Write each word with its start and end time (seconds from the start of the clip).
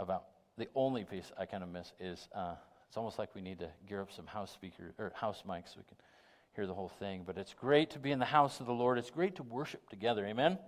about 0.00 0.24
the 0.56 0.68
only 0.74 1.04
piece 1.04 1.30
I 1.38 1.46
kind 1.46 1.62
of 1.62 1.68
miss 1.68 1.92
is 2.00 2.28
uh, 2.34 2.54
it's 2.88 2.96
almost 2.96 3.18
like 3.18 3.34
we 3.34 3.40
need 3.40 3.58
to 3.60 3.68
gear 3.88 4.00
up 4.00 4.10
some 4.10 4.26
house 4.26 4.50
speakers 4.50 4.94
or 4.98 5.12
house 5.14 5.44
mics 5.48 5.68
so 5.68 5.74
we 5.76 5.84
can 5.84 5.96
hear 6.56 6.66
the 6.66 6.74
whole 6.74 6.88
thing. 6.88 7.22
But 7.24 7.38
it's 7.38 7.54
great 7.54 7.90
to 7.90 7.98
be 7.98 8.10
in 8.10 8.18
the 8.18 8.24
house 8.24 8.60
of 8.60 8.66
the 8.66 8.72
Lord. 8.72 8.98
It's 8.98 9.10
great 9.10 9.36
to 9.36 9.42
worship 9.44 9.88
together. 9.88 10.26
Amen. 10.26 10.58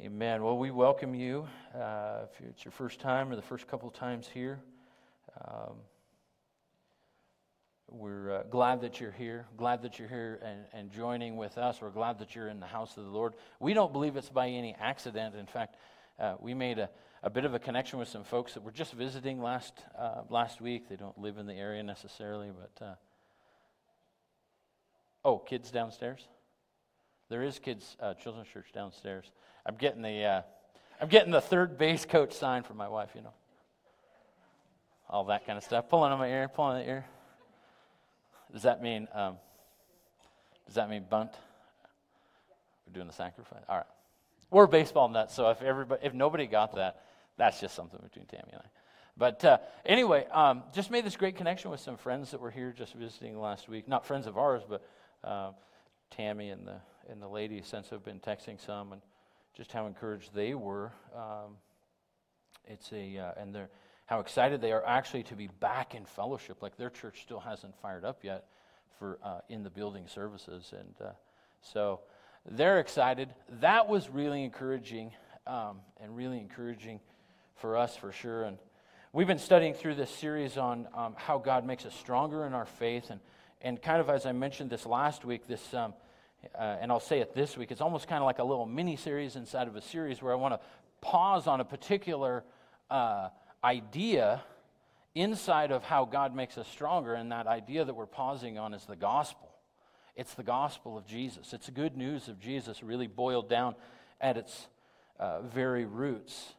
Amen. 0.00 0.42
Well, 0.42 0.56
we 0.56 0.70
welcome 0.70 1.14
you. 1.14 1.46
Uh, 1.74 2.20
if 2.24 2.48
it's 2.48 2.64
your 2.64 2.72
first 2.72 3.00
time 3.00 3.30
or 3.30 3.36
the 3.36 3.42
first 3.42 3.66
couple 3.66 3.88
of 3.88 3.94
times 3.94 4.28
here, 4.32 4.60
um, 5.44 5.74
we're 7.90 8.36
uh, 8.36 8.42
glad 8.44 8.80
that 8.82 9.00
you're 9.00 9.12
here. 9.12 9.46
Glad 9.56 9.82
that 9.82 9.98
you're 9.98 10.08
here 10.08 10.40
and, 10.42 10.60
and 10.72 10.92
joining 10.92 11.36
with 11.36 11.58
us. 11.58 11.82
We're 11.82 11.90
glad 11.90 12.18
that 12.20 12.34
you're 12.34 12.48
in 12.48 12.60
the 12.60 12.66
house 12.66 12.96
of 12.96 13.04
the 13.04 13.10
Lord. 13.10 13.34
We 13.60 13.74
don't 13.74 13.92
believe 13.92 14.16
it's 14.16 14.28
by 14.28 14.48
any 14.48 14.74
accident. 14.78 15.34
In 15.34 15.46
fact, 15.46 15.76
uh, 16.18 16.34
we 16.40 16.54
made 16.54 16.78
a, 16.78 16.88
a 17.22 17.30
bit 17.30 17.44
of 17.44 17.54
a 17.54 17.58
connection 17.58 17.98
with 17.98 18.08
some 18.08 18.24
folks 18.24 18.54
that 18.54 18.62
were 18.62 18.70
just 18.70 18.92
visiting 18.92 19.42
last, 19.42 19.72
uh, 19.98 20.22
last 20.30 20.60
week. 20.60 20.88
They 20.88 20.96
don't 20.96 21.18
live 21.18 21.38
in 21.38 21.46
the 21.46 21.54
area 21.54 21.82
necessarily, 21.82 22.50
but. 22.50 22.84
Uh, 22.84 22.94
oh, 25.24 25.38
kids 25.38 25.70
downstairs? 25.70 26.26
There 27.28 27.42
is 27.42 27.58
kids, 27.58 27.96
uh, 28.00 28.14
children's 28.14 28.48
church 28.48 28.68
downstairs. 28.72 29.30
I'm 29.66 29.76
getting 29.76 30.02
the, 30.02 30.24
uh, 30.24 30.42
I'm 31.00 31.08
getting 31.08 31.30
the 31.30 31.40
third 31.40 31.76
base 31.76 32.06
coach 32.06 32.32
sign 32.32 32.62
for 32.62 32.74
my 32.74 32.88
wife, 32.88 33.10
you 33.14 33.20
know. 33.20 33.34
All 35.10 35.24
that 35.24 35.46
kind 35.46 35.58
of 35.58 35.64
stuff. 35.64 35.88
Pulling 35.88 36.12
on 36.12 36.18
my 36.18 36.28
ear, 36.28 36.48
pulling 36.48 36.76
on 36.76 36.82
the 36.82 36.88
ear. 36.88 37.04
Does 38.52 38.62
that 38.62 38.82
mean, 38.82 39.08
um, 39.12 39.36
does 40.66 40.76
that 40.76 40.88
mean 40.88 41.04
bunt? 41.08 41.32
We're 42.86 42.94
doing 42.94 43.06
the 43.06 43.12
sacrifice? 43.12 43.62
All 43.68 43.76
right. 43.76 43.86
We're 44.50 44.66
baseball 44.66 45.08
nuts, 45.08 45.34
so 45.34 45.50
if 45.50 45.60
everybody, 45.60 46.06
if 46.06 46.14
nobody 46.14 46.46
got 46.46 46.74
that, 46.76 47.02
that's 47.38 47.60
just 47.60 47.74
something 47.74 48.00
between 48.02 48.26
Tammy 48.26 48.50
and 48.52 48.60
I. 48.60 48.68
But 49.16 49.44
uh, 49.44 49.58
anyway, 49.86 50.26
um, 50.30 50.62
just 50.72 50.90
made 50.90 51.04
this 51.04 51.16
great 51.16 51.36
connection 51.36 51.70
with 51.70 51.80
some 51.80 51.96
friends 51.96 52.30
that 52.30 52.40
were 52.40 52.50
here 52.50 52.72
just 52.76 52.94
visiting 52.94 53.40
last 53.40 53.68
week. 53.68 53.88
Not 53.88 54.06
friends 54.06 54.26
of 54.26 54.36
ours, 54.38 54.62
but 54.68 54.86
uh, 55.24 55.50
Tammy 56.10 56.50
and 56.50 56.66
the 56.66 56.76
and 57.08 57.22
the 57.22 57.28
lady 57.28 57.62
since 57.64 57.88
have 57.88 58.04
been 58.04 58.20
texting 58.20 58.64
some 58.64 58.92
and 58.92 59.02
just 59.56 59.72
how 59.72 59.86
encouraged 59.86 60.34
they 60.34 60.54
were. 60.54 60.92
Um, 61.16 61.56
it's 62.66 62.92
a 62.92 63.18
uh, 63.18 63.32
and 63.40 63.54
they're 63.54 63.70
how 64.06 64.20
excited 64.20 64.60
they 64.60 64.72
are 64.72 64.86
actually 64.86 65.22
to 65.24 65.34
be 65.34 65.48
back 65.60 65.94
in 65.94 66.04
fellowship. 66.04 66.62
Like 66.62 66.76
their 66.76 66.90
church 66.90 67.22
still 67.22 67.40
hasn't 67.40 67.74
fired 67.82 68.04
up 68.04 68.20
yet 68.22 68.46
for 68.98 69.18
uh, 69.22 69.40
in 69.48 69.64
the 69.64 69.70
building 69.70 70.06
services, 70.06 70.72
and 70.78 70.94
uh, 71.04 71.12
so 71.60 72.00
they're 72.46 72.78
excited. 72.78 73.30
That 73.60 73.88
was 73.88 74.08
really 74.08 74.44
encouraging, 74.44 75.12
um, 75.46 75.80
and 76.00 76.16
really 76.16 76.38
encouraging 76.38 77.00
for 77.58 77.76
us 77.76 77.96
for 77.96 78.12
sure. 78.12 78.44
And 78.44 78.58
we've 79.12 79.26
been 79.26 79.38
studying 79.38 79.74
through 79.74 79.96
this 79.96 80.10
series 80.10 80.56
on 80.56 80.88
um, 80.94 81.14
how 81.16 81.38
God 81.38 81.66
makes 81.66 81.84
us 81.86 81.94
stronger 81.94 82.46
in 82.46 82.54
our 82.54 82.66
faith, 82.66 83.10
and 83.10 83.20
and 83.60 83.80
kind 83.82 84.00
of 84.00 84.08
as 84.08 84.26
I 84.26 84.32
mentioned 84.32 84.70
this 84.70 84.86
last 84.86 85.24
week, 85.24 85.46
this. 85.46 85.74
Um, 85.74 85.94
uh, 86.56 86.76
and 86.80 86.92
I'll 86.92 87.00
say 87.00 87.18
it 87.18 87.34
this 87.34 87.56
week, 87.56 87.72
it's 87.72 87.80
almost 87.80 88.06
kind 88.06 88.22
of 88.22 88.26
like 88.26 88.38
a 88.38 88.44
little 88.44 88.64
mini 88.64 88.94
series 88.94 89.34
inside 89.34 89.66
of 89.66 89.74
a 89.74 89.82
series 89.82 90.22
where 90.22 90.32
I 90.32 90.36
want 90.36 90.54
to 90.54 90.60
pause 91.00 91.48
on 91.48 91.60
a 91.60 91.64
particular 91.64 92.44
uh, 92.90 93.30
idea 93.64 94.42
inside 95.16 95.72
of 95.72 95.82
how 95.82 96.04
God 96.04 96.34
makes 96.36 96.56
us 96.56 96.68
stronger. 96.68 97.14
And 97.14 97.32
that 97.32 97.48
idea 97.48 97.84
that 97.84 97.94
we're 97.94 98.06
pausing 98.06 98.56
on 98.56 98.72
is 98.72 98.84
the 98.84 98.94
gospel. 98.94 99.48
It's 100.14 100.34
the 100.34 100.44
gospel 100.44 100.96
of 100.96 101.06
Jesus. 101.06 101.52
It's 101.52 101.66
the 101.66 101.72
good 101.72 101.96
news 101.96 102.28
of 102.28 102.38
Jesus, 102.40 102.82
really 102.82 103.08
boiled 103.08 103.48
down 103.48 103.74
at 104.20 104.36
its 104.36 104.68
uh, 105.18 105.42
very 105.42 105.84
roots. 105.84 106.54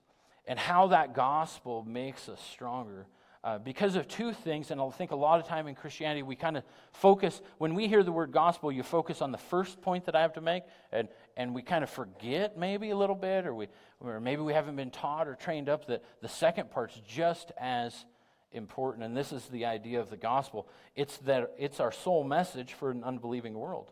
And 0.49 0.57
how 0.57 0.87
that 0.87 1.13
gospel 1.13 1.85
makes 1.87 2.27
us 2.27 2.41
stronger. 2.51 3.05
Uh, 3.41 3.59
because 3.59 3.95
of 3.95 4.07
two 4.07 4.33
things, 4.33 4.71
and 4.71 4.81
I 4.81 4.89
think 4.89 5.11
a 5.11 5.15
lot 5.15 5.39
of 5.39 5.47
time 5.47 5.67
in 5.67 5.75
Christianity 5.75 6.23
we 6.23 6.35
kind 6.35 6.57
of 6.57 6.63
focus, 6.91 7.39
when 7.59 7.75
we 7.75 7.87
hear 7.87 8.03
the 8.03 8.11
word 8.11 8.33
gospel, 8.33 8.69
you 8.71 8.83
focus 8.83 9.21
on 9.21 9.31
the 9.31 9.37
first 9.37 9.79
point 9.79 10.05
that 10.05 10.15
I 10.15 10.21
have 10.21 10.33
to 10.33 10.41
make, 10.41 10.63
and, 10.91 11.07
and 11.37 11.53
we 11.53 11.61
kind 11.61 11.83
of 11.83 11.89
forget 11.89 12.57
maybe 12.57 12.89
a 12.89 12.97
little 12.97 13.15
bit, 13.15 13.45
or, 13.45 13.53
we, 13.53 13.67
or 14.01 14.19
maybe 14.19 14.41
we 14.41 14.51
haven't 14.51 14.75
been 14.75 14.89
taught 14.89 15.27
or 15.27 15.35
trained 15.35 15.69
up 15.69 15.85
that 15.85 16.03
the 16.21 16.27
second 16.27 16.71
part's 16.71 16.99
just 17.07 17.51
as 17.57 18.05
important, 18.51 19.05
and 19.05 19.15
this 19.15 19.31
is 19.31 19.45
the 19.49 19.65
idea 19.65 20.01
of 20.01 20.09
the 20.09 20.17
gospel. 20.17 20.67
It's 20.95 21.17
that 21.19 21.53
it's 21.59 21.79
our 21.79 21.91
sole 21.91 22.23
message 22.23 22.73
for 22.73 22.89
an 22.89 23.03
unbelieving 23.03 23.53
world. 23.53 23.91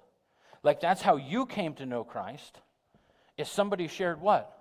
Like 0.63 0.81
that's 0.81 1.03
how 1.03 1.17
you 1.17 1.45
came 1.45 1.75
to 1.75 1.85
know 1.85 2.03
Christ. 2.03 2.59
If 3.37 3.47
somebody 3.47 3.87
shared 3.87 4.19
what? 4.19 4.56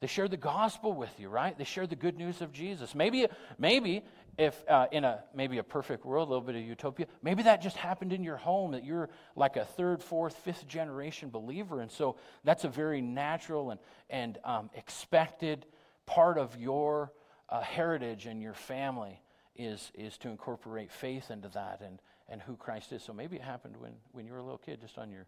They 0.00 0.06
shared 0.06 0.30
the 0.30 0.36
gospel 0.36 0.92
with 0.92 1.18
you, 1.18 1.28
right? 1.28 1.56
They 1.56 1.64
shared 1.64 1.90
the 1.90 1.96
good 1.96 2.18
news 2.18 2.42
of 2.42 2.52
Jesus. 2.52 2.94
Maybe, 2.94 3.26
maybe 3.58 4.04
if 4.36 4.62
uh, 4.68 4.88
in 4.92 5.04
a 5.04 5.24
maybe 5.34 5.56
a 5.56 5.62
perfect 5.62 6.04
world, 6.04 6.28
a 6.28 6.30
little 6.30 6.46
bit 6.46 6.54
of 6.54 6.62
utopia, 6.62 7.06
maybe 7.22 7.44
that 7.44 7.62
just 7.62 7.76
happened 7.76 8.12
in 8.12 8.22
your 8.22 8.36
home 8.36 8.72
that 8.72 8.84
you're 8.84 9.08
like 9.34 9.56
a 9.56 9.64
third, 9.64 10.02
fourth, 10.02 10.36
fifth 10.36 10.68
generation 10.68 11.30
believer, 11.30 11.80
and 11.80 11.90
so 11.90 12.16
that's 12.44 12.64
a 12.64 12.68
very 12.68 13.00
natural 13.00 13.70
and 13.70 13.80
and 14.10 14.38
um, 14.44 14.68
expected 14.74 15.64
part 16.04 16.38
of 16.38 16.56
your 16.56 17.12
uh, 17.48 17.60
heritage 17.60 18.26
and 18.26 18.42
your 18.42 18.54
family 18.54 19.20
is, 19.56 19.90
is 19.94 20.16
to 20.18 20.28
incorporate 20.28 20.90
faith 20.90 21.30
into 21.30 21.48
that 21.48 21.80
and, 21.84 22.00
and 22.28 22.40
who 22.42 22.56
Christ 22.56 22.92
is. 22.92 23.02
So 23.02 23.12
maybe 23.12 23.36
it 23.36 23.42
happened 23.42 23.76
when, 23.78 23.92
when 24.12 24.26
you 24.26 24.32
were 24.32 24.38
a 24.38 24.42
little 24.42 24.58
kid, 24.58 24.80
just 24.80 24.98
on 24.98 25.10
your 25.10 25.26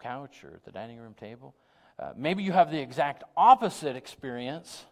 couch 0.00 0.44
or 0.44 0.54
at 0.54 0.64
the 0.64 0.72
dining 0.72 0.98
room 0.98 1.14
table. 1.14 1.54
Uh, 1.98 2.12
maybe 2.16 2.42
you 2.42 2.52
have 2.52 2.70
the 2.70 2.80
exact 2.80 3.24
opposite 3.36 3.96
experience. 3.96 4.84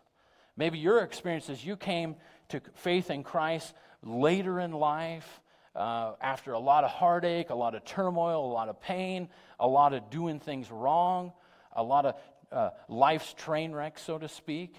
Maybe 0.57 0.79
your 0.79 1.01
experience 1.01 1.49
is 1.49 1.65
you 1.65 1.77
came 1.77 2.17
to 2.51 2.61
faith 2.75 3.11
in 3.11 3.23
Christ 3.25 3.75
later 4.03 4.61
in 4.61 4.73
life, 4.73 5.41
uh, 5.75 6.13
after 6.21 6.53
a 6.53 6.59
lot 6.59 6.85
of 6.85 6.91
heartache, 6.91 7.51
a 7.51 7.55
lot 7.55 7.75
of 7.75 7.85
turmoil, 7.85 8.45
a 8.45 8.53
lot 8.53 8.69
of 8.69 8.81
pain, 8.81 9.29
a 9.59 9.67
lot 9.67 9.95
of 9.95 10.11
doing 10.11 10.39
things 10.39 10.71
wrong, 10.71 11.33
a 11.75 11.83
lot 11.83 12.05
of 12.05 12.15
uh, 12.53 12.71
life's 12.89 13.33
train 13.33 13.73
wreck, 13.73 13.99
so 13.99 14.19
to 14.19 14.29
speak 14.29 14.77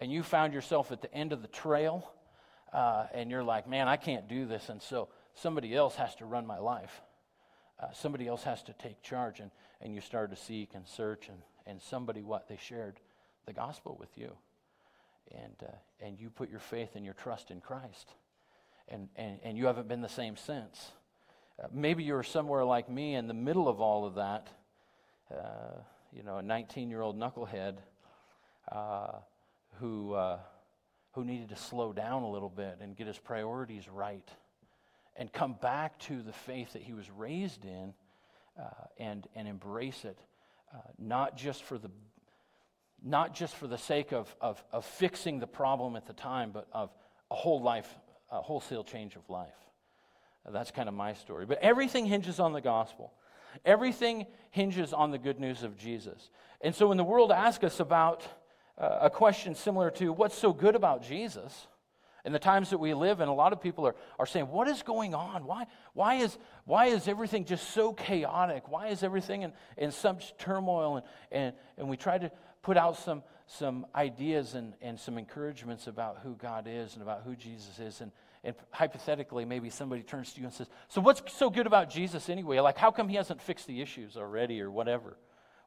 and 0.00 0.12
you 0.12 0.22
found 0.22 0.52
yourself 0.52 0.92
at 0.92 1.00
the 1.00 1.12
end 1.14 1.32
of 1.32 1.42
the 1.42 1.48
trail 1.48 2.10
uh, 2.72 3.06
and 3.14 3.30
you're 3.30 3.44
like, 3.44 3.68
man, 3.68 3.88
I 3.88 3.96
can't 3.96 4.28
do 4.28 4.46
this. 4.46 4.68
And 4.68 4.82
so 4.82 5.08
somebody 5.34 5.74
else 5.74 5.96
has 5.96 6.14
to 6.16 6.26
run 6.26 6.46
my 6.46 6.58
life. 6.58 7.00
Uh, 7.80 7.86
somebody 7.92 8.26
else 8.26 8.42
has 8.42 8.62
to 8.64 8.72
take 8.74 9.02
charge. 9.02 9.40
And, 9.40 9.50
and 9.80 9.94
you 9.94 10.00
start 10.00 10.30
to 10.30 10.36
seek 10.36 10.70
and 10.74 10.86
search. 10.86 11.28
And, 11.28 11.38
and 11.66 11.80
somebody, 11.80 12.22
what? 12.22 12.48
They 12.48 12.56
shared 12.56 13.00
the 13.46 13.52
gospel 13.52 13.96
with 13.98 14.16
you. 14.16 14.32
And, 15.32 15.54
uh, 15.62 15.72
and 16.00 16.18
you 16.18 16.30
put 16.30 16.50
your 16.50 16.60
faith 16.60 16.90
and 16.94 17.04
your 17.04 17.14
trust 17.14 17.50
in 17.50 17.60
Christ. 17.60 18.08
And, 18.88 19.08
and, 19.16 19.38
and 19.42 19.58
you 19.58 19.66
haven't 19.66 19.88
been 19.88 20.00
the 20.00 20.08
same 20.08 20.36
since. 20.36 20.92
Uh, 21.62 21.66
maybe 21.72 22.04
you're 22.04 22.22
somewhere 22.22 22.64
like 22.64 22.88
me 22.88 23.14
in 23.14 23.26
the 23.26 23.34
middle 23.34 23.68
of 23.68 23.80
all 23.80 24.06
of 24.06 24.14
that. 24.14 24.48
Uh, 25.32 25.80
you 26.12 26.22
know, 26.22 26.38
a 26.38 26.42
19 26.42 26.88
year 26.90 27.02
old 27.02 27.18
knucklehead 27.18 27.78
uh, 28.70 29.18
who, 29.80 30.12
uh, 30.12 30.38
who 31.12 31.24
needed 31.24 31.48
to 31.48 31.56
slow 31.56 31.92
down 31.92 32.22
a 32.22 32.30
little 32.30 32.48
bit 32.48 32.78
and 32.80 32.96
get 32.96 33.06
his 33.06 33.18
priorities 33.18 33.88
right 33.88 34.28
and 35.16 35.32
come 35.32 35.54
back 35.54 35.98
to 35.98 36.22
the 36.22 36.32
faith 36.32 36.74
that 36.74 36.82
he 36.82 36.92
was 36.92 37.10
raised 37.10 37.64
in 37.64 37.94
uh, 38.58 38.64
and, 38.98 39.26
and 39.34 39.48
embrace 39.48 40.04
it, 40.04 40.18
uh, 40.74 40.78
not 40.98 41.36
just 41.36 41.62
for 41.64 41.78
the 41.78 41.90
not 43.02 43.34
just 43.34 43.54
for 43.54 43.66
the 43.66 43.78
sake 43.78 44.12
of, 44.12 44.34
of, 44.40 44.62
of 44.72 44.84
fixing 44.84 45.38
the 45.38 45.46
problem 45.46 45.96
at 45.96 46.06
the 46.06 46.12
time, 46.12 46.50
but 46.52 46.66
of 46.72 46.90
a 47.30 47.34
whole 47.34 47.62
life, 47.62 47.88
a 48.30 48.40
wholesale 48.40 48.82
change 48.82 49.16
of 49.16 49.28
life. 49.30 49.54
Uh, 50.44 50.50
that's 50.50 50.70
kind 50.70 50.88
of 50.88 50.94
my 50.94 51.12
story. 51.12 51.46
But 51.46 51.58
everything 51.58 52.06
hinges 52.06 52.40
on 52.40 52.52
the 52.52 52.60
gospel. 52.60 53.12
Everything 53.64 54.26
hinges 54.50 54.92
on 54.92 55.10
the 55.10 55.18
good 55.18 55.38
news 55.38 55.62
of 55.62 55.78
Jesus. 55.78 56.30
And 56.60 56.74
so 56.74 56.88
when 56.88 56.96
the 56.96 57.04
world 57.04 57.30
asks 57.30 57.64
us 57.64 57.80
about 57.80 58.26
uh, 58.78 58.98
a 59.02 59.10
question 59.10 59.54
similar 59.54 59.90
to 59.92 60.12
what's 60.12 60.36
so 60.36 60.52
good 60.52 60.74
about 60.74 61.02
Jesus? 61.02 61.66
In 62.26 62.32
the 62.32 62.40
times 62.40 62.70
that 62.70 62.78
we 62.78 62.92
live 62.92 63.20
in, 63.20 63.28
a 63.28 63.34
lot 63.34 63.52
of 63.52 63.60
people 63.60 63.86
are, 63.86 63.94
are 64.18 64.26
saying, 64.26 64.48
What 64.48 64.66
is 64.66 64.82
going 64.82 65.14
on? 65.14 65.46
Why, 65.46 65.66
why, 65.94 66.16
is, 66.16 66.36
why 66.64 66.86
is 66.86 67.06
everything 67.06 67.44
just 67.44 67.70
so 67.70 67.92
chaotic? 67.92 68.68
Why 68.68 68.88
is 68.88 69.04
everything 69.04 69.42
in, 69.42 69.52
in 69.76 69.92
such 69.92 70.36
turmoil? 70.36 70.96
And, 70.96 71.06
and, 71.30 71.54
and 71.78 71.88
we 71.88 71.96
try 71.96 72.18
to 72.18 72.32
put 72.62 72.76
out 72.76 72.98
some, 72.98 73.22
some 73.46 73.86
ideas 73.94 74.54
and, 74.54 74.74
and 74.82 74.98
some 74.98 75.18
encouragements 75.18 75.86
about 75.86 76.18
who 76.24 76.34
God 76.34 76.66
is 76.68 76.94
and 76.94 77.02
about 77.02 77.22
who 77.22 77.36
Jesus 77.36 77.78
is. 77.78 78.00
And, 78.00 78.10
and 78.42 78.56
hypothetically, 78.72 79.44
maybe 79.44 79.70
somebody 79.70 80.02
turns 80.02 80.32
to 80.32 80.40
you 80.40 80.46
and 80.46 80.52
says, 80.52 80.68
So, 80.88 81.00
what's 81.00 81.32
so 81.32 81.48
good 81.48 81.68
about 81.68 81.90
Jesus 81.90 82.28
anyway? 82.28 82.58
Like, 82.58 82.76
how 82.76 82.90
come 82.90 83.08
he 83.08 83.14
hasn't 83.14 83.40
fixed 83.40 83.68
the 83.68 83.80
issues 83.80 84.16
already 84.16 84.60
or 84.60 84.68
whatever? 84.68 85.16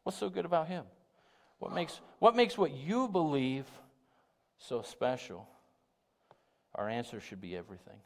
What's 0.04 0.18
so 0.18 0.30
good 0.30 0.44
about 0.44 0.68
him? 0.68 0.84
What 1.60 1.74
makes, 1.74 2.02
what 2.20 2.36
makes 2.36 2.58
what 2.58 2.72
you 2.72 3.08
believe 3.08 3.66
so 4.58 4.82
special? 4.82 5.48
Our 6.76 6.90
answer 6.90 7.20
should 7.20 7.42
be 7.42 7.56
everything. 7.56 7.98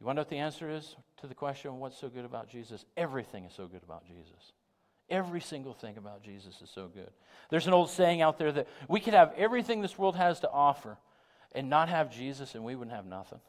You 0.00 0.06
want 0.06 0.16
to 0.16 0.18
know 0.18 0.22
what 0.22 0.30
the 0.30 0.38
answer 0.38 0.68
is 0.70 0.96
to 1.18 1.26
the 1.26 1.34
question, 1.34 1.78
what's 1.78 1.98
so 1.98 2.08
good 2.08 2.24
about 2.24 2.48
Jesus? 2.48 2.84
Everything 2.96 3.44
is 3.44 3.52
so 3.54 3.66
good 3.66 3.82
about 3.82 4.06
Jesus. 4.06 4.52
Every 5.08 5.40
single 5.40 5.72
thing 5.72 5.96
about 5.96 6.22
Jesus 6.22 6.60
is 6.60 6.68
so 6.68 6.88
good. 6.88 7.10
There's 7.48 7.66
an 7.66 7.72
old 7.72 7.90
saying 7.90 8.22
out 8.22 8.38
there 8.38 8.52
that 8.52 8.68
we 8.88 9.00
could 9.00 9.14
have 9.14 9.32
everything 9.36 9.80
this 9.80 9.96
world 9.96 10.16
has 10.16 10.40
to 10.40 10.50
offer 10.50 10.98
and 11.52 11.70
not 11.70 11.88
have 11.88 12.12
Jesus, 12.12 12.54
and 12.54 12.64
we 12.64 12.74
wouldn't 12.74 12.94
have 12.94 13.06
nothing. 13.06 13.40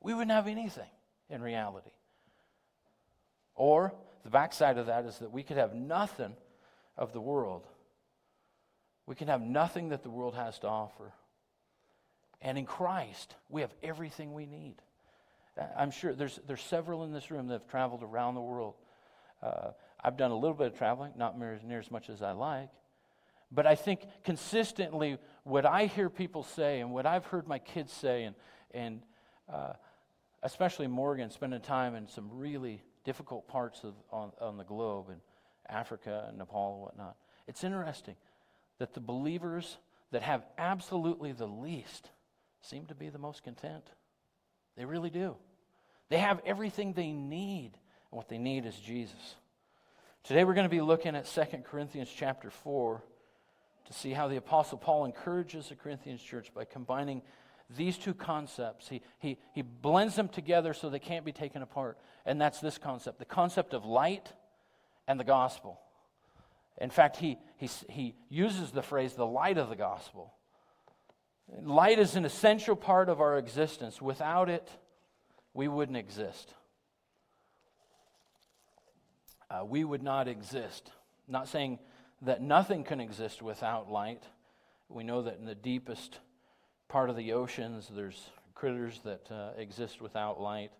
We 0.00 0.14
wouldn't 0.14 0.30
have 0.30 0.46
anything 0.46 0.88
in 1.28 1.42
reality. 1.42 1.90
Or 3.54 3.92
the 4.22 4.30
backside 4.30 4.78
of 4.78 4.86
that 4.86 5.04
is 5.04 5.18
that 5.18 5.32
we 5.32 5.42
could 5.42 5.56
have 5.56 5.74
nothing 5.74 6.34
of 6.96 7.12
the 7.12 7.20
world. 7.20 7.66
We 9.06 9.14
can 9.14 9.28
have 9.28 9.42
nothing 9.42 9.90
that 9.90 10.02
the 10.02 10.10
world 10.10 10.34
has 10.34 10.58
to 10.60 10.68
offer. 10.68 11.12
And 12.46 12.56
in 12.56 12.64
Christ, 12.64 13.34
we 13.48 13.62
have 13.62 13.74
everything 13.82 14.32
we 14.32 14.46
need. 14.46 14.76
I'm 15.76 15.90
sure 15.90 16.14
there's, 16.14 16.38
there's 16.46 16.62
several 16.62 17.02
in 17.02 17.12
this 17.12 17.28
room 17.28 17.48
that 17.48 17.54
have 17.54 17.68
traveled 17.68 18.04
around 18.04 18.36
the 18.36 18.40
world. 18.40 18.74
Uh, 19.42 19.70
I've 20.02 20.16
done 20.16 20.30
a 20.30 20.36
little 20.36 20.56
bit 20.56 20.68
of 20.68 20.78
traveling, 20.78 21.10
not 21.16 21.36
near, 21.36 21.58
near 21.66 21.80
as 21.80 21.90
much 21.90 22.08
as 22.08 22.22
I 22.22 22.30
like. 22.30 22.68
But 23.50 23.66
I 23.66 23.74
think 23.74 24.02
consistently, 24.22 25.18
what 25.42 25.66
I 25.66 25.86
hear 25.86 26.08
people 26.08 26.44
say 26.44 26.78
and 26.78 26.92
what 26.92 27.04
I've 27.04 27.26
heard 27.26 27.48
my 27.48 27.58
kids 27.58 27.92
say, 27.92 28.22
and, 28.22 28.36
and 28.70 29.02
uh, 29.52 29.72
especially 30.44 30.86
Morgan 30.86 31.30
spending 31.30 31.60
time 31.60 31.96
in 31.96 32.06
some 32.06 32.28
really 32.30 32.80
difficult 33.02 33.48
parts 33.48 33.82
of, 33.82 33.94
on, 34.12 34.30
on 34.40 34.56
the 34.56 34.64
globe, 34.64 35.06
in 35.08 35.16
Africa 35.68 36.26
and 36.28 36.38
Nepal 36.38 36.74
and 36.74 36.82
whatnot, 36.82 37.16
it's 37.48 37.64
interesting 37.64 38.14
that 38.78 38.94
the 38.94 39.00
believers 39.00 39.78
that 40.12 40.22
have 40.22 40.44
absolutely 40.58 41.32
the 41.32 41.48
least 41.48 42.10
seem 42.66 42.86
to 42.86 42.94
be 42.94 43.08
the 43.08 43.18
most 43.18 43.42
content. 43.42 43.84
They 44.76 44.84
really 44.84 45.10
do. 45.10 45.36
They 46.08 46.18
have 46.18 46.40
everything 46.44 46.92
they 46.92 47.12
need, 47.12 47.72
and 48.10 48.16
what 48.18 48.28
they 48.28 48.38
need 48.38 48.66
is 48.66 48.76
Jesus. 48.76 49.36
Today 50.24 50.44
we're 50.44 50.54
going 50.54 50.68
to 50.68 50.70
be 50.70 50.80
looking 50.80 51.14
at 51.14 51.26
2 51.26 51.42
Corinthians 51.64 52.10
chapter 52.14 52.50
4 52.50 53.02
to 53.86 53.92
see 53.92 54.12
how 54.12 54.28
the 54.28 54.36
Apostle 54.36 54.78
Paul 54.78 55.04
encourages 55.04 55.68
the 55.68 55.76
Corinthians 55.76 56.20
church 56.20 56.52
by 56.52 56.64
combining 56.64 57.22
these 57.76 57.96
two 57.96 58.14
concepts. 58.14 58.88
He, 58.88 59.02
he, 59.18 59.38
he 59.52 59.62
blends 59.62 60.16
them 60.16 60.28
together 60.28 60.74
so 60.74 60.88
they 60.88 60.98
can't 60.98 61.24
be 61.24 61.32
taken 61.32 61.62
apart. 61.62 61.98
And 62.24 62.40
that's 62.40 62.60
this 62.60 62.78
concept 62.78 63.18
the 63.18 63.24
concept 63.24 63.74
of 63.74 63.84
light 63.84 64.32
and 65.06 65.18
the 65.18 65.24
gospel. 65.24 65.80
In 66.78 66.90
fact, 66.90 67.16
he, 67.16 67.38
he, 67.56 67.70
he 67.88 68.14
uses 68.28 68.70
the 68.70 68.82
phrase 68.82 69.14
the 69.14 69.26
light 69.26 69.58
of 69.58 69.68
the 69.68 69.76
gospel. 69.76 70.34
Light 71.62 71.98
is 71.98 72.16
an 72.16 72.24
essential 72.24 72.76
part 72.76 73.08
of 73.08 73.20
our 73.20 73.38
existence. 73.38 74.02
Without 74.02 74.48
it, 74.48 74.68
we 75.54 75.68
wouldn't 75.68 75.96
exist. 75.96 76.52
Uh, 79.50 79.64
we 79.64 79.84
would 79.84 80.02
not 80.02 80.26
exist. 80.26 80.90
Not 81.28 81.48
saying 81.48 81.78
that 82.22 82.42
nothing 82.42 82.82
can 82.82 83.00
exist 83.00 83.42
without 83.42 83.90
light. 83.90 84.24
We 84.88 85.04
know 85.04 85.22
that 85.22 85.38
in 85.38 85.44
the 85.44 85.54
deepest 85.54 86.18
part 86.88 87.10
of 87.10 87.16
the 87.16 87.32
oceans, 87.32 87.90
there's 87.94 88.30
critters 88.54 89.00
that 89.04 89.30
uh, 89.30 89.50
exist 89.56 90.00
without 90.00 90.40
light, 90.40 90.72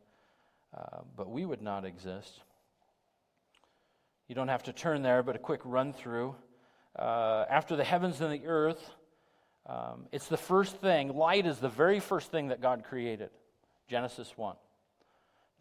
uh, 0.77 1.03
but 1.17 1.31
we 1.31 1.45
would 1.45 1.63
not 1.63 1.85
exist. 1.85 2.41
You 4.29 4.35
don't 4.35 4.49
have 4.49 4.65
to 4.65 4.73
turn 4.73 5.03
there, 5.03 5.23
but 5.23 5.37
a 5.37 5.39
quick 5.39 5.61
run 5.65 5.93
through. 5.93 6.35
Uh, 6.99 7.45
after 7.49 7.77
the 7.77 7.85
heavens 7.85 8.21
and 8.21 8.33
the 8.33 8.47
earth, 8.47 8.91
um, 9.67 10.07
it's 10.13 10.29
the 10.29 10.37
first 10.37 10.77
thing. 10.77 11.17
Light 11.17 11.47
is 11.47 11.59
the 11.59 11.69
very 11.69 12.01
first 12.01 12.31
thing 12.31 12.49
that 12.49 12.61
God 12.61 12.85
created. 12.85 13.31
Genesis 13.89 14.33
1. 14.37 14.57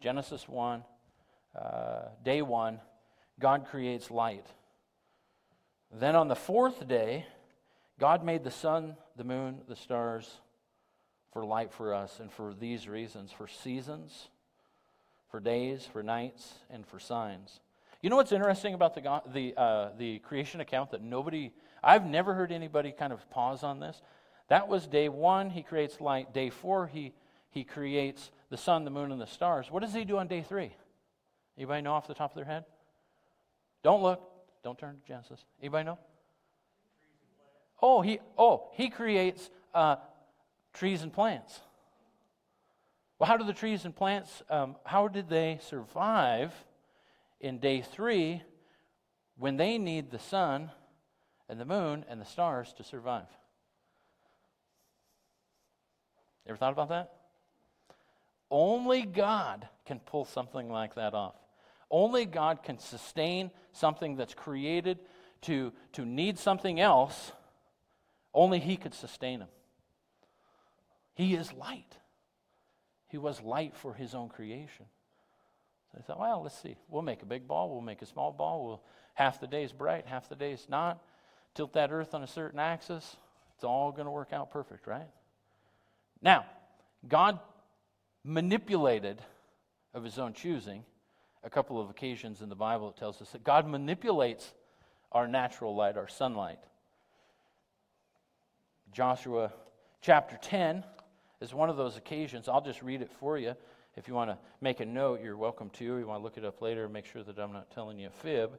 Genesis 0.00 0.48
1, 0.48 0.84
uh, 1.58 2.00
day 2.24 2.42
1, 2.42 2.80
God 3.40 3.66
creates 3.66 4.10
light. 4.10 4.46
Then 5.92 6.14
on 6.14 6.28
the 6.28 6.36
fourth 6.36 6.86
day, 6.86 7.26
God 7.98 8.24
made 8.24 8.44
the 8.44 8.50
sun, 8.50 8.96
the 9.16 9.24
moon, 9.24 9.62
the 9.68 9.76
stars 9.76 10.30
for 11.32 11.44
light 11.44 11.72
for 11.72 11.94
us, 11.94 12.20
and 12.20 12.30
for 12.30 12.54
these 12.54 12.88
reasons 12.88 13.32
for 13.32 13.48
seasons, 13.48 14.28
for 15.30 15.40
days, 15.40 15.88
for 15.90 16.02
nights, 16.02 16.54
and 16.70 16.86
for 16.86 16.98
signs. 16.98 17.60
You 18.02 18.10
know 18.10 18.16
what's 18.16 18.32
interesting 18.32 18.74
about 18.74 18.94
the, 18.94 19.22
the, 19.32 19.60
uh, 19.60 19.90
the 19.98 20.18
creation 20.20 20.60
account 20.60 20.90
that 20.90 21.02
nobody, 21.02 21.52
I've 21.86 22.04
never 22.04 22.34
heard 22.34 22.50
anybody 22.50 22.90
kind 22.90 23.12
of 23.12 23.30
pause 23.30 23.62
on 23.62 23.78
this. 23.78 24.02
That 24.48 24.66
was 24.66 24.88
day 24.88 25.08
one, 25.08 25.50
he 25.50 25.62
creates 25.62 26.00
light. 26.00 26.34
Day 26.34 26.50
four, 26.50 26.88
he, 26.88 27.12
he 27.50 27.62
creates 27.62 28.32
the 28.50 28.56
sun, 28.56 28.84
the 28.84 28.90
moon, 28.90 29.12
and 29.12 29.20
the 29.20 29.26
stars. 29.26 29.70
What 29.70 29.82
does 29.82 29.94
he 29.94 30.04
do 30.04 30.18
on 30.18 30.26
day 30.26 30.42
three? 30.42 30.74
Anybody 31.56 31.82
know 31.82 31.92
off 31.92 32.08
the 32.08 32.14
top 32.14 32.32
of 32.32 32.36
their 32.36 32.44
head? 32.44 32.64
Don't 33.84 34.02
look. 34.02 34.20
Don't 34.64 34.76
turn 34.76 34.96
to 34.96 35.06
Genesis. 35.06 35.44
Anybody 35.60 35.84
know? 35.84 35.98
Oh, 37.80 38.00
he 38.02 38.18
oh 38.36 38.70
he 38.72 38.90
creates 38.90 39.48
uh, 39.72 39.96
trees 40.72 41.02
and 41.02 41.12
plants. 41.12 41.60
Well, 43.18 43.28
how 43.28 43.36
do 43.36 43.44
the 43.44 43.52
trees 43.52 43.84
and 43.84 43.94
plants? 43.94 44.42
Um, 44.50 44.74
how 44.84 45.06
did 45.06 45.28
they 45.28 45.60
survive 45.62 46.52
in 47.40 47.58
day 47.58 47.80
three 47.80 48.42
when 49.38 49.56
they 49.56 49.78
need 49.78 50.10
the 50.10 50.18
sun 50.18 50.70
and 51.48 51.60
the 51.60 51.64
moon 51.64 52.04
and 52.08 52.20
the 52.20 52.24
stars 52.24 52.72
to 52.78 52.84
survive? 52.84 53.28
Ever 56.46 56.56
thought 56.56 56.72
about 56.72 56.88
that? 56.90 57.12
Only 58.50 59.02
God 59.02 59.68
can 59.84 59.98
pull 59.98 60.24
something 60.24 60.70
like 60.70 60.94
that 60.94 61.14
off. 61.14 61.34
Only 61.90 62.24
God 62.24 62.62
can 62.62 62.78
sustain 62.78 63.50
something 63.72 64.16
that's 64.16 64.34
created 64.34 64.98
to, 65.42 65.72
to 65.92 66.04
need 66.04 66.38
something 66.38 66.80
else. 66.80 67.32
Only 68.32 68.58
He 68.58 68.76
could 68.76 68.94
sustain 68.94 69.40
him. 69.40 69.48
He 71.14 71.34
is 71.34 71.52
light. 71.52 71.96
He 73.08 73.18
was 73.18 73.40
light 73.40 73.76
for 73.76 73.94
His 73.94 74.14
own 74.14 74.28
creation. 74.28 74.86
So 75.92 75.98
I 75.98 76.02
thought, 76.02 76.20
well, 76.20 76.42
let's 76.42 76.60
see. 76.60 76.76
We'll 76.88 77.02
make 77.02 77.22
a 77.22 77.26
big 77.26 77.48
ball, 77.48 77.70
we'll 77.70 77.80
make 77.80 78.02
a 78.02 78.06
small 78.06 78.32
ball. 78.32 78.66
We'll, 78.66 78.82
half 79.14 79.40
the 79.40 79.46
day's 79.46 79.72
bright, 79.72 80.06
half 80.06 80.28
the 80.28 80.36
day's 80.36 80.66
not. 80.68 81.02
Tilt 81.56 81.72
that 81.72 81.90
earth 81.90 82.14
on 82.14 82.22
a 82.22 82.26
certain 82.26 82.60
axis. 82.60 83.16
It's 83.56 83.64
all 83.64 83.90
going 83.90 84.04
to 84.04 84.10
work 84.10 84.32
out 84.32 84.50
perfect, 84.50 84.86
right? 84.86 85.08
Now, 86.22 86.46
God 87.08 87.40
manipulated 88.22 89.20
of 89.94 90.04
his 90.04 90.18
own 90.18 90.34
choosing 90.34 90.84
a 91.46 91.50
couple 91.50 91.80
of 91.80 91.88
occasions 91.88 92.42
in 92.42 92.48
the 92.48 92.56
Bible, 92.56 92.90
it 92.90 92.96
tells 92.96 93.22
us 93.22 93.30
that 93.30 93.44
God 93.44 93.68
manipulates 93.68 94.52
our 95.12 95.28
natural 95.28 95.76
light, 95.76 95.96
our 95.96 96.08
sunlight. 96.08 96.58
Joshua 98.92 99.52
chapter 100.00 100.36
10 100.42 100.82
is 101.40 101.54
one 101.54 101.70
of 101.70 101.76
those 101.76 101.96
occasions. 101.96 102.48
I'll 102.48 102.60
just 102.60 102.82
read 102.82 103.00
it 103.00 103.10
for 103.20 103.38
you. 103.38 103.54
If 103.96 104.08
you 104.08 104.14
want 104.14 104.30
to 104.30 104.38
make 104.60 104.80
a 104.80 104.84
note, 104.84 105.20
you're 105.22 105.36
welcome 105.36 105.70
to. 105.70 105.84
You 105.84 106.06
want 106.06 106.18
to 106.20 106.24
look 106.24 106.36
it 106.36 106.44
up 106.44 106.60
later, 106.60 106.88
make 106.88 107.06
sure 107.06 107.22
that 107.22 107.38
I'm 107.38 107.52
not 107.52 107.70
telling 107.70 107.98
you 107.98 108.08
a 108.08 108.10
fib. 108.10 108.58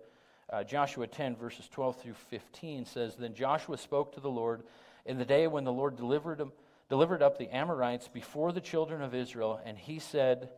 Uh, 0.50 0.64
Joshua 0.64 1.08
10, 1.08 1.36
verses 1.36 1.68
12 1.68 2.02
through 2.02 2.14
15 2.30 2.86
says 2.86 3.16
Then 3.16 3.34
Joshua 3.34 3.78
spoke 3.78 4.14
to 4.14 4.22
the 4.22 4.30
Lord 4.30 4.64
in 5.06 5.18
the 5.18 5.26
day 5.26 5.48
when 5.48 5.64
the 5.64 5.74
Lord 5.74 5.98
delivered, 5.98 6.40
him, 6.40 6.52
delivered 6.90 7.22
up 7.22 7.38
the 7.38 7.50
Amorites 7.50 8.08
before 8.08 8.52
the 8.52 8.62
children 8.62 9.02
of 9.02 9.14
Israel, 9.14 9.60
and 9.66 9.78
he 9.78 10.00
said, 10.00 10.50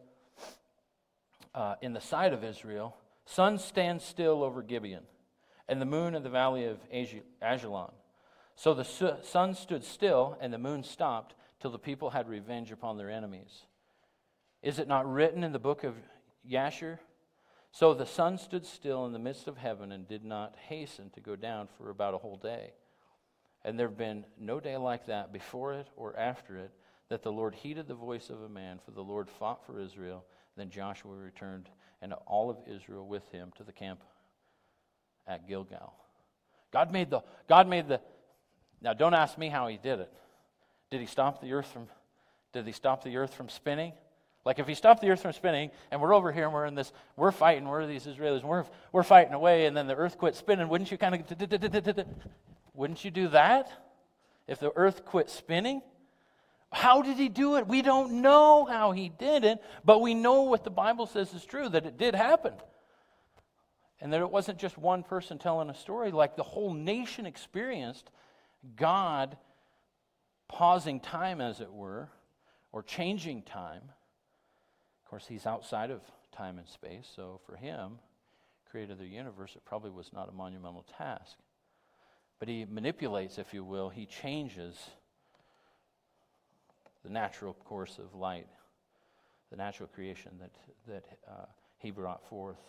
uh, 1.56 1.76
in 1.82 1.94
the 1.94 2.02
sight 2.02 2.34
of 2.34 2.44
Israel, 2.44 2.96
sun 3.26 3.58
stands 3.58 4.04
still 4.04 4.44
over 4.44 4.62
Gibeon, 4.62 5.04
and 5.68 5.82
the 5.82 5.86
moon 5.86 6.16
in 6.16 6.24
the 6.24 6.30
valley 6.30 6.66
of 6.66 6.78
Ajalon. 7.42 7.92
So 8.56 8.74
the 8.74 9.18
sun 9.24 9.56
stood 9.56 9.84
still, 9.84 10.38
and 10.42 10.54
the 10.54 10.58
moon 10.58 10.84
stopped, 10.84 11.36
till 11.60 11.72
the 11.72 11.80
people 11.80 12.12
had 12.12 12.30
revenge 12.30 12.72
upon 12.72 12.98
their 12.98 13.10
enemies. 13.10 13.64
Is 14.62 14.80
it 14.80 14.88
not 14.88 15.12
written 15.12 15.44
in 15.44 15.52
the 15.52 15.60
book 15.60 15.84
of 15.84 15.96
Jasher? 16.48 17.00
So 17.72 17.94
the 17.94 18.06
sun 18.06 18.38
stood 18.38 18.66
still 18.66 19.06
in 19.06 19.14
the 19.14 19.20
midst 19.20 19.48
of 19.48 19.58
heaven 19.58 19.92
and 19.92 20.08
did 20.08 20.26
not 20.26 20.56
hasten 20.68 21.10
to 21.12 21.20
go 21.20 21.36
down 21.36 21.68
for 21.78 21.90
about 21.90 22.14
a 22.14 22.18
whole 22.18 22.38
day. 22.38 22.74
And 23.64 23.78
there 23.78 23.88
have 23.88 23.98
been 23.98 24.26
no 24.40 24.60
day 24.60 24.78
like 24.78 25.06
that 25.08 25.32
before 25.32 25.74
it 25.74 25.88
or 25.96 26.18
after 26.18 26.58
it, 26.58 26.72
that 27.10 27.24
the 27.24 27.32
Lord 27.32 27.56
heeded 27.56 27.88
the 27.88 27.96
voice 27.96 28.30
of 28.30 28.42
a 28.42 28.50
man, 28.50 28.80
for 28.84 28.92
the 28.92 29.02
Lord 29.02 29.30
fought 29.30 29.66
for 29.66 29.80
Israel 29.80 30.26
then 30.60 30.70
Joshua 30.70 31.16
returned, 31.16 31.70
and 32.02 32.14
all 32.28 32.50
of 32.50 32.58
Israel 32.68 33.08
with 33.08 33.28
him 33.32 33.52
to 33.58 33.64
the 33.64 33.72
camp 33.72 34.04
at 35.26 35.48
Gilgal. 35.48 35.94
God 36.72 36.92
made 36.92 37.10
the, 37.10 37.22
God 37.48 37.68
made 37.68 37.88
the, 37.88 38.02
now 38.82 38.94
don't 38.94 39.14
ask 39.14 39.38
me 39.38 39.50
how 39.50 39.68
he 39.68 39.78
did 39.78 40.00
it. 40.00 40.12
Did 40.92 41.00
he 41.00 41.06
stop 41.06 41.42
the 41.42 41.54
earth 41.54 41.68
from, 41.68 41.88
did 42.54 42.66
he 42.66 42.74
stop 42.74 43.04
the 43.04 43.16
earth 43.18 43.34
from 43.34 43.50
spinning? 43.50 43.94
Like 44.50 44.58
if 44.58 44.68
he 44.68 44.74
stopped 44.74 45.02
the 45.02 45.12
earth 45.12 45.22
from 45.22 45.34
spinning 45.34 45.70
and 45.92 46.02
we're 46.02 46.16
over 46.16 46.32
here 46.32 46.46
and 46.46 46.52
we're 46.52 46.66
in 46.66 46.74
this, 46.74 46.92
we're 47.16 47.32
fighting, 47.32 47.68
we're 47.68 47.86
these 47.86 48.08
Israelis, 48.08 48.44
we're, 48.44 48.66
we're 48.92 49.04
fighting 49.04 49.36
away 49.36 49.68
and 49.68 49.78
then 49.78 49.86
the 49.86 49.94
earth 49.94 50.18
quit 50.18 50.34
spinning, 50.34 50.68
wouldn't 50.70 50.90
you 50.90 50.98
kind 50.98 51.14
of, 51.14 52.06
wouldn't 52.74 53.06
you 53.06 53.12
do 53.12 53.28
that? 53.28 53.72
If 54.48 54.60
the 54.60 54.72
earth 54.76 55.06
quit 55.06 55.30
spinning? 55.30 55.84
How 56.72 57.04
did 57.04 57.18
he 57.18 57.30
do 57.30 57.58
it? 57.58 57.68
We 57.68 57.84
don't 57.84 58.24
know 58.24 58.66
how 58.66 58.92
he 58.92 59.10
did 59.10 59.44
it, 59.44 59.62
but 59.86 60.02
we 60.02 60.16
know 60.16 60.42
what 60.42 60.64
the 60.64 60.72
Bible 60.72 61.06
says 61.06 61.32
is 61.36 61.46
true 61.46 61.70
that 61.70 61.86
it 61.86 62.00
did 62.00 62.16
happen. 62.16 62.56
And 64.02 64.12
that 64.14 64.20
it 64.20 64.32
wasn't 64.32 64.58
just 64.58 64.80
one 64.80 65.04
person 65.04 65.38
telling 65.38 65.70
a 65.70 65.76
story, 65.76 66.10
like 66.10 66.36
the 66.36 66.42
whole 66.42 66.74
nation 66.74 67.28
experienced 67.28 68.10
God 68.76 69.38
pausing 70.48 71.00
time, 71.00 71.40
as 71.40 71.62
it 71.62 71.72
were, 71.72 72.10
or 72.72 72.82
changing 72.82 73.44
time. 73.44 73.84
Course, 75.10 75.26
he's 75.28 75.48
outside 75.48 75.90
of 75.90 76.02
time 76.32 76.60
and 76.60 76.68
space, 76.68 77.10
so 77.16 77.40
for 77.48 77.56
him, 77.56 77.94
created 78.70 79.00
the 79.00 79.08
universe, 79.08 79.56
it 79.56 79.66
probably 79.66 79.90
was 79.90 80.12
not 80.14 80.30
a 80.30 80.32
monumental 80.32 80.86
task. 80.98 81.36
But 82.38 82.48
he 82.48 82.66
manipulates, 82.70 83.40
if 83.40 83.52
you 83.52 83.64
will, 83.64 83.90
he 83.90 84.06
changes 84.06 84.78
the 87.04 87.10
natural 87.10 87.54
course 87.54 87.98
of 87.98 88.14
light, 88.14 88.46
the 89.50 89.58
natural 89.58 89.90
creation 89.96 90.34
that, 90.40 90.52
that 90.88 91.06
uh, 91.28 91.46
he 91.80 91.90
brought 91.90 92.24
forth 92.30 92.60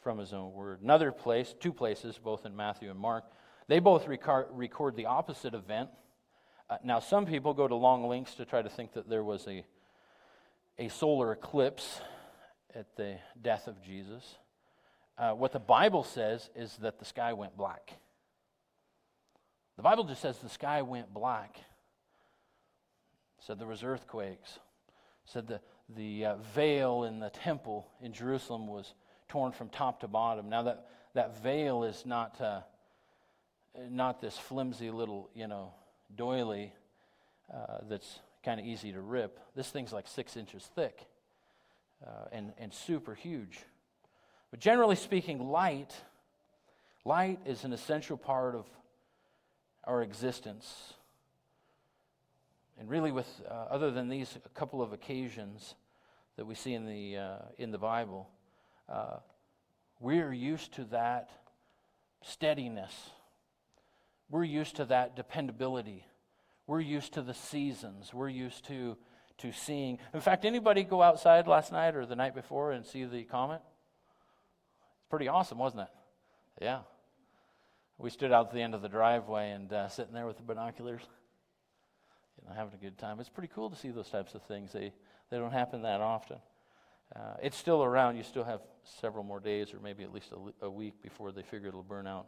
from 0.00 0.18
his 0.18 0.32
own 0.32 0.52
word. 0.52 0.82
Another 0.82 1.10
place, 1.10 1.52
two 1.58 1.72
places, 1.72 2.16
both 2.22 2.46
in 2.46 2.54
Matthew 2.54 2.90
and 2.90 2.98
Mark, 2.98 3.24
they 3.66 3.80
both 3.80 4.06
record, 4.06 4.46
record 4.52 4.94
the 4.94 5.06
opposite 5.06 5.54
event. 5.54 5.90
Uh, 6.70 6.76
now, 6.84 7.00
some 7.00 7.26
people 7.26 7.54
go 7.54 7.66
to 7.66 7.74
long 7.74 8.06
lengths 8.06 8.36
to 8.36 8.44
try 8.44 8.62
to 8.62 8.70
think 8.70 8.92
that 8.92 9.08
there 9.08 9.24
was 9.24 9.48
a, 9.48 9.64
a 10.78 10.88
solar 10.88 11.32
eclipse 11.32 12.00
at 12.74 12.96
the 12.96 13.16
death 13.40 13.68
of 13.68 13.82
Jesus. 13.82 14.36
Uh, 15.16 15.32
what 15.32 15.52
the 15.52 15.60
Bible 15.60 16.02
says 16.02 16.50
is 16.56 16.76
that 16.78 16.98
the 16.98 17.04
sky 17.04 17.32
went 17.32 17.56
black. 17.56 17.92
The 19.76 19.82
Bible 19.82 20.04
just 20.04 20.22
says 20.22 20.38
the 20.38 20.48
sky 20.48 20.82
went 20.82 21.12
black. 21.12 21.58
said 23.40 23.58
there 23.58 23.68
was 23.68 23.84
earthquakes. 23.84 24.58
said 25.24 25.46
the, 25.46 25.60
the 25.94 26.26
uh, 26.26 26.36
veil 26.54 27.04
in 27.04 27.20
the 27.20 27.30
temple 27.30 27.86
in 28.00 28.12
Jerusalem 28.12 28.66
was 28.66 28.94
torn 29.28 29.52
from 29.52 29.68
top 29.68 30.00
to 30.00 30.08
bottom. 30.08 30.48
Now 30.48 30.62
that, 30.62 30.86
that 31.14 31.42
veil 31.42 31.84
is 31.84 32.04
not, 32.04 32.40
uh, 32.40 32.60
not 33.90 34.20
this 34.20 34.36
flimsy 34.36 34.90
little, 34.90 35.30
you 35.34 35.46
know, 35.46 35.72
doily 36.14 36.72
uh, 37.52 37.78
that's 37.88 38.18
kind 38.44 38.60
of 38.60 38.66
easy 38.66 38.92
to 38.92 39.00
rip. 39.00 39.40
This 39.56 39.70
thing's 39.70 39.92
like 39.92 40.06
six 40.06 40.36
inches 40.36 40.68
thick 40.74 41.06
uh, 42.06 42.26
and, 42.32 42.52
and 42.58 42.72
super 42.72 43.14
huge. 43.14 43.60
But 44.50 44.60
generally 44.60 44.96
speaking, 44.96 45.48
light, 45.48 45.94
light 47.04 47.40
is 47.46 47.64
an 47.64 47.72
essential 47.72 48.16
part 48.16 48.54
of 48.54 48.66
our 49.84 50.02
existence. 50.02 50.94
And 52.78 52.88
really, 52.88 53.12
with 53.12 53.28
uh, 53.48 53.66
other 53.70 53.90
than 53.90 54.08
these 54.08 54.36
a 54.44 54.48
couple 54.50 54.82
of 54.82 54.92
occasions 54.92 55.74
that 56.36 56.44
we 56.44 56.54
see 56.54 56.74
in 56.74 56.86
the 56.86 57.16
uh, 57.16 57.38
in 57.56 57.70
the 57.70 57.78
Bible, 57.78 58.28
uh, 58.88 59.18
we're 60.00 60.32
used 60.32 60.74
to 60.74 60.84
that 60.86 61.30
steadiness. 62.22 63.10
We're 64.30 64.44
used 64.44 64.76
to 64.76 64.84
that 64.86 65.14
dependability. 65.14 66.04
We're 66.66 66.80
used 66.80 67.14
to 67.14 67.22
the 67.22 67.34
seasons. 67.34 68.14
We're 68.14 68.28
used 68.28 68.66
to 68.66 68.96
to 69.38 69.52
seeing. 69.52 69.98
In 70.12 70.20
fact, 70.20 70.44
anybody 70.44 70.84
go 70.84 71.02
outside 71.02 71.46
last 71.46 71.72
night 71.72 71.96
or 71.96 72.06
the 72.06 72.16
night 72.16 72.34
before 72.34 72.72
and 72.72 72.84
see 72.86 73.04
the 73.04 73.24
comet? 73.24 73.60
It's 74.96 75.10
pretty 75.10 75.28
awesome, 75.28 75.58
wasn't 75.58 75.82
it? 75.82 75.88
Yeah. 76.62 76.80
We 77.98 78.10
stood 78.10 78.32
out 78.32 78.48
at 78.48 78.52
the 78.52 78.60
end 78.60 78.74
of 78.74 78.82
the 78.82 78.88
driveway 78.88 79.50
and 79.50 79.72
uh, 79.72 79.88
sitting 79.88 80.14
there 80.14 80.26
with 80.26 80.36
the 80.36 80.42
binoculars, 80.42 81.02
you 82.40 82.48
know, 82.48 82.54
having 82.54 82.74
a 82.74 82.82
good 82.82 82.98
time. 82.98 83.20
It's 83.20 83.28
pretty 83.28 83.50
cool 83.54 83.70
to 83.70 83.76
see 83.76 83.90
those 83.90 84.08
types 84.08 84.34
of 84.34 84.42
things. 84.42 84.72
They, 84.72 84.92
they 85.30 85.38
don't 85.38 85.52
happen 85.52 85.82
that 85.82 86.00
often. 86.00 86.38
Uh, 87.14 87.34
it's 87.42 87.56
still 87.56 87.84
around. 87.84 88.16
You 88.16 88.24
still 88.24 88.44
have 88.44 88.60
several 89.00 89.24
more 89.24 89.40
days 89.40 89.72
or 89.72 89.78
maybe 89.80 90.02
at 90.02 90.12
least 90.12 90.32
a, 90.32 90.66
a 90.66 90.70
week 90.70 91.00
before 91.02 91.32
they 91.32 91.42
figure 91.42 91.68
it'll 91.68 91.82
burn 91.82 92.06
out 92.06 92.26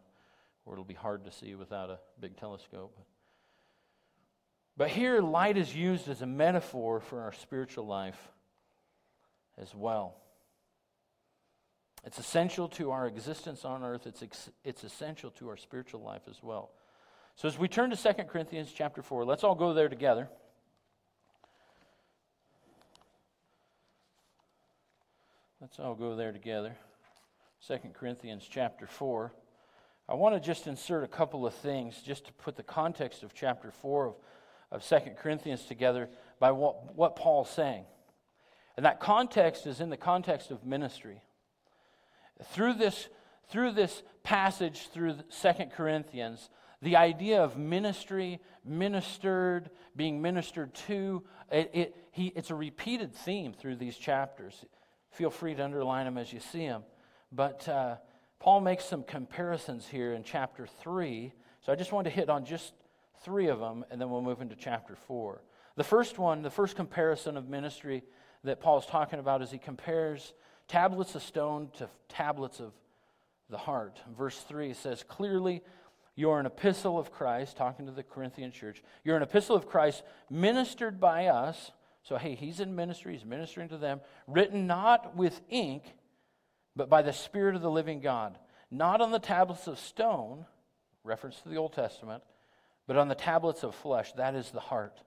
or 0.64 0.74
it'll 0.74 0.84
be 0.84 0.94
hard 0.94 1.24
to 1.24 1.32
see 1.32 1.54
without 1.54 1.90
a 1.90 1.98
big 2.20 2.36
telescope. 2.36 2.96
But 4.76 4.90
here, 4.90 5.20
light 5.20 5.56
is 5.56 5.74
used 5.74 6.08
as 6.08 6.20
a 6.20 6.26
metaphor 6.26 7.00
for 7.00 7.22
our 7.22 7.32
spiritual 7.32 7.86
life 7.86 8.18
as 9.58 9.74
well. 9.74 10.16
It's 12.04 12.18
essential 12.18 12.68
to 12.70 12.90
our 12.90 13.06
existence 13.06 13.64
on 13.64 13.82
earth. 13.82 14.06
It's, 14.06 14.22
ex- 14.22 14.50
it's 14.64 14.84
essential 14.84 15.30
to 15.32 15.48
our 15.48 15.56
spiritual 15.56 16.02
life 16.02 16.22
as 16.28 16.42
well. 16.42 16.70
So 17.36 17.48
as 17.48 17.58
we 17.58 17.68
turn 17.68 17.90
to 17.90 17.96
2 17.96 18.24
Corinthians 18.24 18.72
chapter 18.72 19.02
4, 19.02 19.24
let's 19.24 19.44
all 19.44 19.54
go 19.54 19.74
there 19.74 19.88
together. 19.88 20.28
Let's 25.60 25.80
all 25.80 25.94
go 25.94 26.14
there 26.14 26.32
together. 26.32 26.76
2 27.66 27.78
Corinthians 27.92 28.46
chapter 28.48 28.86
4. 28.86 29.32
I 30.08 30.14
want 30.14 30.36
to 30.36 30.40
just 30.40 30.68
insert 30.68 31.02
a 31.02 31.08
couple 31.08 31.44
of 31.44 31.54
things 31.54 32.00
just 32.02 32.26
to 32.26 32.32
put 32.34 32.56
the 32.56 32.62
context 32.62 33.24
of 33.24 33.34
chapter 33.34 33.72
4 33.72 34.06
of, 34.06 34.14
of 34.70 34.86
2 34.86 34.96
Corinthians 35.18 35.64
together 35.64 36.08
by 36.38 36.50
what, 36.50 36.94
what 36.94 37.16
Paul's 37.16 37.50
saying. 37.50 37.84
And 38.76 38.84
that 38.84 39.00
context 39.00 39.66
is 39.66 39.80
in 39.80 39.90
the 39.90 39.96
context 39.96 40.50
of 40.50 40.64
ministry. 40.64 41.22
Through 42.52 42.74
this, 42.74 43.08
through 43.48 43.72
this 43.72 44.02
passage, 44.22 44.88
through 44.92 45.16
Second 45.28 45.72
Corinthians, 45.72 46.50
the 46.82 46.96
idea 46.96 47.42
of 47.42 47.56
ministry, 47.56 48.40
ministered, 48.64 49.70
being 49.94 50.20
ministered 50.20 50.74
to, 50.74 51.22
it, 51.50 51.70
it, 51.72 51.96
he, 52.10 52.26
it's 52.36 52.50
a 52.50 52.54
repeated 52.54 53.14
theme 53.14 53.54
through 53.54 53.76
these 53.76 53.96
chapters. 53.96 54.64
Feel 55.10 55.30
free 55.30 55.54
to 55.54 55.64
underline 55.64 56.04
them 56.04 56.18
as 56.18 56.32
you 56.32 56.40
see 56.40 56.66
them. 56.66 56.82
But 57.32 57.66
uh, 57.68 57.96
Paul 58.38 58.60
makes 58.60 58.84
some 58.84 59.02
comparisons 59.02 59.86
here 59.86 60.12
in 60.12 60.22
chapter 60.22 60.66
3. 60.66 61.32
So 61.62 61.72
I 61.72 61.76
just 61.76 61.92
want 61.92 62.04
to 62.04 62.10
hit 62.10 62.28
on 62.28 62.44
just 62.44 62.74
three 63.22 63.48
of 63.48 63.60
them, 63.60 63.84
and 63.90 64.00
then 64.00 64.10
we'll 64.10 64.22
move 64.22 64.40
into 64.40 64.56
chapter 64.56 64.96
4. 65.06 65.42
The 65.76 65.84
first 65.84 66.18
one, 66.18 66.42
the 66.42 66.50
first 66.50 66.76
comparison 66.76 67.36
of 67.36 67.48
ministry 67.48 68.02
that 68.44 68.60
Paul's 68.60 68.86
talking 68.86 69.18
about 69.18 69.42
is 69.42 69.50
he 69.50 69.58
compares 69.58 70.32
tablets 70.68 71.14
of 71.14 71.22
stone 71.22 71.70
to 71.78 71.88
tablets 72.08 72.60
of 72.60 72.72
the 73.50 73.58
heart. 73.58 74.00
Verse 74.16 74.38
3 74.38 74.72
says, 74.72 75.02
Clearly, 75.02 75.62
you're 76.14 76.40
an 76.40 76.46
epistle 76.46 76.98
of 76.98 77.12
Christ, 77.12 77.56
talking 77.56 77.86
to 77.86 77.92
the 77.92 78.02
Corinthian 78.02 78.50
church. 78.50 78.82
You're 79.04 79.16
an 79.16 79.22
epistle 79.22 79.54
of 79.54 79.68
Christ 79.68 80.02
ministered 80.30 80.98
by 80.98 81.26
us. 81.26 81.72
So, 82.02 82.16
hey, 82.16 82.34
he's 82.34 82.60
in 82.60 82.74
ministry, 82.74 83.14
he's 83.14 83.24
ministering 83.24 83.68
to 83.68 83.76
them, 83.76 84.00
written 84.26 84.66
not 84.66 85.16
with 85.16 85.40
ink, 85.50 85.82
but 86.74 86.88
by 86.88 87.02
the 87.02 87.12
Spirit 87.12 87.54
of 87.54 87.62
the 87.62 87.70
living 87.70 88.00
God. 88.00 88.38
Not 88.70 89.00
on 89.00 89.10
the 89.10 89.18
tablets 89.18 89.66
of 89.66 89.78
stone, 89.78 90.46
reference 91.04 91.40
to 91.42 91.48
the 91.48 91.56
Old 91.56 91.72
Testament, 91.72 92.22
but 92.86 92.96
on 92.96 93.08
the 93.08 93.14
tablets 93.14 93.62
of 93.62 93.74
flesh. 93.74 94.12
That 94.12 94.34
is 94.34 94.50
the 94.50 94.60
heart. 94.60 95.00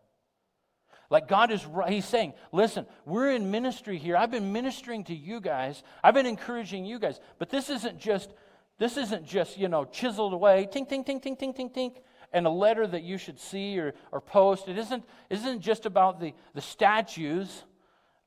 Like 1.10 1.28
God 1.28 1.52
is. 1.52 1.66
He's 1.88 2.06
saying, 2.06 2.34
listen, 2.52 2.86
we're 3.06 3.32
in 3.32 3.50
ministry 3.50 3.98
here. 3.98 4.16
I've 4.16 4.32
been 4.32 4.54
ministering 4.54 5.04
to 5.06 5.16
you 5.16 5.42
guys. 5.42 5.82
I've 6.04 6.14
been 6.14 6.28
encouraging 6.28 6.86
you 6.86 7.00
guys. 7.00 7.20
But 7.40 7.50
this 7.50 7.70
isn't 7.70 8.00
just, 8.00 8.32
this 8.78 8.96
isn't 8.96 9.26
just, 9.26 9.58
you 9.58 9.70
know, 9.70 9.86
chiseled 9.86 10.34
away, 10.34 10.68
tink, 10.72 10.90
tink, 10.90 11.08
tink, 11.08 11.24
tink, 11.24 11.40
tink, 11.40 11.58
tink, 11.58 11.74
tink, 11.74 11.96
and 12.32 12.46
a 12.46 12.50
letter 12.50 12.86
that 12.86 13.02
you 13.02 13.18
should 13.18 13.40
see 13.40 13.80
or, 13.80 13.94
or 14.12 14.22
post. 14.22 14.68
It 14.68 14.78
isn't, 14.78 15.04
isn't 15.32 15.62
just 15.62 15.88
about 15.88 16.20
the, 16.20 16.34
the 16.54 16.62
statues. 16.62 17.64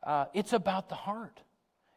Uh, 0.02 0.24
it's 0.34 0.52
about 0.52 0.88
the 0.88 0.96
heart. 0.96 1.40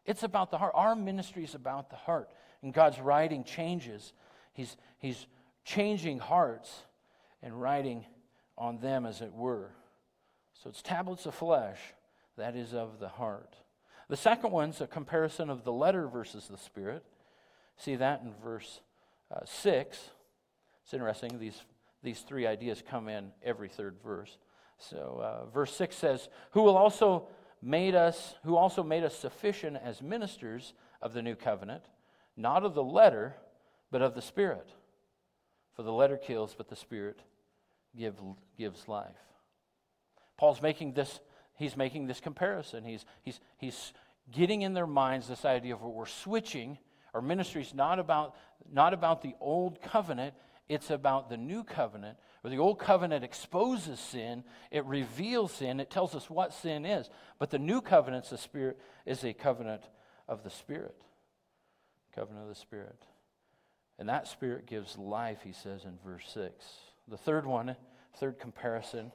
It's 0.04 0.22
about 0.22 0.52
the 0.52 0.58
heart. 0.58 0.72
Our 0.76 0.94
ministry 0.94 1.42
is 1.42 1.56
about 1.56 1.90
the 1.90 1.96
heart. 1.96 2.30
And 2.62 2.72
God's 2.72 3.00
writing 3.00 3.42
changes. 3.42 4.12
He's, 4.52 4.76
he's 4.98 5.26
changing 5.64 6.20
hearts 6.20 6.72
and 7.42 7.60
writing 7.60 8.04
on 8.58 8.78
them, 8.78 9.06
as 9.06 9.20
it 9.20 9.32
were. 9.32 9.70
So 10.54 10.70
it's 10.70 10.82
tablets 10.82 11.26
of 11.26 11.34
flesh, 11.34 11.78
that 12.36 12.56
is 12.56 12.74
of 12.74 12.98
the 12.98 13.08
heart. 13.08 13.56
The 14.08 14.16
second 14.16 14.52
one's 14.52 14.80
a 14.80 14.86
comparison 14.86 15.50
of 15.50 15.64
the 15.64 15.72
letter 15.72 16.08
versus 16.08 16.48
the 16.48 16.56
spirit. 16.56 17.04
See 17.76 17.96
that 17.96 18.22
in 18.22 18.32
verse 18.42 18.80
uh, 19.34 19.44
6. 19.44 20.10
It's 20.84 20.94
interesting, 20.94 21.38
these, 21.38 21.60
these 22.02 22.20
three 22.20 22.46
ideas 22.46 22.82
come 22.88 23.08
in 23.08 23.32
every 23.42 23.68
third 23.68 23.96
verse. 24.02 24.38
So 24.78 25.20
uh, 25.22 25.46
verse 25.50 25.74
6 25.76 25.96
says, 25.96 26.28
Who 26.52 26.62
will 26.62 26.76
also 26.76 27.28
made 27.60 27.94
us, 27.94 28.34
who 28.44 28.56
also 28.56 28.82
made 28.82 29.02
us 29.02 29.16
sufficient 29.16 29.76
as 29.82 30.00
ministers 30.00 30.72
of 31.02 31.12
the 31.12 31.22
new 31.22 31.34
covenant, 31.34 31.84
not 32.36 32.64
of 32.64 32.74
the 32.74 32.84
letter, 32.84 33.36
but 33.90 34.02
of 34.02 34.14
the 34.14 34.22
Spirit. 34.22 34.68
For 35.76 35.82
the 35.82 35.92
letter 35.92 36.16
kills, 36.16 36.54
but 36.56 36.68
the 36.68 36.76
Spirit 36.76 37.20
give, 37.96 38.16
gives 38.58 38.88
life. 38.88 39.16
Paul's 40.36 40.62
making 40.62 40.94
this, 40.94 41.20
he's 41.54 41.76
making 41.76 42.06
this 42.06 42.20
comparison. 42.20 42.84
He's, 42.84 43.04
he's, 43.22 43.40
he's 43.58 43.92
getting 44.32 44.62
in 44.62 44.74
their 44.74 44.86
minds 44.86 45.28
this 45.28 45.44
idea 45.44 45.74
of 45.74 45.82
what 45.82 45.94
we're 45.94 46.06
switching. 46.06 46.78
Our 47.14 47.22
ministry 47.22 47.62
is 47.62 47.74
not 47.74 47.98
about, 47.98 48.34
not 48.72 48.94
about 48.94 49.22
the 49.22 49.34
old 49.40 49.80
covenant, 49.82 50.34
it's 50.68 50.90
about 50.90 51.28
the 51.28 51.36
new 51.36 51.62
covenant, 51.62 52.18
where 52.40 52.50
the 52.50 52.58
old 52.58 52.78
covenant 52.78 53.22
exposes 53.22 54.00
sin, 54.00 54.44
it 54.70 54.84
reveals 54.84 55.52
sin, 55.52 55.78
it 55.78 55.90
tells 55.90 56.14
us 56.14 56.28
what 56.28 56.52
sin 56.52 56.84
is. 56.84 57.08
But 57.38 57.50
the 57.50 57.58
new 57.58 57.80
covenant 57.80 58.28
the 58.28 58.38
spirit 58.38 58.78
is 59.04 59.24
a 59.24 59.32
covenant 59.32 59.82
of 60.28 60.42
the 60.42 60.50
Spirit. 60.50 61.00
covenant 62.14 62.42
of 62.42 62.48
the 62.48 62.60
Spirit. 62.60 63.00
And 63.98 64.08
that 64.08 64.28
Spirit 64.28 64.66
gives 64.66 64.98
life, 64.98 65.38
he 65.42 65.52
says 65.52 65.84
in 65.84 65.98
verse 66.04 66.24
6. 66.32 66.64
The 67.08 67.16
third 67.16 67.46
one, 67.46 67.76
third 68.16 68.38
comparison 68.38 69.12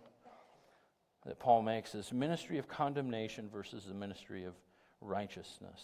that 1.26 1.40
Paul 1.40 1.62
makes 1.62 1.94
is 1.94 2.12
ministry 2.12 2.58
of 2.58 2.68
condemnation 2.68 3.50
versus 3.52 3.86
the 3.86 3.94
ministry 3.94 4.46
of 4.46 4.54
righteousness. 5.02 5.82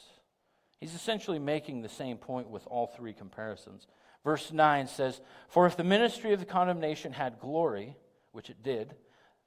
He's 0.80 0.96
essentially 0.96 1.39
making 1.39 1.82
the 1.82 1.89
same 1.89 2.18
point 2.18 2.50
with 2.50 2.66
all 2.68 2.88
three 2.88 3.13
comparisons. 3.13 3.88
Verse 4.24 4.51
9 4.51 4.88
says, 4.88 5.22
For 5.48 5.66
if 5.68 5.77
the 5.77 5.84
ministry 5.84 6.34
of 6.34 6.39
the 6.39 6.46
condemnation 6.46 7.13
had 7.13 7.39
glory, 7.39 7.96
which 8.32 8.50
it 8.50 8.63
did, 8.63 8.96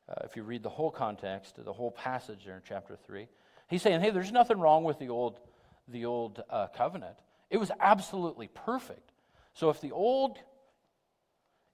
uh, 0.08 0.14
if 0.24 0.36
you 0.36 0.42
read 0.42 0.62
the 0.62 0.68
whole 0.68 0.90
context, 0.90 1.62
the 1.64 1.72
whole 1.72 1.90
passage 1.90 2.44
there 2.44 2.56
in 2.56 2.62
chapter 2.66 2.96
3, 3.06 3.28
he's 3.68 3.82
saying, 3.82 4.00
hey, 4.00 4.10
there's 4.10 4.32
nothing 4.32 4.58
wrong 4.58 4.82
with 4.82 4.98
the 4.98 5.08
old, 5.08 5.38
the 5.86 6.04
old 6.04 6.42
uh, 6.50 6.66
covenant. 6.68 7.16
It 7.48 7.58
was 7.58 7.70
absolutely 7.80 8.48
perfect. 8.48 9.09
So 9.54 9.70
if 9.70 9.80
the 9.80 9.92
old 9.92 10.38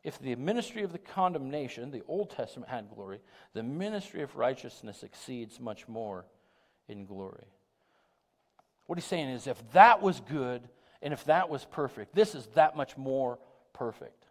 if 0.06 0.20
the 0.20 0.36
ministry 0.36 0.84
of 0.84 0.92
the 0.92 0.98
condemnation, 0.98 1.90
the 1.90 2.04
Old 2.06 2.30
Testament 2.30 2.70
had 2.70 2.88
glory, 2.94 3.18
the 3.54 3.64
ministry 3.64 4.22
of 4.22 4.36
righteousness 4.36 5.02
exceeds 5.02 5.58
much 5.58 5.88
more 5.88 6.26
in 6.86 7.06
glory. 7.06 7.48
What 8.86 8.98
he's 8.98 9.04
saying 9.04 9.30
is 9.30 9.48
if 9.48 9.60
that 9.72 10.00
was 10.00 10.20
good 10.20 10.68
and 11.02 11.12
if 11.12 11.24
that 11.24 11.48
was 11.48 11.64
perfect, 11.64 12.14
this 12.14 12.36
is 12.36 12.46
that 12.54 12.76
much 12.76 12.96
more 12.96 13.40
perfect. 13.72 14.26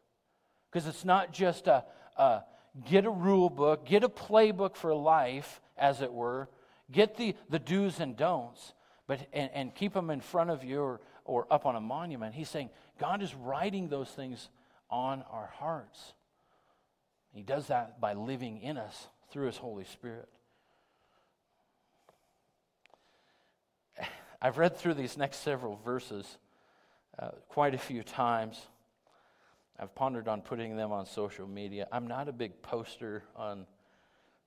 Because 0.71 0.87
it's 0.87 1.03
not 1.03 1.33
just 1.33 1.67
a, 1.67 1.83
a 2.15 2.43
get 2.89 3.03
a 3.03 3.09
rule 3.09 3.49
book, 3.49 3.85
get 3.85 4.05
a 4.05 4.09
playbook 4.09 4.77
for 4.77 4.95
life, 4.95 5.59
as 5.77 6.01
it 6.01 6.13
were, 6.13 6.47
get 6.89 7.17
the, 7.17 7.35
the 7.49 7.59
do's 7.59 7.99
and 7.99 8.15
don'ts, 8.15 8.73
but, 9.07 9.19
and, 9.33 9.49
and 9.53 9.75
keep 9.75 9.93
them 9.93 10.09
in 10.09 10.21
front 10.21 10.51
of 10.51 10.63
you 10.63 10.79
or, 10.79 11.01
or 11.25 11.47
up 11.51 11.65
on 11.65 11.75
a 11.75 11.81
monument. 11.81 12.33
He's 12.35 12.49
saying 12.49 12.69
God 12.99 13.21
is 13.21 13.35
writing 13.35 13.89
those 13.89 14.09
things 14.09 14.49
on 14.89 15.23
our 15.31 15.49
hearts. 15.57 16.13
He 17.33 17.41
does 17.41 17.67
that 17.67 17.99
by 17.99 18.13
living 18.13 18.61
in 18.61 18.77
us 18.77 19.07
through 19.31 19.47
His 19.47 19.57
Holy 19.57 19.83
Spirit. 19.83 20.29
I've 24.41 24.57
read 24.57 24.77
through 24.77 24.93
these 24.93 25.17
next 25.17 25.37
several 25.37 25.75
verses 25.83 26.37
uh, 27.19 27.31
quite 27.49 27.73
a 27.73 27.77
few 27.77 28.03
times. 28.03 28.61
I've 29.77 29.93
pondered 29.93 30.29
on 30.29 30.41
putting 30.41 30.77
them 30.77 30.91
on 30.93 31.05
social 31.05 31.47
media. 31.47 31.87
I'm 31.91 32.07
not 32.07 32.29
a 32.29 32.31
big 32.31 32.61
poster 32.61 33.23
on 33.35 33.65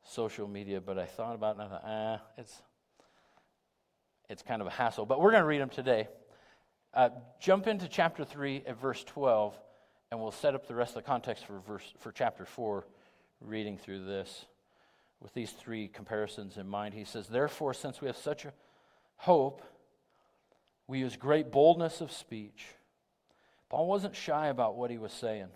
social 0.02 0.49
media, 0.49 0.80
but 0.80 0.99
I 0.99 1.04
thought 1.04 1.35
about 1.35 1.56
it 1.56 1.61
and 1.61 1.62
I 1.62 1.68
thought, 1.68 1.85
ah, 1.85 2.20
it's, 2.38 2.62
it's 4.30 4.42
kind 4.42 4.62
of 4.62 4.68
a 4.68 4.70
hassle. 4.70 5.04
But 5.04 5.20
we're 5.20 5.32
going 5.32 5.42
to 5.42 5.47
read 5.47 5.61
them 5.61 5.68
today. 5.68 6.08
Uh, 6.99 7.11
jump 7.38 7.69
into 7.69 7.87
chapter 7.87 8.25
3 8.25 8.64
at 8.67 8.81
verse 8.81 9.05
12 9.05 9.57
and 10.11 10.19
we'll 10.19 10.33
set 10.33 10.57
up 10.57 10.67
the 10.67 10.75
rest 10.75 10.97
of 10.97 11.05
the 11.05 11.07
context 11.07 11.47
for, 11.47 11.61
verse, 11.61 11.95
for 12.00 12.11
chapter 12.11 12.45
4, 12.45 12.85
reading 13.40 13.78
through 13.78 14.05
this. 14.05 14.47
With 15.21 15.33
these 15.33 15.52
three 15.52 15.87
comparisons 15.87 16.57
in 16.57 16.67
mind, 16.67 16.95
he 16.95 17.05
says, 17.05 17.28
Therefore, 17.28 17.73
since 17.73 18.00
we 18.00 18.09
have 18.09 18.17
such 18.17 18.47
a 18.47 18.52
hope, 19.14 19.62
we 20.88 20.99
use 20.99 21.14
great 21.14 21.52
boldness 21.52 22.00
of 22.00 22.11
speech. 22.11 22.67
Paul 23.69 23.87
wasn't 23.87 24.17
shy 24.17 24.49
about 24.49 24.75
what 24.75 24.90
he 24.90 24.99
was 24.99 25.12
saying. 25.12 25.50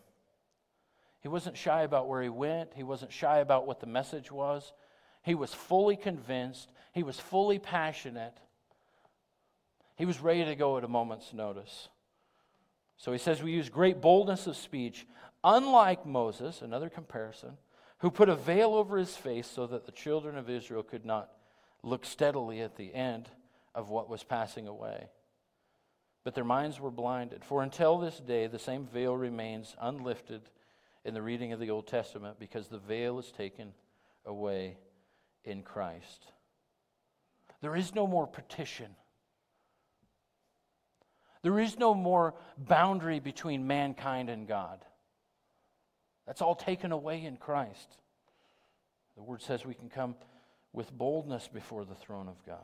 He 1.23 1.29
wasn't 1.29 1.57
shy 1.57 1.83
about 1.83 2.07
where 2.07 2.23
he 2.23 2.29
went. 2.29 2.71
He 2.77 2.85
wasn't 2.85 3.13
shy 3.13 3.39
about 3.39 3.67
what 3.67 3.81
the 3.81 3.87
message 3.87 4.31
was. 4.31 4.73
He 5.25 5.35
was 5.35 5.53
fully 5.53 5.97
convinced. 5.97 6.71
He 6.93 7.03
was 7.03 7.19
fully 7.19 7.59
passionate. 7.59 8.39
He 10.03 10.07
was 10.07 10.21
ready 10.21 10.45
to 10.45 10.57
go 10.57 10.77
at 10.79 10.83
a 10.83 10.89
moment's 10.89 11.33
notice. 11.33 11.89
So 12.97 13.13
he 13.13 13.19
says 13.19 13.41
we 13.41 13.53
use 13.53 13.69
great 13.69 14.01
boldness 14.01 14.49
of 14.49 14.57
speech, 14.57 15.07
unlike 15.45 16.05
Moses, 16.05 16.61
another 16.61 16.89
comparison, 16.89 17.57
who 17.99 18.11
put 18.11 18.29
a 18.29 18.35
veil 18.35 18.75
over 18.75 18.99
his 18.99 19.17
face 19.17 19.47
so 19.47 19.65
that 19.69 19.87
the 19.87 19.93
children 19.93 20.37
of 20.37 20.51
Israel 20.51 20.83
could 20.83 21.05
not 21.05 21.31
look 21.85 22.05
steadily 22.05 22.63
at 22.63 22.75
the 22.75 22.93
end 22.93 23.29
of 23.77 23.91
what 23.91 24.09
was 24.09 24.25
passing 24.25 24.67
away. 24.67 25.07
But 26.25 26.35
their 26.35 26.43
minds 26.43 26.81
were 26.81 26.91
blinded. 26.91 27.45
For 27.45 27.63
until 27.63 27.99
this 27.99 28.19
day, 28.19 28.49
the 28.49 28.59
same 28.59 28.87
veil 28.87 29.17
remains 29.17 29.77
unlifted 29.81 30.43
in 31.05 31.15
the 31.15 31.23
reading 31.23 31.53
of 31.53 31.61
the 31.61 31.71
Old 31.71 31.87
Testament 31.87 32.41
because 32.41 32.67
the 32.67 32.79
veil 32.79 33.21
is 33.21 33.31
taken 33.31 33.73
away 34.27 34.79
in 35.45 35.63
Christ. 35.63 36.33
There 37.61 37.77
is 37.77 37.95
no 37.95 38.09
more 38.09 38.27
petition 38.27 38.97
there 41.43 41.59
is 41.59 41.79
no 41.79 41.95
more 41.95 42.35
boundary 42.57 43.21
between 43.21 43.67
mankind 43.67 44.31
and 44.31 44.47
God. 44.47 44.85
That's 46.27 46.43
all 46.43 46.55
taken 46.55 46.93
away 46.93 47.25
in 47.25 47.37
Christ. 47.37 47.97
The 49.17 49.23
word 49.23 49.43
says 49.43 49.65
we 49.65 49.75
can 49.75 49.89
come 49.89 50.15
with 50.73 50.93
boldness 50.93 51.49
before 51.53 51.85
the 51.85 51.95
throne 51.95 52.29
of 52.29 52.45
God. 52.47 52.59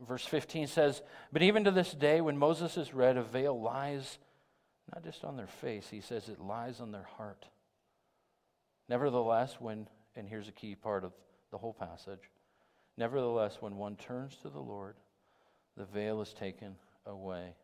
Verse 0.00 0.24
15 0.24 0.66
says, 0.66 1.02
But 1.32 1.42
even 1.42 1.64
to 1.64 1.70
this 1.70 1.92
day, 1.92 2.20
when 2.20 2.36
Moses 2.36 2.76
is 2.76 2.92
read, 2.92 3.16
a 3.16 3.22
veil 3.22 3.60
lies 3.60 4.18
not 4.92 5.04
just 5.04 5.24
on 5.24 5.36
their 5.36 5.46
face, 5.46 5.88
he 5.90 6.00
says 6.00 6.28
it 6.28 6.40
lies 6.40 6.80
on 6.80 6.92
their 6.92 7.08
heart. 7.16 7.46
Nevertheless, 8.88 9.56
when, 9.58 9.88
and 10.14 10.28
here's 10.28 10.48
a 10.48 10.52
key 10.52 10.74
part 10.74 11.04
of 11.04 11.12
the 11.50 11.58
whole 11.58 11.72
passage, 11.72 12.30
nevertheless, 12.96 13.58
when 13.60 13.76
one 13.76 13.96
turns 13.96 14.36
to 14.42 14.50
the 14.50 14.60
Lord, 14.60 14.96
the 15.76 15.86
veil 15.86 16.20
is 16.20 16.34
taken 16.34 16.76
away. 17.06 17.54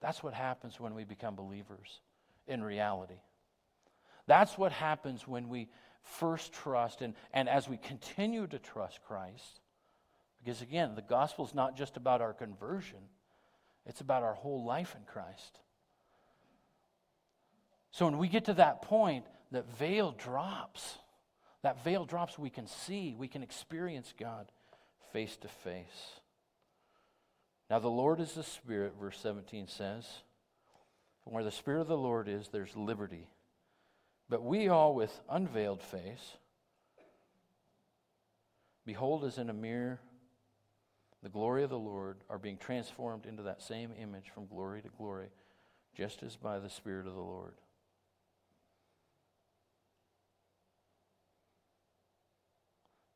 That's 0.00 0.22
what 0.22 0.34
happens 0.34 0.78
when 0.78 0.94
we 0.94 1.04
become 1.04 1.34
believers 1.34 2.00
in 2.46 2.62
reality. 2.62 3.20
That's 4.26 4.58
what 4.58 4.72
happens 4.72 5.26
when 5.26 5.48
we 5.48 5.68
first 6.02 6.52
trust 6.52 7.00
and, 7.00 7.14
and 7.32 7.48
as 7.48 7.68
we 7.68 7.76
continue 7.76 8.46
to 8.46 8.58
trust 8.58 9.00
Christ. 9.06 9.60
Because 10.42 10.60
again, 10.60 10.94
the 10.94 11.02
gospel 11.02 11.46
is 11.46 11.54
not 11.54 11.76
just 11.76 11.96
about 11.96 12.20
our 12.20 12.34
conversion, 12.34 12.98
it's 13.86 14.00
about 14.00 14.22
our 14.22 14.34
whole 14.34 14.64
life 14.64 14.94
in 14.96 15.04
Christ. 15.06 15.60
So 17.90 18.06
when 18.06 18.18
we 18.18 18.28
get 18.28 18.46
to 18.46 18.54
that 18.54 18.82
point, 18.82 19.24
that 19.52 19.66
veil 19.78 20.12
drops. 20.12 20.98
That 21.62 21.82
veil 21.82 22.04
drops, 22.04 22.38
we 22.38 22.50
can 22.50 22.66
see, 22.66 23.14
we 23.16 23.28
can 23.28 23.42
experience 23.42 24.12
God 24.18 24.50
face 25.12 25.36
to 25.38 25.48
face. 25.48 26.20
Now, 27.70 27.78
the 27.78 27.88
Lord 27.88 28.20
is 28.20 28.32
the 28.32 28.42
Spirit, 28.42 28.94
verse 29.00 29.18
17 29.18 29.68
says. 29.68 30.06
Where 31.24 31.44
the 31.44 31.50
Spirit 31.50 31.80
of 31.80 31.88
the 31.88 31.96
Lord 31.96 32.28
is, 32.28 32.48
there's 32.48 32.76
liberty. 32.76 33.28
But 34.28 34.44
we 34.44 34.68
all, 34.68 34.94
with 34.94 35.20
unveiled 35.30 35.82
face, 35.82 36.36
behold 38.84 39.24
as 39.24 39.38
in 39.38 39.48
a 39.48 39.54
mirror 39.54 40.00
the 41.22 41.30
glory 41.30 41.64
of 41.64 41.70
the 41.70 41.78
Lord, 41.78 42.18
are 42.28 42.38
being 42.38 42.58
transformed 42.58 43.24
into 43.24 43.44
that 43.44 43.62
same 43.62 43.92
image 43.98 44.30
from 44.34 44.46
glory 44.46 44.82
to 44.82 44.88
glory, 44.98 45.28
just 45.96 46.22
as 46.22 46.36
by 46.36 46.58
the 46.58 46.68
Spirit 46.68 47.06
of 47.06 47.14
the 47.14 47.20
Lord. 47.20 47.54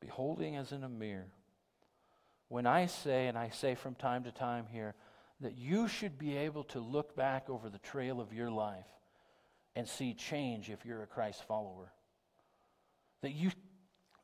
Beholding 0.01 0.55
as 0.55 0.71
in 0.71 0.83
a 0.83 0.89
mirror 0.89 1.27
when 2.49 2.65
I 2.65 2.87
say, 2.87 3.27
and 3.27 3.37
I 3.37 3.49
say 3.49 3.75
from 3.75 3.95
time 3.95 4.23
to 4.25 4.31
time 4.31 4.65
here, 4.71 4.95
that 5.41 5.57
you 5.57 5.87
should 5.87 6.17
be 6.17 6.35
able 6.35 6.65
to 6.65 6.79
look 6.79 7.15
back 7.15 7.49
over 7.49 7.69
the 7.69 7.79
trail 7.79 8.19
of 8.19 8.33
your 8.33 8.51
life 8.51 8.85
and 9.75 9.87
see 9.87 10.13
change 10.13 10.69
if 10.69 10.85
you're 10.85 11.03
a 11.03 11.07
Christ 11.07 11.43
follower. 11.47 11.93
That 13.21 13.31
you, 13.31 13.51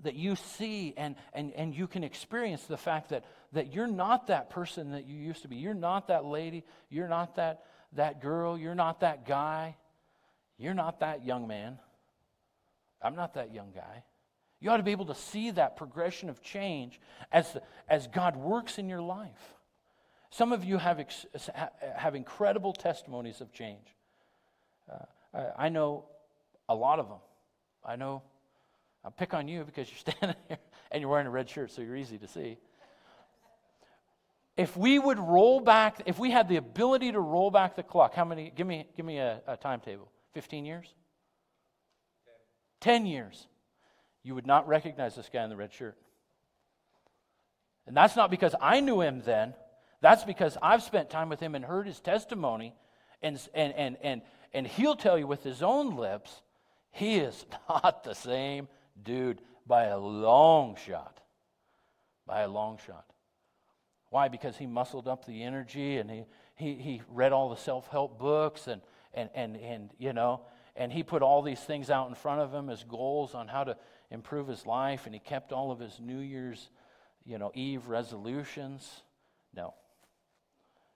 that 0.02 0.16
you 0.16 0.36
see 0.36 0.94
and, 0.98 1.16
and, 1.34 1.54
and 1.54 1.74
you 1.74 1.88
can 1.88 2.04
experience 2.04 2.64
the 2.64 2.78
fact 2.78 3.10
that, 3.10 3.26
that 3.54 3.74
you're 3.74 3.88
not 3.88 4.28
that 4.28 4.50
person 4.50 4.92
that 4.92 5.06
you 5.06 5.16
used 5.16 5.44
to 5.44 5.48
be. 5.48 5.56
You're 5.56 5.74
not 5.74 6.08
that 6.08 6.26
lady. 6.26 6.64
You're 6.90 7.08
not 7.08 7.36
that, 7.36 7.64
that 7.94 8.22
girl. 8.22 8.58
You're 8.58 8.76
not 8.76 9.02
that 9.02 9.26
guy. 9.26 9.78
You're 10.58 10.74
not 10.74 11.00
that 11.00 11.24
young 11.26 11.48
man. 11.48 11.80
I'm 13.02 13.16
not 13.16 13.36
that 13.36 13.54
young 13.54 13.72
guy. 13.74 14.04
You 14.60 14.72
ought 14.72 14.78
to 14.78 14.84
be 14.84 14.92
able 14.92 15.06
to 15.06 15.16
see 15.16 15.52
that 15.52 15.76
progression 15.76 16.30
of 16.30 16.42
change 16.42 17.00
as, 17.32 17.58
as 17.88 18.08
God 18.08 18.36
works 18.36 18.78
in 18.78 18.90
your 18.90 19.02
life. 19.02 19.56
Some 20.30 20.52
of 20.52 20.64
you 20.64 20.78
have, 20.78 21.00
ex, 21.00 21.26
have 21.96 22.16
incredible 22.16 22.74
testimonies 22.74 23.42
of 23.42 23.54
change. 23.54 23.96
Uh, 24.92 25.44
I 25.58 25.70
know 25.70 26.06
a 26.68 26.76
lot 26.76 27.00
of 27.00 27.08
them. 27.08 27.20
I 27.84 27.96
know, 27.96 28.24
I'll 29.04 29.12
pick 29.12 29.34
on 29.34 29.48
you 29.48 29.64
because 29.64 29.90
you're 29.90 29.98
standing 30.16 30.36
here 30.48 30.58
and 30.92 31.02
you're 31.02 31.10
wearing 31.10 31.28
a 31.28 31.32
red 31.32 31.50
shirt, 31.50 31.72
so 31.72 31.82
you're 31.82 31.96
easy 31.96 32.18
to 32.18 32.28
see. 32.28 32.58
If 34.58 34.76
we 34.78 34.98
would 34.98 35.20
roll 35.20 35.60
back, 35.60 36.02
if 36.06 36.18
we 36.18 36.32
had 36.32 36.48
the 36.48 36.56
ability 36.56 37.12
to 37.12 37.20
roll 37.20 37.52
back 37.52 37.76
the 37.76 37.84
clock, 37.84 38.16
how 38.16 38.24
many, 38.24 38.52
give 38.56 38.66
me, 38.66 38.88
give 38.96 39.06
me 39.06 39.18
a, 39.18 39.42
a 39.48 39.58
timetable. 39.58 40.10
15 40.34 40.66
years? 40.66 40.94
10 42.80 43.06
years 43.06 43.48
you 44.26 44.34
would 44.34 44.48
not 44.48 44.68
recognize 44.68 45.16
this 45.16 45.30
guy 45.32 45.44
in 45.44 45.52
the 45.52 45.56
red 45.56 45.72
shirt. 45.72 45.96
And 47.86 47.96
that's 47.96 48.16
not 48.16 48.32
because 48.32 48.56
I 48.60 48.80
knew 48.80 49.00
him 49.00 49.22
then. 49.24 49.54
That's 50.02 50.24
because 50.24 50.58
I've 50.64 50.82
spent 50.82 51.12
time 51.12 51.30
with 51.30 51.40
him 51.40 51.54
and 51.54 51.64
heard 51.64 51.86
his 51.86 52.00
testimony, 52.00 52.74
and, 53.22 53.40
and, 53.54 53.74
and, 53.74 53.98
and, 54.02 54.22
and 54.52 54.66
he'll 54.66 54.96
tell 54.96 55.18
you 55.18 55.28
with 55.28 55.44
his 55.44 55.62
own 55.62 55.96
lips, 55.96 56.42
he 56.92 57.18
is 57.18 57.46
not 57.70 58.04
the 58.04 58.16
same 58.16 58.68
dude 59.02 59.42
by 59.68 59.86
a 59.86 59.98
long 59.98 60.76
shot. 60.76 61.22
By 62.26 62.42
a 62.42 62.48
long 62.48 62.80
shot. 62.88 63.06
Why? 64.10 64.28
Because 64.28 64.58
he 64.58 64.66
muscled 64.66 65.08
up 65.08 65.26
the 65.26 65.44
energy 65.44 65.98
and 65.98 66.10
he, 66.10 66.24
he, 66.56 66.74
he 66.74 67.02
read 67.10 67.32
all 67.32 67.50
the 67.50 67.58
self 67.58 67.88
help 67.90 68.18
books 68.18 68.66
and, 68.66 68.82
and, 69.14 69.30
and, 69.36 69.56
and, 69.56 69.92
you 70.00 70.14
know, 70.14 70.42
and 70.76 70.92
he 70.92 71.04
put 71.04 71.22
all 71.22 71.42
these 71.42 71.60
things 71.60 71.90
out 71.90 72.10
in 72.10 72.16
front 72.16 72.42
of 72.42 72.54
him 72.54 72.70
as 72.70 72.84
goals 72.84 73.36
on 73.36 73.48
how 73.48 73.64
to 73.64 73.78
improve 74.16 74.48
his 74.48 74.66
life 74.66 75.06
and 75.06 75.14
he 75.14 75.20
kept 75.20 75.52
all 75.52 75.72
of 75.72 75.80
his 75.80 76.00
New 76.00 76.20
Year's, 76.20 76.70
you 77.24 77.38
know, 77.38 77.52
Eve 77.54 77.88
resolutions. 77.88 78.90
No. 79.54 79.76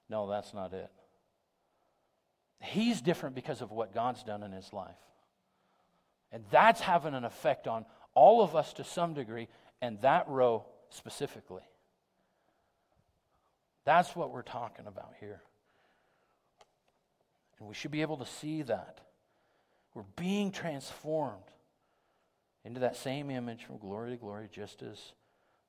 No, 0.09 0.27
that's 0.27 0.53
not 0.53 0.73
it. 0.73 0.89
He's 2.61 3.01
different 3.01 3.35
because 3.35 3.61
of 3.61 3.71
what 3.71 3.93
God's 3.93 4.23
done 4.23 4.41
in 4.41 4.51
his 4.51 4.73
life. 4.73 4.97
And 6.31 6.43
that's 6.49 6.81
having 6.81 7.13
an 7.13 7.23
effect 7.23 7.67
on 7.67 7.85
all 8.13 8.41
of 8.41 8.55
us 8.55 8.73
to 8.73 8.83
some 8.83 9.13
degree, 9.13 9.47
and 9.81 10.01
that 10.01 10.27
row 10.27 10.65
specifically. 10.89 11.61
That's 13.85 14.15
what 14.15 14.31
we're 14.31 14.41
talking 14.41 14.87
about 14.87 15.13
here. 15.19 15.41
And 17.59 17.67
we 17.67 17.75
should 17.75 17.91
be 17.91 18.01
able 18.01 18.17
to 18.17 18.25
see 18.25 18.63
that. 18.63 18.99
We're 19.93 20.03
being 20.15 20.51
transformed 20.51 21.43
into 22.65 22.79
that 22.81 22.95
same 22.95 23.29
image 23.29 23.63
from 23.63 23.77
glory 23.77 24.11
to 24.11 24.17
glory, 24.17 24.49
just 24.51 24.81
as 24.81 24.97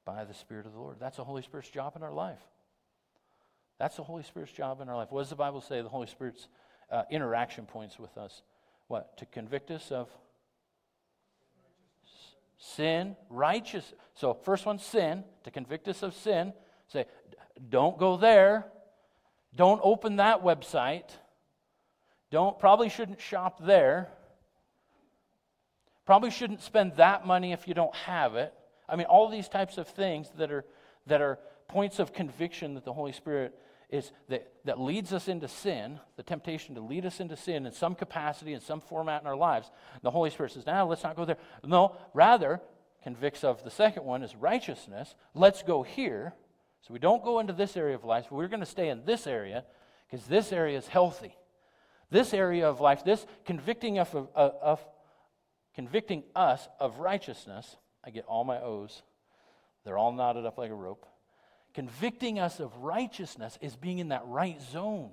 by 0.04 0.24
the 0.24 0.34
Spirit 0.34 0.66
of 0.66 0.72
the 0.72 0.78
Lord. 0.80 0.96
That's 0.98 1.16
the 1.16 1.24
Holy 1.24 1.42
Spirit's 1.42 1.70
job 1.70 1.94
in 1.96 2.02
our 2.02 2.12
life. 2.12 2.40
That's 3.78 3.96
the 3.96 4.02
Holy 4.02 4.22
Spirit's 4.22 4.52
job 4.52 4.80
in 4.80 4.88
our 4.88 4.96
life. 4.96 5.08
What 5.10 5.22
does 5.22 5.30
the 5.30 5.36
Bible 5.36 5.60
say? 5.60 5.80
The 5.80 5.88
Holy 5.88 6.06
Spirit's 6.06 6.48
uh, 6.90 7.04
interaction 7.10 7.66
points 7.66 7.98
with 7.98 8.16
us. 8.18 8.42
What? 8.88 9.16
To 9.18 9.26
convict 9.26 9.70
us 9.70 9.90
of 9.90 10.08
sin, 12.58 13.16
righteous. 13.30 13.94
So, 14.14 14.34
first 14.34 14.66
one, 14.66 14.78
sin, 14.78 15.24
to 15.44 15.50
convict 15.50 15.88
us 15.88 16.02
of 16.02 16.14
sin. 16.14 16.52
Say, 16.88 17.06
don't 17.68 17.98
go 17.98 18.16
there. 18.16 18.66
Don't 19.54 19.80
open 19.82 20.16
that 20.16 20.42
website. 20.42 21.10
Don't, 22.30 22.58
probably 22.58 22.88
shouldn't 22.88 23.20
shop 23.20 23.64
there. 23.64 24.10
Probably 26.10 26.32
shouldn't 26.32 26.60
spend 26.60 26.96
that 26.96 27.24
money 27.24 27.52
if 27.52 27.68
you 27.68 27.74
don't 27.74 27.94
have 27.94 28.34
it. 28.34 28.52
I 28.88 28.96
mean, 28.96 29.06
all 29.06 29.28
these 29.28 29.48
types 29.48 29.78
of 29.78 29.86
things 29.86 30.28
that 30.38 30.50
are, 30.50 30.64
that 31.06 31.20
are 31.20 31.38
points 31.68 32.00
of 32.00 32.12
conviction 32.12 32.74
that 32.74 32.84
the 32.84 32.92
Holy 32.92 33.12
Spirit 33.12 33.56
is 33.90 34.10
that, 34.28 34.52
that 34.64 34.80
leads 34.80 35.12
us 35.12 35.28
into 35.28 35.46
sin, 35.46 36.00
the 36.16 36.24
temptation 36.24 36.74
to 36.74 36.80
lead 36.80 37.06
us 37.06 37.20
into 37.20 37.36
sin 37.36 37.64
in 37.64 37.70
some 37.70 37.94
capacity, 37.94 38.54
in 38.54 38.60
some 38.60 38.80
format 38.80 39.20
in 39.20 39.28
our 39.28 39.36
lives. 39.36 39.70
The 40.02 40.10
Holy 40.10 40.30
Spirit 40.30 40.50
says, 40.50 40.66
now 40.66 40.84
let's 40.84 41.04
not 41.04 41.14
go 41.14 41.24
there. 41.24 41.36
No, 41.64 41.94
rather, 42.12 42.60
convicts 43.04 43.44
of 43.44 43.62
the 43.62 43.70
second 43.70 44.04
one 44.04 44.24
is 44.24 44.34
righteousness. 44.34 45.14
Let's 45.32 45.62
go 45.62 45.84
here. 45.84 46.34
So 46.80 46.92
we 46.92 46.98
don't 46.98 47.22
go 47.22 47.38
into 47.38 47.52
this 47.52 47.76
area 47.76 47.94
of 47.94 48.02
life, 48.02 48.26
but 48.28 48.34
we're 48.34 48.48
going 48.48 48.58
to 48.58 48.66
stay 48.66 48.88
in 48.88 49.04
this 49.04 49.28
area 49.28 49.62
because 50.10 50.26
this 50.26 50.52
area 50.52 50.76
is 50.76 50.88
healthy. 50.88 51.36
This 52.10 52.34
area 52.34 52.68
of 52.68 52.80
life, 52.80 53.04
this 53.04 53.24
convicting 53.44 54.00
of, 54.00 54.12
of, 54.34 54.54
of 54.60 54.84
convicting 55.74 56.24
us 56.34 56.66
of 56.78 56.98
righteousness, 56.98 57.76
I 58.04 58.10
get 58.10 58.24
all 58.26 58.44
my 58.44 58.60
O's. 58.60 59.02
They're 59.84 59.98
all 59.98 60.12
knotted 60.12 60.46
up 60.46 60.58
like 60.58 60.70
a 60.70 60.74
rope. 60.74 61.06
Convicting 61.74 62.38
us 62.38 62.60
of 62.60 62.76
righteousness 62.76 63.58
is 63.60 63.76
being 63.76 63.98
in 63.98 64.08
that 64.08 64.22
right 64.26 64.60
zone, 64.60 65.12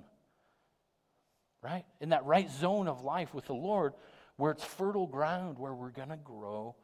right? 1.62 1.84
In 2.00 2.10
that 2.10 2.24
right 2.24 2.50
zone 2.50 2.88
of 2.88 3.02
life 3.02 3.32
with 3.32 3.46
the 3.46 3.54
Lord 3.54 3.94
where 4.38 4.52
it's 4.52 4.64
fertile 4.64 5.06
ground, 5.06 5.58
where 5.58 5.74
we're 5.74 5.90
going 5.90 6.08
to 6.08 6.16
grow 6.16 6.76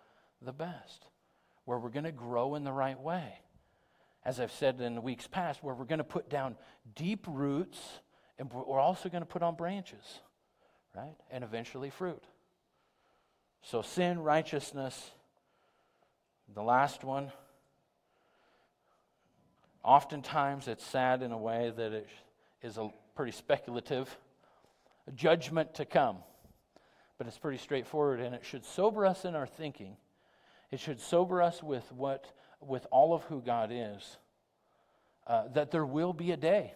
the 0.42 0.52
best, 0.52 1.06
where 1.64 1.78
we're 1.78 1.88
going 1.88 2.04
to 2.04 2.12
grow 2.12 2.56
in 2.56 2.64
the 2.64 2.72
right 2.72 3.00
way. 3.00 3.38
As 4.24 4.40
I've 4.40 4.52
said 4.52 4.80
in 4.80 4.94
the 4.94 5.00
weeks 5.00 5.26
past, 5.26 5.62
where 5.62 5.74
we're 5.74 5.84
going 5.84 5.98
to 5.98 6.04
put 6.04 6.28
down 6.28 6.56
deep 6.94 7.26
roots 7.28 7.78
and 8.38 8.52
we're 8.52 8.80
also 8.80 9.08
going 9.08 9.22
to 9.22 9.26
put 9.26 9.42
on 9.42 9.54
branches, 9.54 10.20
right? 10.94 11.14
And 11.30 11.44
eventually 11.44 11.90
fruit. 11.90 12.22
So, 13.64 13.82
sin, 13.82 14.20
righteousness, 14.20 15.10
the 16.54 16.62
last 16.62 17.02
one. 17.02 17.32
Oftentimes, 19.82 20.68
it's 20.68 20.84
sad 20.84 21.22
in 21.22 21.32
a 21.32 21.38
way 21.38 21.72
that 21.76 21.92
it 21.92 22.08
is 22.62 22.78
a 22.78 22.90
pretty 23.14 23.32
speculative 23.32 24.16
a 25.06 25.12
judgment 25.12 25.74
to 25.74 25.84
come. 25.84 26.16
But 27.18 27.26
it's 27.26 27.36
pretty 27.36 27.58
straightforward, 27.58 28.20
and 28.20 28.34
it 28.34 28.44
should 28.44 28.64
sober 28.64 29.04
us 29.04 29.26
in 29.26 29.34
our 29.34 29.46
thinking. 29.46 29.96
It 30.70 30.80
should 30.80 31.00
sober 31.00 31.42
us 31.42 31.62
with 31.62 31.90
what, 31.92 32.24
with 32.60 32.86
all 32.90 33.12
of 33.12 33.22
who 33.24 33.42
God 33.42 33.70
is. 33.70 34.16
Uh, 35.26 35.48
that 35.48 35.70
there 35.70 35.84
will 35.84 36.12
be 36.12 36.32
a 36.32 36.36
day 36.36 36.72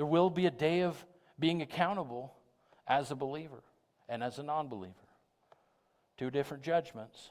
there 0.00 0.06
will 0.06 0.30
be 0.30 0.46
a 0.46 0.50
day 0.50 0.80
of 0.80 0.96
being 1.38 1.60
accountable 1.60 2.32
as 2.88 3.10
a 3.10 3.14
believer 3.14 3.62
and 4.08 4.22
as 4.22 4.38
a 4.38 4.42
non 4.42 4.66
believer. 4.66 4.94
Two 6.20 6.30
different 6.30 6.62
judgments, 6.62 7.30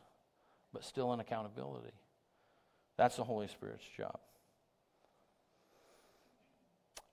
but 0.73 0.83
still 0.83 1.13
an 1.13 1.19
accountability. 1.19 1.93
That's 2.97 3.17
the 3.17 3.23
Holy 3.23 3.47
Spirit's 3.47 3.83
job. 3.95 4.17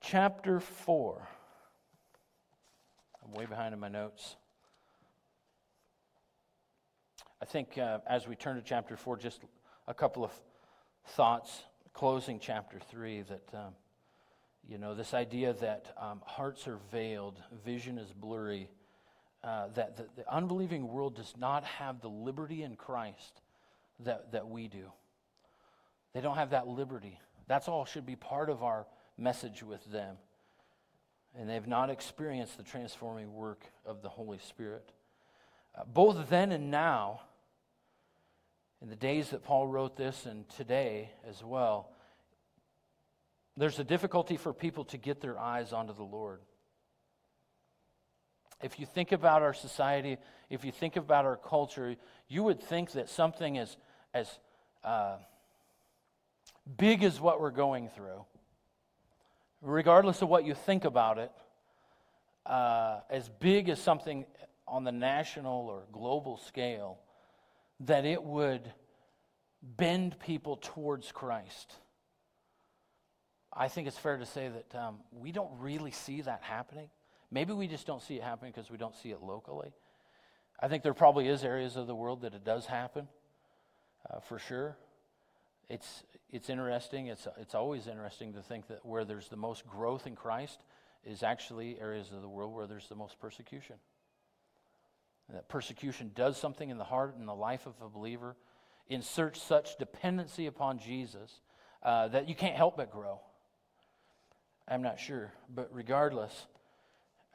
Chapter 0.00 0.58
4. 0.58 1.28
I'm 3.22 3.32
way 3.32 3.44
behind 3.44 3.74
in 3.74 3.80
my 3.80 3.88
notes. 3.88 4.36
I 7.42 7.44
think 7.44 7.76
uh, 7.76 7.98
as 8.06 8.26
we 8.26 8.36
turn 8.36 8.56
to 8.56 8.62
chapter 8.62 8.96
4, 8.96 9.18
just 9.18 9.42
a 9.86 9.92
couple 9.92 10.24
of 10.24 10.32
thoughts 11.08 11.64
closing 11.92 12.40
chapter 12.40 12.80
3 12.90 13.20
that. 13.20 13.48
Um, 13.52 13.74
you 14.68 14.78
know, 14.78 14.96
this 14.96 15.14
idea 15.14 15.52
that 15.52 15.94
um, 15.96 16.20
hearts 16.26 16.66
are 16.66 16.80
veiled, 16.90 17.40
vision 17.64 17.98
is 17.98 18.10
blurry, 18.10 18.68
uh, 19.46 19.68
that 19.74 19.96
the, 19.96 20.06
the, 20.16 20.34
unbelieving 20.34 20.88
world 20.88 21.14
does 21.14 21.32
not 21.38 21.62
have 21.62 22.00
the 22.00 22.08
liberty 22.08 22.64
in 22.64 22.74
Christ 22.74 23.40
that, 24.00 24.32
that 24.32 24.48
we 24.48 24.66
do. 24.66 24.90
They 26.12 26.20
don't 26.20 26.34
have 26.34 26.50
that 26.50 26.66
liberty. 26.66 27.20
That's 27.46 27.68
all 27.68 27.84
should 27.84 28.04
be 28.04 28.16
part 28.16 28.50
of 28.50 28.64
our 28.64 28.86
message 29.16 29.62
with 29.62 29.84
them. 29.84 30.16
And 31.38 31.48
they've 31.48 31.66
not 31.66 31.90
experienced 31.90 32.56
the 32.56 32.64
transforming 32.64 33.32
work 33.34 33.62
of 33.84 34.02
the 34.02 34.08
Holy 34.08 34.38
Spirit. 34.38 34.90
Uh, 35.78 35.84
both 35.86 36.28
then 36.28 36.50
and 36.50 36.72
now, 36.72 37.20
in 38.82 38.88
the 38.88 38.96
days 38.96 39.30
that 39.30 39.44
Paul 39.44 39.68
wrote 39.68 39.96
this 39.96 40.26
and 40.26 40.48
today 40.48 41.10
as 41.28 41.44
well, 41.44 41.92
there's 43.56 43.78
a 43.78 43.84
difficulty 43.84 44.36
for 44.36 44.52
people 44.52 44.84
to 44.86 44.96
get 44.96 45.20
their 45.20 45.38
eyes 45.38 45.72
onto 45.72 45.94
the 45.94 46.02
Lord. 46.02 46.40
If 48.62 48.80
you 48.80 48.86
think 48.86 49.12
about 49.12 49.42
our 49.42 49.54
society, 49.54 50.16
if 50.48 50.64
you 50.64 50.72
think 50.72 50.96
about 50.96 51.24
our 51.24 51.36
culture, 51.36 51.96
you 52.28 52.42
would 52.42 52.60
think 52.60 52.92
that 52.92 53.08
something 53.08 53.58
as, 53.58 53.76
as 54.14 54.38
uh, 54.82 55.16
big 56.78 57.04
as 57.04 57.20
what 57.20 57.40
we're 57.40 57.50
going 57.50 57.88
through, 57.88 58.24
regardless 59.60 60.22
of 60.22 60.28
what 60.28 60.44
you 60.44 60.54
think 60.54 60.84
about 60.84 61.18
it, 61.18 61.32
uh, 62.46 63.00
as 63.10 63.28
big 63.28 63.68
as 63.68 63.80
something 63.80 64.24
on 64.66 64.84
the 64.84 64.92
national 64.92 65.68
or 65.68 65.82
global 65.92 66.38
scale, 66.38 66.98
that 67.80 68.04
it 68.04 68.22
would 68.22 68.72
bend 69.62 70.18
people 70.18 70.56
towards 70.56 71.12
Christ. 71.12 71.74
I 73.52 73.68
think 73.68 73.88
it's 73.88 73.98
fair 73.98 74.16
to 74.16 74.26
say 74.26 74.48
that 74.48 74.78
um, 74.78 74.98
we 75.12 75.32
don't 75.32 75.50
really 75.58 75.90
see 75.90 76.20
that 76.22 76.42
happening. 76.42 76.88
Maybe 77.36 77.52
we 77.52 77.66
just 77.66 77.86
don't 77.86 78.00
see 78.00 78.14
it 78.14 78.22
happening 78.22 78.50
because 78.50 78.70
we 78.70 78.78
don't 78.78 78.96
see 78.96 79.10
it 79.10 79.20
locally. 79.20 79.74
I 80.58 80.68
think 80.68 80.82
there 80.82 80.94
probably 80.94 81.28
is 81.28 81.44
areas 81.44 81.76
of 81.76 81.86
the 81.86 81.94
world 81.94 82.22
that 82.22 82.32
it 82.32 82.46
does 82.46 82.64
happen, 82.64 83.08
uh, 84.08 84.20
for 84.20 84.38
sure. 84.38 84.78
It's, 85.68 86.04
it's 86.30 86.48
interesting. 86.48 87.08
It's, 87.08 87.28
it's 87.38 87.54
always 87.54 87.88
interesting 87.88 88.32
to 88.32 88.40
think 88.40 88.68
that 88.68 88.86
where 88.86 89.04
there's 89.04 89.28
the 89.28 89.36
most 89.36 89.66
growth 89.66 90.06
in 90.06 90.16
Christ 90.16 90.62
is 91.04 91.22
actually 91.22 91.78
areas 91.78 92.10
of 92.10 92.22
the 92.22 92.28
world 92.28 92.54
where 92.54 92.66
there's 92.66 92.88
the 92.88 92.94
most 92.94 93.20
persecution. 93.20 93.76
That 95.30 95.46
persecution 95.46 96.12
does 96.14 96.38
something 96.38 96.70
in 96.70 96.78
the 96.78 96.84
heart 96.84 97.16
and 97.18 97.28
the 97.28 97.34
life 97.34 97.66
of 97.66 97.74
a 97.84 97.90
believer, 97.90 98.34
inserts 98.88 99.42
such 99.42 99.76
dependency 99.76 100.46
upon 100.46 100.78
Jesus 100.78 101.42
uh, 101.82 102.08
that 102.08 102.30
you 102.30 102.34
can't 102.34 102.56
help 102.56 102.78
but 102.78 102.90
grow. 102.90 103.20
I'm 104.66 104.80
not 104.80 104.98
sure. 104.98 105.34
But 105.54 105.68
regardless, 105.70 106.46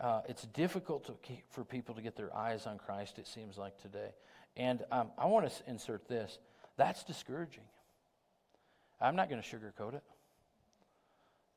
uh, 0.01 0.21
it's 0.27 0.43
difficult 0.47 1.05
to 1.05 1.13
for 1.51 1.63
people 1.63 1.95
to 1.95 2.01
get 2.01 2.15
their 2.15 2.35
eyes 2.35 2.65
on 2.65 2.77
Christ, 2.77 3.19
it 3.19 3.27
seems 3.27 3.57
like 3.57 3.79
today. 3.81 4.09
And 4.57 4.83
um, 4.91 5.09
I 5.17 5.27
want 5.27 5.49
to 5.49 5.69
insert 5.69 6.07
this 6.07 6.39
that's 6.77 7.03
discouraging. 7.03 7.63
I'm 8.99 9.15
not 9.15 9.29
going 9.29 9.41
to 9.41 9.47
sugarcoat 9.47 9.93
it. 9.93 10.03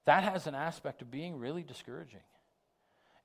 that 0.05 0.25
has 0.25 0.47
an 0.47 0.55
aspect 0.55 1.03
of 1.03 1.11
being 1.11 1.39
really 1.39 1.63
discouraging. 1.63 2.21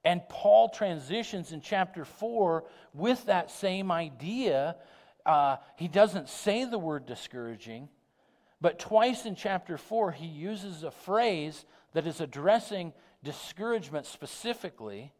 And 0.06 0.22
Paul 0.30 0.70
transitions 0.70 1.52
in 1.52 1.62
chapter 1.62 2.06
4 2.06 2.64
with 2.94 3.26
that 3.26 3.52
same 3.52 3.92
idea. 3.92 4.78
Uh, 5.26 5.58
he 5.76 5.88
doesn't 5.88 6.30
say 6.30 6.64
the 6.64 6.80
word 6.80 7.06
discouraging, 7.06 7.90
but 8.62 8.80
twice 8.80 9.26
in 9.26 9.36
chapter 9.36 9.78
4, 9.78 10.12
he 10.12 10.26
uses 10.26 10.84
a 10.84 10.92
phrase 10.92 11.66
that 11.94 12.08
is 12.08 12.22
addressing 12.22 12.94
discouragement 13.24 14.06
specifically 14.06 15.14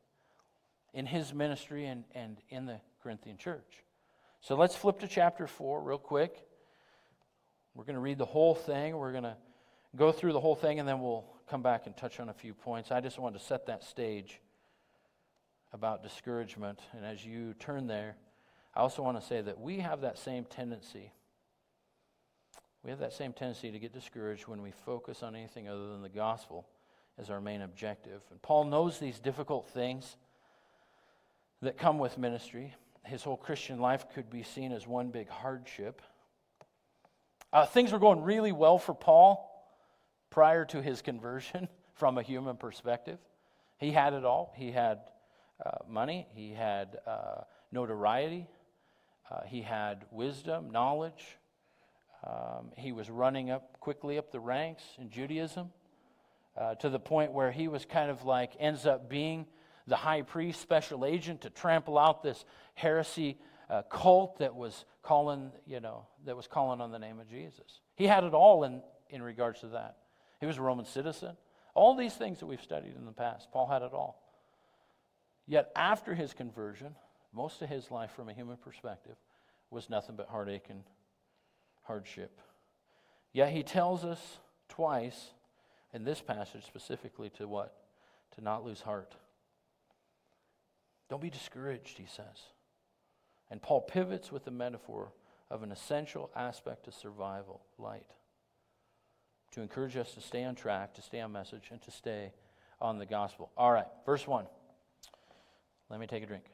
in 0.94 1.06
his 1.06 1.34
ministry 1.34 1.86
and, 1.86 2.04
and 2.14 2.38
in 2.50 2.66
the 2.66 2.80
Corinthian 3.04 3.38
church. 3.38 3.84
So 4.42 4.56
let's 4.56 4.76
flip 4.76 5.00
to 5.00 5.08
chapter 5.08 5.48
4 5.48 5.82
real 5.82 5.98
quick. 5.98 6.46
We're 7.76 7.84
going 7.84 7.96
to 7.96 8.02
read 8.02 8.18
the 8.18 8.26
whole 8.26 8.56
thing. 8.56 8.96
We're 8.98 9.12
going 9.12 9.24
to 9.24 9.38
go 9.96 10.12
through 10.12 10.34
the 10.34 10.40
whole 10.40 10.56
thing, 10.56 10.80
and 10.80 10.88
then 10.88 11.02
we'll 11.02 11.26
come 11.50 11.62
back 11.62 11.86
and 11.86 11.96
touch 11.96 12.20
on 12.20 12.30
a 12.30 12.34
few 12.34 12.54
points. 12.54 12.92
I 12.92 13.02
just 13.02 13.20
wanted 13.20 13.40
to 13.40 13.46
set 13.46 13.66
that 13.68 13.84
stage 13.84 14.40
about 15.74 16.02
discouragement. 16.02 16.80
And 16.94 17.06
as 17.06 17.26
you 17.26 17.54
turn 17.60 17.88
there, 17.88 18.16
I 18.76 18.80
also 18.80 19.04
want 19.04 19.20
to 19.20 19.26
say 19.26 19.42
that 19.42 19.60
we 19.60 19.80
have 19.80 20.02
that 20.02 20.18
same 20.18 20.46
tendency. 20.46 21.12
We 22.84 22.92
have 22.92 23.00
that 23.00 23.14
same 23.14 23.34
tendency 23.34 23.72
to 23.72 23.80
get 23.80 23.94
discouraged 23.94 24.48
when 24.48 24.62
we 24.62 24.72
focus 24.72 25.22
on 25.22 25.36
anything 25.36 25.68
other 25.68 25.90
than 25.90 26.02
the 26.02 26.10
gospel 26.10 26.66
as 27.20 27.30
our 27.30 27.42
main 27.42 27.62
objective. 27.62 28.22
And 28.32 28.42
Paul 28.42 28.66
knows 28.66 28.98
these 28.98 29.20
difficult 29.20 29.68
things 29.70 30.16
that 31.62 31.78
come 31.78 32.00
with 32.00 32.18
ministry. 32.18 32.74
His 33.04 33.24
whole 33.24 33.38
Christian 33.38 33.80
life 33.80 34.06
could 34.14 34.30
be 34.30 34.44
seen 34.44 34.72
as 34.72 34.88
one 34.88 35.10
big 35.10 35.28
hardship. 35.28 36.02
Uh, 37.52 37.66
things 37.66 37.92
were 37.92 38.00
going 38.00 38.22
really 38.22 38.52
well 38.52 38.78
for 38.78 38.94
Paul 38.94 39.46
prior 40.30 40.64
to 40.66 40.82
his 40.82 41.02
conversion 41.02 41.68
from 41.96 42.18
a 42.18 42.22
human 42.22 42.56
perspective. 42.56 43.20
He 43.78 43.92
had 43.92 44.14
it 44.14 44.24
all. 44.24 44.54
He 44.56 44.72
had 44.72 45.00
uh, 45.66 45.80
money, 45.88 46.28
he 46.34 46.54
had 46.54 47.00
uh, 47.06 47.42
notoriety, 47.72 48.48
uh, 49.30 49.42
he 49.46 49.62
had 49.62 50.06
wisdom, 50.12 50.72
knowledge. 50.72 51.38
Um, 52.26 52.72
he 52.78 52.92
was 52.92 53.10
running 53.10 53.50
up 53.50 53.80
quickly 53.80 54.18
up 54.18 54.32
the 54.32 54.40
ranks 54.40 54.84
in 54.98 55.10
Judaism 55.10 55.72
uh, 56.60 56.76
to 56.76 56.90
the 56.90 57.00
point 57.00 57.32
where 57.32 57.52
he 57.52 57.68
was 57.68 57.86
kind 57.86 58.12
of 58.12 58.26
like, 58.26 58.52
ends 58.60 58.86
up 58.86 59.10
being 59.10 59.48
the 59.88 59.96
high 59.96 60.22
priest, 60.22 60.62
special 60.62 61.06
agent 61.06 61.42
to 61.42 61.50
trample 61.50 61.98
out 61.98 62.22
this 62.22 62.44
heresy 62.74 63.38
uh, 63.70 63.82
cult 63.84 64.40
that 64.40 64.56
was 64.56 64.86
calling, 65.02 65.52
you 65.66 65.80
know, 65.80 66.06
that 66.26 66.36
was 66.36 66.48
calling 66.48 66.82
on 66.82 66.92
the 66.92 67.00
name 67.00 67.20
of 67.20 67.30
Jesus. 67.30 67.80
He 67.96 68.08
had 68.08 68.24
it 68.24 68.34
all 68.34 68.64
in, 68.64 68.82
in 69.10 69.22
regards 69.22 69.62
to 69.62 69.68
that. 69.70 69.98
He 70.40 70.46
was 70.46 70.58
a 70.58 70.62
Roman 70.62 70.86
citizen. 70.86 71.38
All 71.74 71.96
these 71.96 72.14
things 72.14 72.40
that 72.40 72.46
we've 72.46 72.62
studied 72.62 72.96
in 72.96 73.06
the 73.06 73.12
past, 73.12 73.52
Paul 73.52 73.68
had 73.68 73.82
it 73.82 73.94
all. 73.94 74.22
Yet 75.48 75.72
after 75.76 76.14
his 76.14 76.34
conversion, 76.34 76.96
most 77.34 77.62
of 77.62 77.70
his 77.70 77.90
life 77.90 78.12
from 78.12 78.30
a 78.30 78.34
human 78.34 78.58
perspective 78.58 79.16
was 79.72 79.90
nothing 79.90 80.16
but 80.16 80.28
heartache 80.28 80.68
and 80.70 80.84
hardship. 81.84 82.40
Yet 83.34 83.52
he 83.52 83.64
tells 83.64 84.04
us 84.04 84.40
twice 84.68 85.32
in 85.94 86.04
this 86.04 86.22
passage 86.22 86.66
specifically 86.66 87.30
to 87.32 87.48
what? 87.48 87.76
To 88.36 88.42
not 88.42 88.66
lose 88.66 88.82
heart. 88.82 89.16
Don't 91.10 91.22
be 91.22 91.30
discouraged, 91.30 91.98
he 91.98 92.06
says. 92.06 92.44
And 93.50 93.62
Paul 93.62 93.82
pivots 93.82 94.32
with 94.32 94.46
the 94.46 94.52
metaphor 94.52 95.12
of 95.50 95.64
an 95.64 95.72
essential 95.72 96.30
aspect 96.36 96.88
of 96.88 96.94
survival 96.94 97.62
light 97.80 98.06
to 99.52 99.62
encourage 99.62 99.98
us 99.98 100.14
to 100.14 100.22
stay 100.22 100.44
on 100.44 100.54
track, 100.54 100.94
to 100.94 101.02
stay 101.02 101.20
on 101.22 101.32
message, 101.32 101.70
and 101.72 101.82
to 101.82 101.90
stay 101.92 102.32
on 102.80 103.00
the 103.00 103.06
gospel. 103.06 103.50
All 103.58 103.72
right, 103.72 103.88
verse 104.06 104.28
1. 104.28 104.46
Let 105.90 106.00
me 106.00 106.06
take 106.06 106.22
a 106.22 106.28
drink. 106.28 106.46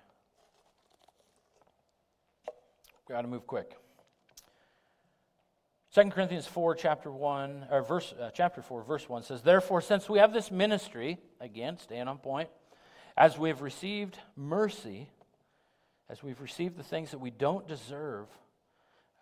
Got 3.10 3.24
to 3.24 3.28
move 3.28 3.46
quick. 3.46 3.76
2 5.96 6.10
Corinthians 6.10 6.46
4, 6.46 6.76
chapter 6.76 7.10
1, 7.10 7.68
or 7.72 7.82
verse, 7.82 8.14
uh, 8.20 8.30
chapter 8.34 8.62
4, 8.62 8.84
verse 8.84 9.08
1 9.08 9.24
says, 9.24 9.42
Therefore, 9.42 9.80
since 9.80 10.10
we 10.10 10.20
have 10.20 10.34
this 10.34 10.52
ministry, 10.52 11.18
again, 11.40 11.78
staying 11.78 12.10
on 12.10 12.18
point, 12.18 12.50
as 13.16 13.38
we 13.38 13.48
have 13.48 13.62
received 13.62 14.18
mercy, 14.36 15.08
as 16.10 16.22
we've 16.22 16.42
received 16.42 16.76
the 16.76 16.84
things 16.84 17.12
that 17.12 17.20
we 17.20 17.32
don't 17.32 17.66
deserve, 17.66 18.28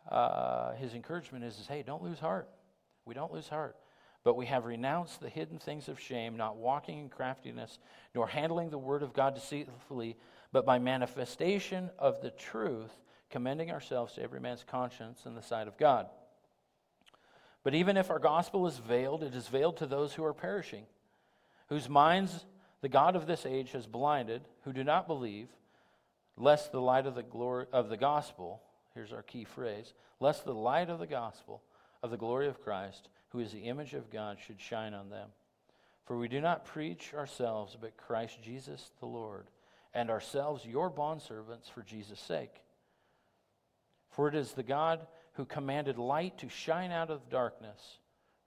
uh, 0.09 0.73
his 0.73 0.95
encouragement 0.95 1.45
is, 1.45 1.59
is, 1.59 1.67
hey, 1.67 1.83
don't 1.83 2.01
lose 2.01 2.17
heart. 2.17 2.49
We 3.05 3.13
don't 3.13 3.31
lose 3.31 3.47
heart. 3.47 3.75
But 4.23 4.35
we 4.35 4.47
have 4.47 4.65
renounced 4.65 5.21
the 5.21 5.29
hidden 5.29 5.59
things 5.59 5.87
of 5.89 5.99
shame, 5.99 6.37
not 6.37 6.57
walking 6.57 6.97
in 6.97 7.09
craftiness, 7.09 7.77
nor 8.15 8.25
handling 8.25 8.71
the 8.71 8.79
word 8.79 9.03
of 9.03 9.13
God 9.13 9.35
deceitfully, 9.35 10.17
but 10.51 10.65
by 10.65 10.79
manifestation 10.79 11.91
of 11.99 12.19
the 12.23 12.31
truth, 12.31 12.99
commending 13.29 13.69
ourselves 13.69 14.13
to 14.13 14.23
every 14.23 14.39
man's 14.39 14.65
conscience 14.67 15.27
in 15.27 15.35
the 15.35 15.43
sight 15.43 15.67
of 15.67 15.77
God. 15.77 16.07
But 17.63 17.75
even 17.75 17.97
if 17.97 18.09
our 18.09 18.19
gospel 18.19 18.67
is 18.67 18.77
veiled, 18.77 19.23
it 19.23 19.35
is 19.35 19.47
veiled 19.47 19.77
to 19.77 19.85
those 19.85 20.13
who 20.13 20.23
are 20.23 20.33
perishing, 20.33 20.85
whose 21.69 21.87
minds 21.87 22.45
the 22.81 22.89
God 22.89 23.15
of 23.15 23.25
this 23.25 23.45
age 23.45 23.71
has 23.71 23.87
blinded, 23.87 24.41
who 24.63 24.73
do 24.73 24.83
not 24.83 25.07
believe, 25.07 25.47
lest 26.35 26.71
the 26.71 26.81
light 26.81 27.05
of 27.05 27.15
the 27.15 27.23
glory 27.23 27.67
of 27.71 27.89
the 27.89 27.97
gospel, 27.97 28.61
here's 28.93 29.13
our 29.13 29.23
key 29.23 29.45
phrase, 29.45 29.93
lest 30.19 30.43
the 30.43 30.53
light 30.53 30.89
of 30.89 30.99
the 30.99 31.07
gospel 31.07 31.61
of 32.01 32.11
the 32.11 32.17
glory 32.17 32.47
of 32.47 32.61
Christ 32.61 33.07
who 33.33 33.39
is 33.39 33.51
the 33.51 33.67
image 33.67 33.95
of 33.95 34.11
God, 34.11 34.37
should 34.39 34.61
shine 34.61 34.93
on 34.93 35.09
them. 35.09 35.29
For 36.05 36.17
we 36.17 36.27
do 36.27 36.39
not 36.39 36.65
preach 36.65 37.13
ourselves, 37.15 37.75
but 37.79 37.97
Christ 37.97 38.37
Jesus 38.43 38.91
the 38.99 39.07
Lord, 39.07 39.47
and 39.93 40.09
ourselves 40.11 40.65
your 40.65 40.91
bondservants 40.91 41.69
for 41.69 41.81
Jesus' 41.81 42.19
sake. 42.19 42.61
For 44.11 44.27
it 44.27 44.35
is 44.35 44.51
the 44.51 44.63
God 44.63 45.07
who 45.33 45.45
commanded 45.45 45.97
light 45.97 46.37
to 46.39 46.49
shine 46.49 46.91
out 46.91 47.09
of 47.09 47.29
darkness, 47.29 47.97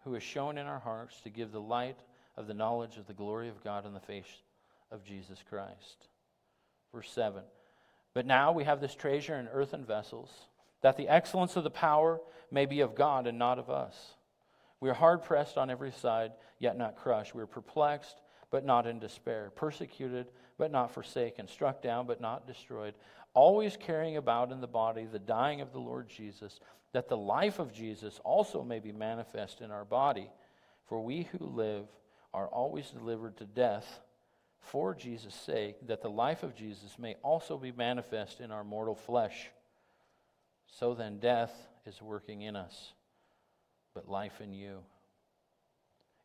who 0.05 0.15
has 0.15 0.23
shone 0.23 0.59
in 0.59 0.67
our 0.67 0.79
hearts 0.79 1.21
to 1.23 1.31
give 1.31 1.53
the 1.53 1.61
light 1.61 1.99
of 2.37 2.47
the 2.47 2.55
knowledge 2.55 2.97
of 2.97 3.07
the 3.07 3.13
glory 3.13 3.49
of 3.49 3.63
God 3.65 3.87
in 3.87 3.95
the 3.95 4.01
face 4.01 4.43
of 4.91 5.05
Jesus 5.05 5.43
Christ. 5.49 6.09
Verse 6.93 7.11
7 7.11 7.43
But 8.15 8.27
now 8.27 8.53
we 8.53 8.65
have 8.65 8.81
this 8.81 8.95
treasure 8.95 9.35
in 9.35 9.49
earthen 9.49 9.85
vessels, 9.85 10.31
that 10.83 10.97
the 10.97 11.09
excellence 11.09 11.57
of 11.57 11.65
the 11.65 11.71
power 11.71 12.21
may 12.51 12.67
be 12.67 12.81
of 12.81 12.95
God 12.95 13.27
and 13.27 13.39
not 13.39 13.59
of 13.59 13.71
us. 13.71 14.15
We 14.81 14.91
are 14.91 14.95
hard 14.95 15.23
pressed 15.23 15.59
on 15.59 15.71
every 15.71 15.91
side, 15.91 16.33
yet 16.59 16.77
not 16.79 16.97
crushed. 16.97 17.35
We 17.35 17.43
are 17.43 17.47
perplexed, 17.47 18.21
but 18.51 18.65
not 18.65 18.87
in 18.87 18.99
despair, 18.99 19.51
persecuted, 19.57 20.29
but 20.59 20.71
not 20.71 20.93
forsaken, 20.93 21.49
struck 21.49 21.83
down, 21.83 22.07
but 22.07 22.21
not 22.21 22.47
destroyed, 22.47 22.95
always 23.37 23.77
carrying 23.77 24.17
about 24.17 24.51
in 24.51 24.61
the 24.61 24.67
body 24.67 25.05
the 25.05 25.21
dying 25.21 25.61
of 25.61 25.73
the 25.73 25.79
Lord 25.79 26.09
Jesus, 26.09 26.59
that 26.93 27.09
the 27.09 27.17
life 27.17 27.61
of 27.61 27.73
Jesus 27.73 28.21
also 28.25 28.65
may 28.65 28.81
be 28.81 28.91
manifest 28.91 29.61
in 29.61 29.71
our 29.71 29.85
body. 29.85 30.29
For 30.87 31.01
we 31.01 31.25
who 31.25 31.45
live 31.45 31.87
are 32.35 32.49
always 32.49 32.91
delivered 32.91 33.37
to 33.37 33.45
death 33.45 34.01
for 34.59 34.95
Jesus' 34.95 35.35
sake, 35.35 35.77
that 35.87 36.03
the 36.03 36.11
life 36.11 36.43
of 36.43 36.57
Jesus 36.57 36.99
may 36.99 37.15
also 37.23 37.57
be 37.57 37.71
manifest 37.71 38.41
in 38.41 38.51
our 38.51 38.65
mortal 38.65 38.97
flesh. 38.97 39.51
So 40.67 40.95
then, 40.95 41.19
death 41.19 41.53
is 41.87 42.03
working 42.03 42.43
in 42.43 42.57
us 42.57 42.93
but 43.97 44.11
life 44.11 44.43
in 44.43 44.53
you. 44.53 44.81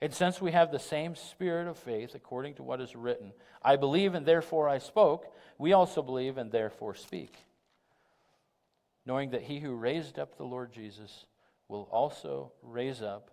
And 0.01 0.13
since 0.13 0.41
we 0.41 0.51
have 0.51 0.71
the 0.71 0.79
same 0.79 1.15
spirit 1.15 1.67
of 1.67 1.77
faith, 1.77 2.15
according 2.15 2.55
to 2.55 2.63
what 2.63 2.81
is 2.81 2.95
written, 2.95 3.33
I 3.61 3.75
believe 3.75 4.15
and 4.15 4.25
therefore 4.25 4.67
I 4.67 4.79
spoke, 4.79 5.31
we 5.59 5.73
also 5.73 6.01
believe 6.01 6.37
and 6.37 6.51
therefore 6.51 6.95
speak. 6.95 7.35
Knowing 9.05 9.29
that 9.31 9.43
he 9.43 9.59
who 9.59 9.75
raised 9.75 10.17
up 10.17 10.37
the 10.37 10.43
Lord 10.43 10.73
Jesus 10.73 11.25
will 11.67 11.87
also 11.91 12.51
raise 12.63 13.01
up, 13.01 13.29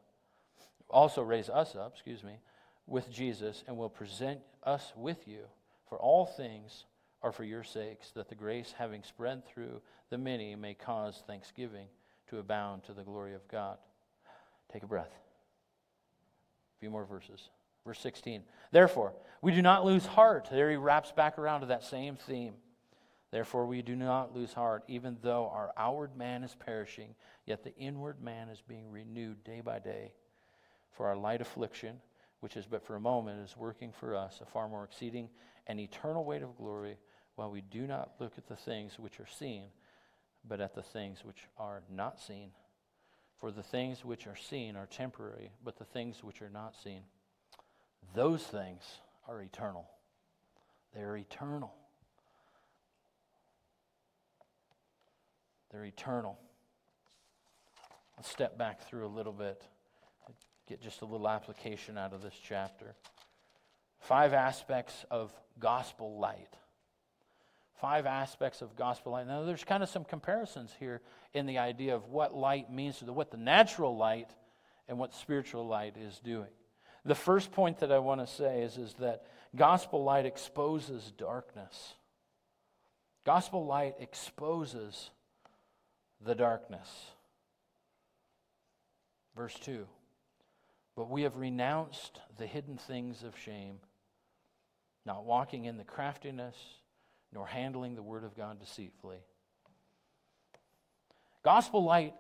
also 0.91 1.23
raise 1.23 1.49
us 1.49 1.75
up, 1.75 1.95
excuse 1.95 2.23
me, 2.23 2.39
with 2.87 3.11
Jesus 3.11 3.65
and 3.67 3.77
will 3.77 3.89
present 3.89 4.41
us 4.63 4.93
with 4.95 5.27
you. 5.27 5.45
For 5.89 5.99
all 5.99 6.27
things 6.27 6.85
are 7.23 7.33
for 7.33 7.45
your 7.45 7.65
sakes, 7.65 8.11
that 8.13 8.29
the 8.29 8.35
grace 8.35 8.75
having 8.79 9.03
spread 9.03 9.47
through 9.47 9.81
the 10.11 10.19
many 10.19 10.55
may 10.55 10.75
cause 10.75 11.23
thanksgiving 11.27 11.87
to 12.29 12.39
abound 12.39 12.85
to 12.85 12.93
the 12.93 13.03
glory 13.03 13.35
of 13.35 13.47
God. 13.49 13.79
Take 14.71 14.83
a 14.83 14.87
breath. 14.87 15.28
A 16.79 16.81
few 16.81 16.91
more 16.91 17.05
verses. 17.05 17.49
Verse 17.85 17.99
16. 18.01 18.43
Therefore, 18.71 19.15
we 19.43 19.53
do 19.53 19.63
not 19.63 19.85
lose 19.85 20.07
heart. 20.07 20.49
There 20.51 20.71
he 20.71 20.77
wraps 20.77 21.11
back 21.11 21.39
around 21.39 21.63
to 21.63 21.67
that 21.69 21.83
same 21.83 22.17
theme. 22.17 22.55
Therefore, 23.31 23.67
we 23.67 23.83
do 23.83 23.97
not 23.97 24.35
lose 24.35 24.53
heart, 24.53 24.85
even 24.89 25.19
though 25.23 25.51
our 25.53 25.73
outward 25.77 26.17
man 26.17 26.43
is 26.45 26.55
perishing, 26.55 27.15
yet 27.47 27.63
the 27.63 27.77
inward 27.77 28.23
man 28.23 28.49
is 28.49 28.63
being 28.67 28.91
renewed 28.91 29.45
day 29.45 29.61
by 29.61 29.79
day. 29.81 30.13
For 30.93 31.07
our 31.07 31.17
light 31.17 31.41
affliction, 31.41 32.01
which 32.41 32.57
is 32.57 32.67
but 32.67 32.83
for 32.83 32.97
a 32.97 33.01
moment, 33.01 33.45
is 33.45 33.57
working 33.57 33.93
for 33.93 34.15
us 34.15 34.41
a 34.41 34.47
far 34.47 34.69
more 34.69 34.85
exceeding 34.85 35.29
and 35.67 35.79
eternal 35.79 36.25
weight 36.25 36.43
of 36.43 36.57
glory, 36.57 36.97
while 37.35 37.51
we 37.51 37.61
do 37.61 37.87
not 37.87 38.13
look 38.19 38.33
at 38.39 38.47
the 38.47 38.57
things 38.57 38.99
which 38.99 39.21
are 39.21 39.27
seen, 39.27 39.65
but 40.47 40.61
at 40.61 40.75
the 40.75 40.83
things 40.83 41.25
which 41.25 41.45
are 41.59 41.83
not 41.91 42.21
seen. 42.21 42.51
For 43.39 43.51
the 43.51 43.63
things 43.63 44.05
which 44.05 44.27
are 44.27 44.37
seen 44.37 44.77
are 44.77 44.87
temporary, 44.87 45.51
but 45.65 45.79
the 45.79 45.85
things 45.85 46.25
which 46.25 46.43
are 46.43 46.51
not 46.51 46.75
seen 46.83 47.03
those 48.15 48.43
things 48.43 48.83
are 49.29 49.43
eternal. 49.43 49.87
They're 50.95 51.17
eternal. 51.17 51.73
They're 55.71 55.85
eternal. 55.85 56.39
Let's 58.17 58.31
step 58.31 58.57
back 58.57 58.89
through 58.89 59.07
a 59.07 59.09
little 59.09 59.33
bit, 59.33 59.63
get 60.67 60.81
just 60.81 61.03
a 61.03 61.05
little 61.05 61.29
application 61.29 61.99
out 61.99 62.13
of 62.13 62.23
this 62.23 62.35
chapter. 62.43 62.95
Five 64.01 64.33
aspects 64.33 65.05
of 65.11 65.33
gospel 65.61 66.19
light. 66.19 66.55
Five 67.81 68.07
aspects 68.07 68.61
of 68.61 68.75
gospel 68.75 69.13
light. 69.13 69.27
Now, 69.27 69.45
there's 69.45 69.65
kind 69.65 69.83
of 69.83 69.89
some 69.89 70.05
comparisons 70.05 70.75
here 70.81 71.01
in 71.33 71.47
the 71.47 71.59
idea 71.59 71.95
of 71.95 72.09
what 72.09 72.35
light 72.35 72.73
means 72.73 72.99
to 72.99 73.05
the, 73.05 73.13
what 73.13 73.31
the 73.31 73.37
natural 73.37 73.97
light 73.97 74.31
and 74.89 74.99
what 74.99 75.15
spiritual 75.15 75.67
light 75.67 75.97
is 75.97 76.19
doing. 76.19 76.49
The 77.05 77.15
first 77.15 77.53
point 77.53 77.79
that 77.79 77.93
I 77.93 77.99
want 78.01 78.21
to 78.21 78.27
say 78.27 78.63
is, 78.63 78.77
is 78.77 78.95
that 78.95 79.27
gospel 79.55 80.03
light 80.03 80.27
exposes 80.27 81.13
darkness. 81.17 81.95
Gospel 83.25 83.65
light 83.65 83.95
exposes 84.01 85.11
the 86.25 86.35
darkness. 86.35 86.89
Verse 89.37 89.55
2 89.61 89.87
But 90.97 91.09
we 91.09 91.23
have 91.23 91.37
renounced 91.37 92.19
the 92.39 92.47
hidden 92.47 92.77
things 92.77 93.23
of 93.23 93.39
shame, 93.39 93.77
not 95.07 95.25
walking 95.25 95.67
in 95.67 95.77
the 95.77 95.85
craftiness, 95.85 96.57
nor 97.33 97.47
handling 97.47 97.95
the 97.95 98.03
word 98.03 98.25
of 98.25 98.37
God 98.37 98.59
deceitfully. 98.61 99.19
Gospel 101.45 101.85
light, 101.85 102.15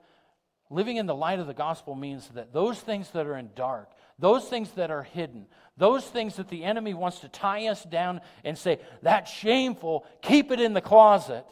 living 0.70 0.96
in 0.96 1.06
the 1.06 1.14
light 1.14 1.38
of 1.38 1.46
the 1.46 1.54
gospel 1.54 1.94
means 1.94 2.28
that 2.28 2.52
those 2.52 2.78
things 2.80 3.10
that 3.10 3.26
are 3.26 3.36
in 3.36 3.50
dark, 3.54 3.90
those 4.18 4.44
things 4.48 4.70
that 4.72 4.90
are 4.90 5.02
hidden, 5.02 5.46
those 5.76 6.04
things 6.04 6.36
that 6.36 6.48
the 6.48 6.64
enemy 6.64 6.94
wants 6.94 7.20
to 7.20 7.28
tie 7.28 7.66
us 7.68 7.84
down 7.84 8.20
and 8.44 8.56
say, 8.56 8.78
that's 9.02 9.30
shameful, 9.30 10.04
keep 10.22 10.50
it 10.50 10.60
in 10.60 10.72
the 10.72 10.80
closet. 10.80 11.44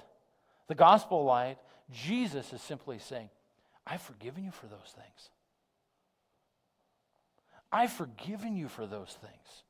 The 0.68 0.74
gospel 0.74 1.24
light 1.24 1.58
Jesus 1.90 2.52
is 2.52 2.60
simply 2.60 2.98
saying, 2.98 3.30
I've 3.86 4.02
forgiven 4.02 4.44
you 4.44 4.50
for 4.50 4.66
those 4.66 4.94
things. 4.94 5.30
I've 7.70 7.92
forgiven 7.92 8.56
you 8.56 8.68
for 8.68 8.86
those 8.86 9.16
things. 9.20 9.62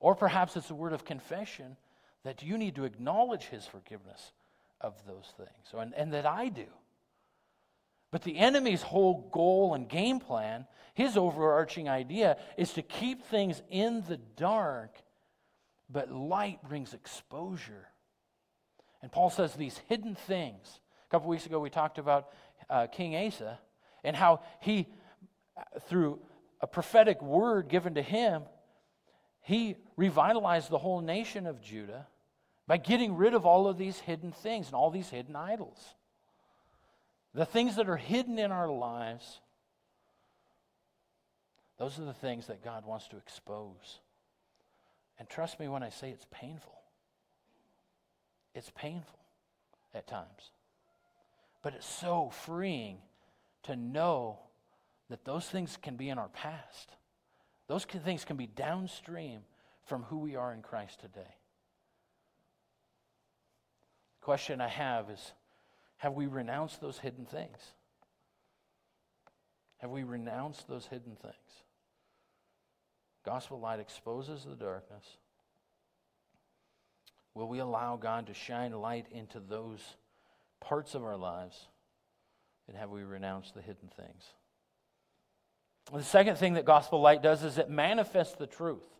Or 0.00 0.14
perhaps 0.14 0.56
it's 0.56 0.70
a 0.70 0.74
word 0.74 0.92
of 0.92 1.04
confession 1.04 1.76
that 2.24 2.42
you 2.42 2.58
need 2.58 2.74
to 2.76 2.84
acknowledge 2.84 3.44
his 3.44 3.66
forgiveness 3.66 4.32
of 4.80 4.94
those 5.06 5.32
things, 5.36 5.48
and, 5.72 5.94
and 5.94 6.12
that 6.12 6.26
I 6.26 6.48
do. 6.48 6.66
But 8.10 8.22
the 8.22 8.38
enemy's 8.38 8.82
whole 8.82 9.28
goal 9.32 9.74
and 9.74 9.88
game 9.88 10.20
plan, 10.20 10.66
his 10.94 11.16
overarching 11.16 11.88
idea, 11.88 12.36
is 12.56 12.72
to 12.74 12.82
keep 12.82 13.24
things 13.24 13.62
in 13.70 14.04
the 14.08 14.18
dark, 14.36 14.96
but 15.90 16.12
light 16.12 16.62
brings 16.68 16.94
exposure. 16.94 17.88
And 19.02 19.10
Paul 19.10 19.30
says 19.30 19.54
these 19.54 19.78
hidden 19.88 20.14
things 20.14 20.80
A 21.08 21.10
couple 21.10 21.28
weeks 21.28 21.46
ago, 21.46 21.60
we 21.60 21.70
talked 21.70 21.98
about 21.98 22.30
uh, 22.70 22.86
King 22.86 23.16
Asa 23.26 23.58
and 24.02 24.16
how 24.16 24.40
he, 24.60 24.88
through 25.88 26.20
a 26.60 26.66
prophetic 26.66 27.20
word 27.20 27.68
given 27.68 27.94
to 27.94 28.02
him, 28.02 28.42
he 29.40 29.76
revitalized 29.96 30.70
the 30.70 30.78
whole 30.78 31.00
nation 31.00 31.46
of 31.46 31.60
Judah 31.60 32.06
by 32.66 32.76
getting 32.76 33.16
rid 33.16 33.34
of 33.34 33.44
all 33.44 33.68
of 33.68 33.76
these 33.76 33.98
hidden 33.98 34.32
things 34.32 34.66
and 34.66 34.74
all 34.74 34.90
these 34.90 35.10
hidden 35.10 35.36
idols. 35.36 35.94
The 37.34 37.44
things 37.44 37.76
that 37.76 37.88
are 37.88 37.96
hidden 37.96 38.38
in 38.38 38.52
our 38.52 38.70
lives, 38.70 39.40
those 41.78 41.98
are 41.98 42.04
the 42.04 42.14
things 42.14 42.46
that 42.46 42.64
God 42.64 42.86
wants 42.86 43.08
to 43.08 43.16
expose. 43.16 44.00
And 45.18 45.28
trust 45.28 45.60
me 45.60 45.68
when 45.68 45.82
I 45.82 45.90
say 45.90 46.10
it's 46.10 46.26
painful. 46.30 46.78
It's 48.54 48.70
painful 48.74 49.18
at 49.92 50.06
times. 50.06 50.52
But 51.62 51.74
it's 51.74 51.86
so 51.86 52.30
freeing 52.30 52.98
to 53.64 53.76
know 53.76 54.38
that 55.10 55.24
those 55.24 55.46
things 55.46 55.76
can 55.80 55.96
be 55.96 56.08
in 56.08 56.18
our 56.18 56.28
past. 56.28 56.90
Those 57.66 57.84
things 57.84 58.24
can 58.24 58.36
be 58.36 58.46
downstream 58.46 59.40
from 59.86 60.04
who 60.04 60.18
we 60.18 60.36
are 60.36 60.52
in 60.52 60.62
Christ 60.62 61.00
today. 61.00 61.34
Question 64.24 64.62
I 64.62 64.68
have 64.68 65.10
is 65.10 65.32
have 65.98 66.14
we 66.14 66.26
renounced 66.26 66.80
those 66.80 66.98
hidden 66.98 67.26
things? 67.26 67.58
Have 69.78 69.90
we 69.90 70.02
renounced 70.02 70.66
those 70.66 70.86
hidden 70.86 71.14
things? 71.14 71.34
Gospel 73.26 73.60
light 73.60 73.80
exposes 73.80 74.44
the 74.44 74.54
darkness. 74.54 75.04
Will 77.34 77.48
we 77.48 77.58
allow 77.58 77.96
God 77.96 78.28
to 78.28 78.34
shine 78.34 78.72
light 78.72 79.04
into 79.10 79.40
those 79.40 79.80
parts 80.58 80.94
of 80.94 81.04
our 81.04 81.18
lives? 81.18 81.68
And 82.66 82.78
have 82.78 82.88
we 82.88 83.02
renounced 83.02 83.52
the 83.54 83.60
hidden 83.60 83.90
things? 83.94 84.24
The 85.92 86.02
second 86.02 86.36
thing 86.36 86.54
that 86.54 86.64
gospel 86.64 87.02
light 87.02 87.22
does 87.22 87.42
is 87.44 87.58
it 87.58 87.68
manifests 87.68 88.36
the 88.36 88.46
truth. 88.46 88.93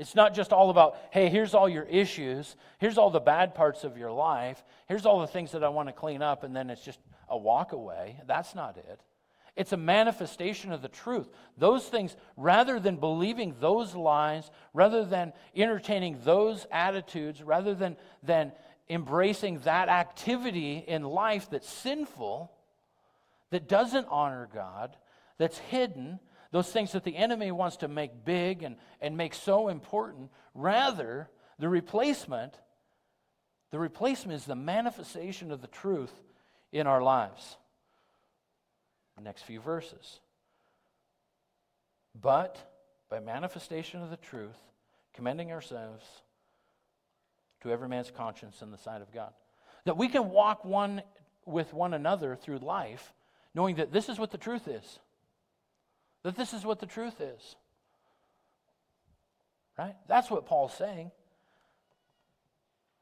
It's 0.00 0.14
not 0.14 0.32
just 0.32 0.50
all 0.50 0.70
about, 0.70 0.96
hey, 1.10 1.28
here's 1.28 1.52
all 1.52 1.68
your 1.68 1.84
issues, 1.84 2.56
here's 2.78 2.96
all 2.96 3.10
the 3.10 3.20
bad 3.20 3.54
parts 3.54 3.84
of 3.84 3.98
your 3.98 4.10
life, 4.10 4.64
here's 4.88 5.04
all 5.04 5.20
the 5.20 5.26
things 5.26 5.52
that 5.52 5.62
I 5.62 5.68
want 5.68 5.90
to 5.90 5.92
clean 5.92 6.22
up, 6.22 6.42
and 6.42 6.56
then 6.56 6.70
it's 6.70 6.82
just 6.82 6.98
a 7.28 7.36
walk 7.36 7.72
away. 7.72 8.18
That's 8.26 8.54
not 8.54 8.78
it. 8.78 9.02
It's 9.56 9.72
a 9.72 9.76
manifestation 9.76 10.72
of 10.72 10.80
the 10.80 10.88
truth. 10.88 11.28
Those 11.58 11.84
things, 11.86 12.16
rather 12.38 12.80
than 12.80 12.96
believing 12.96 13.56
those 13.60 13.94
lies, 13.94 14.50
rather 14.72 15.04
than 15.04 15.34
entertaining 15.54 16.16
those 16.24 16.66
attitudes, 16.72 17.42
rather 17.42 17.74
than, 17.74 17.98
than 18.22 18.52
embracing 18.88 19.58
that 19.60 19.90
activity 19.90 20.82
in 20.88 21.02
life 21.02 21.50
that's 21.50 21.68
sinful, 21.68 22.50
that 23.50 23.68
doesn't 23.68 24.06
honor 24.08 24.48
God, 24.50 24.96
that's 25.36 25.58
hidden, 25.58 26.20
those 26.52 26.70
things 26.70 26.92
that 26.92 27.04
the 27.04 27.16
enemy 27.16 27.52
wants 27.52 27.78
to 27.78 27.88
make 27.88 28.24
big 28.24 28.62
and, 28.62 28.76
and 29.00 29.16
make 29.16 29.34
so 29.34 29.68
important. 29.68 30.30
Rather, 30.54 31.28
the 31.58 31.68
replacement, 31.68 32.54
the 33.70 33.78
replacement 33.78 34.36
is 34.36 34.46
the 34.46 34.56
manifestation 34.56 35.52
of 35.52 35.60
the 35.60 35.68
truth 35.68 36.12
in 36.72 36.86
our 36.86 37.02
lives. 37.02 37.56
The 39.16 39.22
next 39.22 39.42
few 39.42 39.60
verses. 39.60 40.20
But 42.20 42.58
by 43.08 43.20
manifestation 43.20 44.02
of 44.02 44.10
the 44.10 44.16
truth, 44.16 44.58
commending 45.14 45.52
ourselves 45.52 46.04
to 47.62 47.70
every 47.70 47.88
man's 47.88 48.10
conscience 48.10 48.62
in 48.62 48.70
the 48.70 48.78
sight 48.78 49.02
of 49.02 49.12
God. 49.12 49.32
That 49.84 49.96
we 49.96 50.08
can 50.08 50.30
walk 50.30 50.64
one 50.64 51.02
with 51.46 51.72
one 51.72 51.94
another 51.94 52.36
through 52.36 52.58
life 52.58 53.12
knowing 53.54 53.76
that 53.76 53.92
this 53.92 54.08
is 54.08 54.18
what 54.18 54.30
the 54.30 54.38
truth 54.38 54.68
is. 54.68 54.98
That 56.22 56.36
this 56.36 56.52
is 56.52 56.64
what 56.64 56.80
the 56.80 56.86
truth 56.86 57.20
is. 57.20 57.56
Right? 59.78 59.96
That's 60.08 60.30
what 60.30 60.46
Paul's 60.46 60.74
saying. 60.74 61.10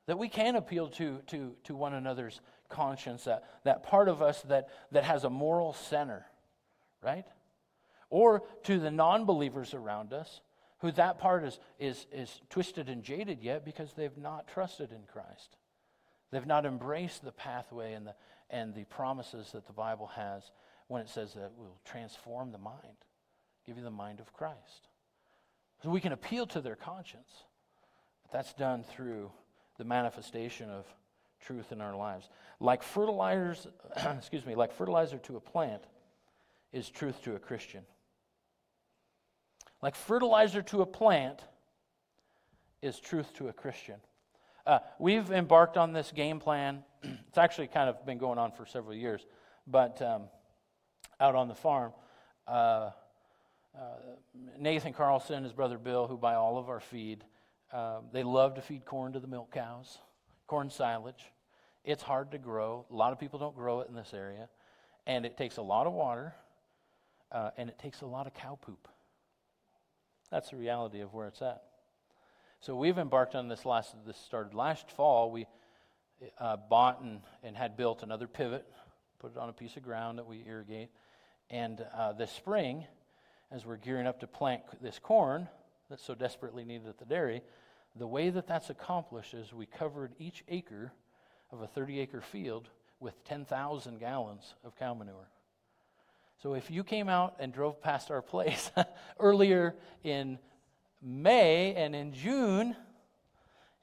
That 0.07 0.19
we 0.19 0.29
can 0.29 0.57
appeal 0.57 0.89
to, 0.91 1.21
to, 1.27 1.55
to 1.65 1.75
one 1.75 1.95
another's 1.95 2.41
conscience, 2.69 3.25
that, 3.25 3.45
that 3.65 3.83
part 3.83 4.09
of 4.09 4.23
us 4.23 4.43
that, 4.43 4.69
that 4.93 5.05
has 5.05 5.25
a 5.25 5.31
moral 5.31 5.73
center, 5.73 6.27
right? 7.03 7.27
Or 8.11 8.43
to 8.65 8.79
the 8.79 8.91
non 8.91 9.25
believers 9.25 9.75
around 9.75 10.13
us 10.13 10.41
who 10.79 10.93
that 10.93 11.19
part 11.19 11.45
is, 11.45 11.59
is, 11.79 12.07
is 12.13 12.41
twisted 12.51 12.89
and 12.89 13.03
jaded 13.03 13.43
yet 13.43 13.65
because 13.65 13.93
they've 13.93 14.17
not 14.17 14.47
trusted 14.49 14.93
in 14.93 15.03
Christ. 15.13 15.57
They've 16.31 16.47
not 16.47 16.67
embraced 16.67 17.25
the 17.25 17.33
pathway 17.33 17.95
and 17.95 18.07
the, 18.07 18.15
and 18.51 18.75
the 18.75 18.85
promises 18.85 19.51
that 19.53 19.67
the 19.67 19.73
Bible 19.73 20.09
has 20.15 20.51
when 20.87 21.03
it 21.03 21.09
says 21.09 21.35
that 21.35 21.47
it 21.47 21.53
will 21.57 21.79
transform 21.85 22.53
the 22.53 22.59
mind, 22.59 22.97
give 23.69 23.77
you 23.77 23.85
the 23.85 23.91
mind 23.91 24.19
of 24.19 24.33
Christ. 24.33 24.89
So 25.83 25.91
we 25.91 26.01
can 26.01 26.13
appeal 26.13 26.47
to 26.47 26.63
their 26.63 26.75
conscience, 26.75 27.45
but 28.23 28.33
that's 28.33 28.55
done 28.55 28.83
through 28.83 29.31
the 29.77 29.85
manifestation 29.85 30.71
of 30.71 30.87
truth 31.43 31.71
in 31.71 31.83
our 31.83 31.95
lives. 31.95 32.31
Like 32.61 32.83
fertilizers, 32.83 33.67
excuse 34.17 34.47
me, 34.47 34.55
like 34.55 34.73
fertilizer 34.73 35.19
to 35.19 35.37
a 35.37 35.41
plant 35.41 35.83
is 36.73 36.89
truth 36.89 37.23
to 37.25 37.37
a 37.37 37.39
Christian. 37.39 37.83
Like 39.83 39.95
fertilizer 39.95 40.63
to 40.63 40.81
a 40.81 40.87
plant 40.87 41.45
is 42.81 42.99
truth 42.99 43.35
to 43.35 43.49
a 43.49 43.53
Christian. 43.53 43.97
Uh, 44.67 44.79
we've 44.99 45.31
embarked 45.31 45.77
on 45.77 45.93
this 45.93 46.11
game 46.11 46.41
plan. 46.41 46.85
it's 47.03 47.39
actually 47.39 47.67
kind 47.67 47.91
of 47.91 48.07
been 48.07 48.19
going 48.19 48.39
on 48.39 48.51
for 48.51 48.65
several 48.65 48.95
years, 48.95 49.27
but 49.67 50.01
um, 50.01 50.23
out 51.21 51.35
on 51.35 51.49
the 51.49 51.55
farm, 51.55 51.93
uh, 52.47 52.91
Nathan 54.59 54.93
Carlson, 54.93 55.45
his 55.45 55.53
brother 55.53 55.79
Bill, 55.79 56.07
who 56.07 56.17
buy 56.17 56.35
all 56.35 56.59
of 56.59 56.69
our 56.69 56.81
feed, 56.81 57.25
uh, 57.73 58.01
they 58.13 58.23
love 58.23 58.55
to 58.55 58.63
feed 58.63 58.85
corn 58.85 59.13
to 59.13 59.21
the 59.21 59.27
milk 59.27 59.53
cows, 59.53 59.99
corn 60.47 60.71
silage. 60.71 61.25
It's 61.85 62.03
hard 62.03 62.33
to 62.33 62.39
grow. 62.39 62.87
A 62.91 62.95
lot 62.95 63.13
of 63.13 63.21
people 63.21 63.39
don't 63.39 63.55
grow 63.55 63.81
it 63.81 63.89
in 63.89 63.95
this 63.95 64.13
area, 64.15 64.49
and 65.07 65.25
it 65.25 65.37
takes 65.37 65.59
a 65.59 65.63
lot 65.63 65.87
of 65.87 65.93
water, 65.93 66.35
uh, 67.31 67.51
and 67.57 67.69
it 67.69 67.79
takes 67.79 68.01
a 68.01 68.07
lot 68.07 68.27
of 68.27 68.35
cow 68.35 68.59
poop 68.61 68.89
That's 70.31 70.51
the 70.51 70.57
reality 70.57 71.01
of 71.01 71.15
where 71.15 71.29
it's 71.29 71.43
at. 71.43 71.63
So 72.61 72.75
we've 72.75 72.99
embarked 72.99 73.35
on 73.37 73.49
this 73.49 73.65
last, 73.65 73.95
this 74.07 74.17
started 74.17 74.55
last 74.55 74.91
fall. 74.91 75.31
We 75.31 75.47
uh, 76.41 76.57
bought 76.57 77.01
and, 77.01 77.21
and 77.43 77.57
had 77.57 77.77
built 77.77 78.03
another 78.03 78.27
pivot, 78.27 78.67
put 79.21 79.33
it 79.33 79.39
on 79.39 79.49
a 79.49 79.53
piece 79.53 79.77
of 79.77 79.83
ground 79.83 80.19
that 80.19 80.27
we 80.27 80.45
irrigate. 80.47 80.91
And 81.51 81.85
uh, 81.97 82.13
this 82.13 82.33
spring, 82.33 82.85
as 83.51 83.65
we're 83.65 83.77
gearing 83.77 84.07
up 84.07 84.21
to 84.21 84.27
plant 84.27 84.63
this 84.83 84.99
corn 84.99 85.49
that's 85.89 86.05
so 86.05 86.15
desperately 86.15 86.65
needed 86.65 86.89
at 86.89 86.99
the 86.99 87.05
dairy, 87.05 87.43
the 87.97 88.07
way 88.07 88.31
that 88.31 88.47
that's 88.47 88.71
accomplished 88.71 89.35
is 89.35 89.53
we 89.53 89.67
covered 89.67 90.13
each 90.19 90.45
acre 90.49 90.93
of 91.51 91.63
a 91.63 91.67
30 91.67 92.01
acre 92.01 92.21
field 92.21 92.69
with 93.01 93.25
10,000 93.25 93.99
gallons 93.99 94.55
of 94.65 94.77
cow 94.77 94.95
manure. 94.95 95.29
So 96.43 96.55
if 96.55 96.71
you 96.71 96.85
came 96.85 97.09
out 97.09 97.37
and 97.41 97.53
drove 97.53 97.81
past 97.83 98.11
our 98.11 98.23
place 98.23 98.71
earlier 99.21 99.75
in 100.05 100.39
May 101.03 101.75
and 101.75 101.97
in 101.97 102.13
June, 102.13 102.77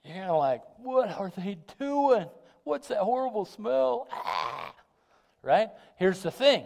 you're 0.03 0.16
kind 0.16 0.30
of 0.30 0.38
like, 0.38 0.61
what 0.78 1.09
are 1.18 1.32
they 1.36 1.57
doing? 1.80 2.28
What's 2.63 2.88
that 2.89 2.99
horrible 2.99 3.45
smell? 3.45 4.07
Ah. 4.11 4.74
Right? 5.41 5.70
Here's 5.97 6.22
the 6.22 6.32
thing 6.32 6.66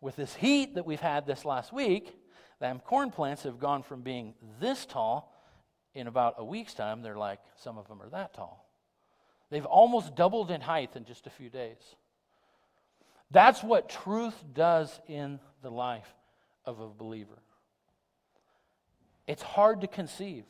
with 0.00 0.16
this 0.16 0.34
heat 0.34 0.74
that 0.74 0.86
we've 0.86 1.00
had 1.00 1.26
this 1.26 1.44
last 1.44 1.72
week, 1.72 2.16
them 2.58 2.80
corn 2.80 3.10
plants 3.10 3.42
have 3.44 3.58
gone 3.58 3.82
from 3.82 4.02
being 4.02 4.34
this 4.60 4.86
tall 4.86 5.34
in 5.94 6.06
about 6.06 6.34
a 6.38 6.44
week's 6.44 6.74
time, 6.74 7.02
they're 7.02 7.16
like, 7.16 7.40
some 7.56 7.76
of 7.76 7.88
them 7.88 8.00
are 8.00 8.08
that 8.10 8.34
tall. 8.34 8.68
They've 9.50 9.66
almost 9.66 10.14
doubled 10.14 10.50
in 10.50 10.60
height 10.60 10.94
in 10.94 11.04
just 11.04 11.26
a 11.26 11.30
few 11.30 11.50
days. 11.50 11.96
That's 13.30 13.62
what 13.62 13.88
truth 13.88 14.34
does 14.52 15.00
in 15.08 15.40
the 15.62 15.70
life 15.70 16.14
of 16.64 16.80
a 16.80 16.88
believer. 16.88 17.42
It's 19.26 19.42
hard 19.42 19.80
to 19.80 19.86
conceive. 19.86 20.44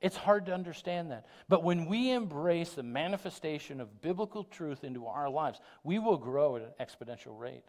It's 0.00 0.16
hard 0.16 0.46
to 0.46 0.54
understand 0.54 1.10
that. 1.10 1.26
But 1.48 1.64
when 1.64 1.86
we 1.86 2.12
embrace 2.12 2.70
the 2.70 2.82
manifestation 2.82 3.80
of 3.80 4.02
biblical 4.02 4.44
truth 4.44 4.84
into 4.84 5.06
our 5.06 5.28
lives, 5.28 5.58
we 5.84 5.98
will 5.98 6.18
grow 6.18 6.56
at 6.56 6.62
an 6.62 6.68
exponential 6.80 7.38
rate. 7.38 7.64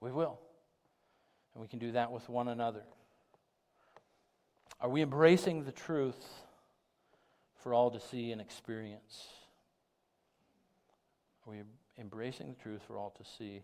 We 0.00 0.10
will. 0.10 0.38
And 1.54 1.62
we 1.62 1.68
can 1.68 1.78
do 1.78 1.92
that 1.92 2.10
with 2.12 2.28
one 2.28 2.48
another. 2.48 2.82
Are 4.80 4.88
we 4.88 5.02
embracing 5.02 5.64
the 5.64 5.72
truth 5.72 6.24
for 7.62 7.74
all 7.74 7.90
to 7.90 8.00
see 8.00 8.32
and 8.32 8.40
experience? 8.40 9.26
Are 11.46 11.52
we 11.52 11.58
embracing 11.98 12.54
the 12.54 12.62
truth 12.62 12.80
for 12.86 12.96
all 12.96 13.10
to 13.18 13.24
see 13.38 13.62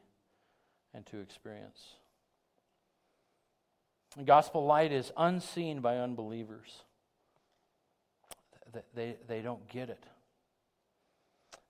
and 0.92 1.06
to 1.06 1.18
experience? 1.20 1.94
The 4.16 4.24
gospel 4.24 4.64
light 4.66 4.92
is 4.92 5.12
unseen 5.16 5.80
by 5.80 5.98
unbelievers. 5.98 6.82
They, 8.94 9.16
they 9.26 9.40
don't 9.40 9.66
get 9.68 9.88
it. 9.88 10.04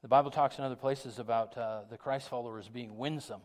The 0.03 0.09
Bible 0.09 0.31
talks 0.31 0.59
in 0.59 0.65
other 0.65 0.77
places 0.77 1.21
about 1.21 1.57
uh, 1.57 1.83
the 1.89 1.97
Christ 1.97 2.29
followers 2.29 2.69
being 2.69 2.97
winsome 2.97 3.43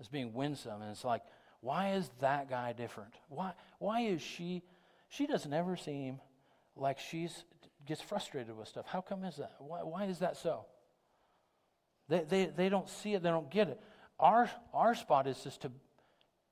as 0.00 0.08
being 0.08 0.32
winsome. 0.32 0.82
And 0.82 0.90
it's 0.90 1.04
like, 1.04 1.22
why 1.60 1.94
is 1.94 2.10
that 2.20 2.48
guy 2.48 2.72
different? 2.72 3.14
Why, 3.28 3.52
why 3.78 4.00
is 4.02 4.22
she, 4.22 4.62
she 5.08 5.26
doesn't 5.26 5.52
ever 5.52 5.76
seem 5.76 6.20
like 6.76 6.98
she's 6.98 7.44
gets 7.86 8.00
frustrated 8.00 8.56
with 8.56 8.68
stuff. 8.68 8.86
How 8.86 9.00
come 9.00 9.24
is 9.24 9.36
that? 9.36 9.54
Why, 9.58 9.82
why 9.82 10.04
is 10.04 10.18
that 10.18 10.36
so? 10.36 10.66
They, 12.08 12.24
they, 12.28 12.46
they 12.46 12.68
don't 12.68 12.88
see 12.88 13.14
it, 13.14 13.22
they 13.22 13.30
don't 13.30 13.50
get 13.50 13.68
it. 13.68 13.80
Our, 14.18 14.50
our 14.74 14.94
spot 14.94 15.26
is 15.26 15.42
just 15.42 15.62
to, 15.62 15.72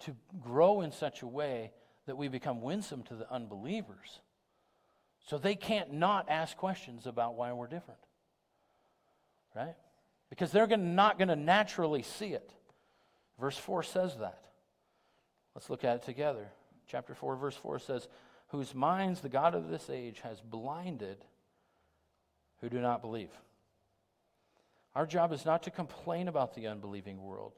to 0.01 0.17
grow 0.41 0.81
in 0.81 0.93
such 0.93 1.23
a 1.23 1.27
way 1.27 1.73
that 2.07 2.17
we 2.17 2.29
become 2.29 2.61
winsome 2.61 3.03
to 3.05 3.15
the 3.15 3.31
unbelievers. 3.31 4.21
So 5.27 5.39
they 5.39 5.55
can't 5.55 5.93
not 5.93 6.29
ask 6.29 6.57
questions 6.57 7.07
about 7.07 7.35
why 7.35 7.53
we're 7.53 7.67
different. 7.67 8.01
Right? 9.55 9.75
Because 10.29 10.53
they're 10.53 10.67
gonna, 10.67 10.83
not 10.83 11.19
going 11.19 11.29
to 11.29 11.37
naturally 11.37 12.03
see 12.03 12.29
it. 12.29 12.51
Verse 13.39 13.59
4 13.59 13.83
says 13.83 14.17
that. 14.19 14.41
Let's 15.55 15.71
look 15.71 15.85
at 15.85 15.97
it 15.97 16.03
together. 16.03 16.49
Chapter 16.87 17.15
4, 17.15 17.37
verse 17.37 17.57
4 17.57 17.79
says, 17.79 18.09
Whose 18.49 18.75
minds 18.75 19.21
the 19.21 19.29
God 19.29 19.55
of 19.55 19.69
this 19.69 19.89
age 19.91 20.21
has 20.21 20.41
blinded 20.41 21.25
who 22.61 22.69
do 22.69 22.81
not 22.81 23.03
believe. 23.03 23.31
Our 24.95 25.07
job 25.07 25.33
is 25.33 25.45
not 25.45 25.65
to 25.65 25.71
complain 25.71 26.29
about 26.29 26.55
the 26.55 26.69
unbelieving 26.69 27.23
world. 27.23 27.53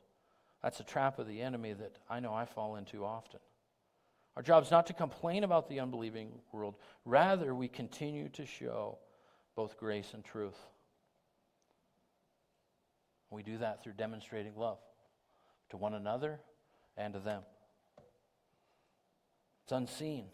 That's 0.62 0.80
a 0.80 0.84
trap 0.84 1.18
of 1.18 1.28
the 1.28 1.42
enemy 1.42 1.74
that 1.74 1.96
I 2.08 2.20
know 2.20 2.32
I 2.32 2.46
fall 2.46 2.76
into 2.76 3.04
often. 3.04 3.40
Our 4.36 4.42
job 4.42 4.64
is 4.64 4.70
not 4.70 4.86
to 4.86 4.92
complain 4.94 5.44
about 5.44 5.68
the 5.68 5.80
unbelieving 5.80 6.30
world. 6.52 6.76
Rather, 7.04 7.54
we 7.54 7.68
continue 7.68 8.28
to 8.30 8.46
show 8.46 8.98
both 9.54 9.78
grace 9.78 10.12
and 10.12 10.24
truth. 10.24 10.58
We 13.30 13.42
do 13.42 13.58
that 13.58 13.82
through 13.82 13.94
demonstrating 13.94 14.52
love 14.56 14.78
to 15.70 15.76
one 15.76 15.94
another 15.94 16.40
and 16.96 17.14
to 17.14 17.20
them. 17.20 17.42
It's 19.64 19.72
unseen. 19.72 20.26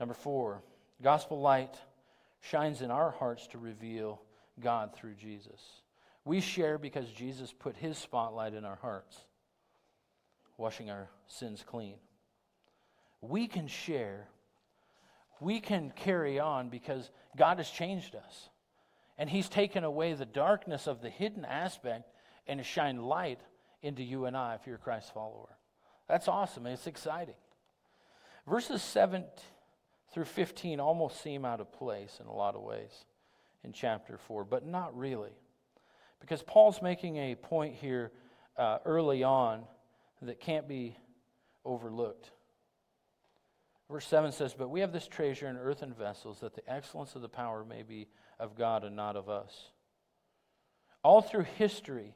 Number 0.00 0.14
four, 0.14 0.62
gospel 1.02 1.40
light 1.40 1.76
shines 2.40 2.82
in 2.82 2.90
our 2.90 3.10
hearts 3.10 3.46
to 3.48 3.58
reveal 3.58 4.22
God 4.60 4.94
through 4.94 5.14
Jesus. 5.14 5.60
We 6.24 6.40
share 6.40 6.78
because 6.78 7.10
Jesus 7.10 7.52
put 7.52 7.76
his 7.76 7.98
spotlight 7.98 8.54
in 8.54 8.64
our 8.64 8.76
hearts, 8.76 9.18
washing 10.56 10.90
our 10.90 11.08
sins 11.26 11.64
clean. 11.66 11.96
We 13.20 13.46
can 13.46 13.66
share, 13.66 14.28
we 15.40 15.60
can 15.60 15.92
carry 15.94 16.38
on 16.38 16.68
because 16.68 17.10
God 17.36 17.58
has 17.58 17.68
changed 17.68 18.14
us. 18.14 18.48
And 19.18 19.28
He's 19.28 19.48
taken 19.48 19.84
away 19.84 20.14
the 20.14 20.24
darkness 20.24 20.86
of 20.86 21.02
the 21.02 21.10
hidden 21.10 21.44
aspect 21.44 22.10
and 22.46 22.64
shined 22.64 23.02
light 23.04 23.40
into 23.82 24.02
you 24.02 24.24
and 24.24 24.36
I 24.36 24.54
if 24.54 24.66
you're 24.66 24.76
a 24.76 24.78
Christ 24.78 25.12
follower. 25.12 25.56
That's 26.08 26.28
awesome. 26.28 26.66
It's 26.66 26.86
exciting. 26.86 27.34
Verses 28.46 28.82
7 28.82 29.24
through 30.12 30.24
15 30.24 30.80
almost 30.80 31.22
seem 31.22 31.44
out 31.44 31.60
of 31.60 31.70
place 31.72 32.18
in 32.20 32.26
a 32.26 32.32
lot 32.32 32.54
of 32.54 32.62
ways 32.62 33.04
in 33.62 33.72
chapter 33.72 34.16
4, 34.16 34.44
but 34.44 34.66
not 34.66 34.96
really. 34.96 35.32
Because 36.20 36.42
Paul's 36.42 36.80
making 36.80 37.16
a 37.16 37.34
point 37.34 37.74
here 37.74 38.12
uh, 38.56 38.78
early 38.84 39.22
on 39.22 39.64
that 40.22 40.40
can't 40.40 40.66
be 40.66 40.96
overlooked. 41.64 42.30
Verse 43.90 44.06
7 44.06 44.32
says, 44.32 44.54
But 44.54 44.70
we 44.70 44.80
have 44.80 44.92
this 44.92 45.06
treasure 45.06 45.48
in 45.48 45.56
earthen 45.56 45.94
vessels, 45.94 46.40
that 46.40 46.54
the 46.54 46.68
excellence 46.70 47.14
of 47.14 47.22
the 47.22 47.28
power 47.28 47.64
may 47.64 47.82
be 47.82 48.08
of 48.38 48.56
God 48.56 48.84
and 48.84 48.96
not 48.96 49.16
of 49.16 49.28
us. 49.28 49.52
All 51.02 51.22
through 51.22 51.46
history, 51.56 52.14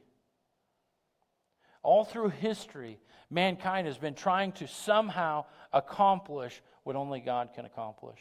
all 1.82 2.04
through 2.04 2.28
history, 2.30 2.98
mankind 3.30 3.86
has 3.86 3.98
been 3.98 4.14
trying 4.14 4.52
to 4.52 4.68
somehow 4.68 5.44
accomplish 5.72 6.62
what 6.84 6.96
only 6.96 7.20
God 7.20 7.50
can 7.54 7.64
accomplish. 7.64 8.18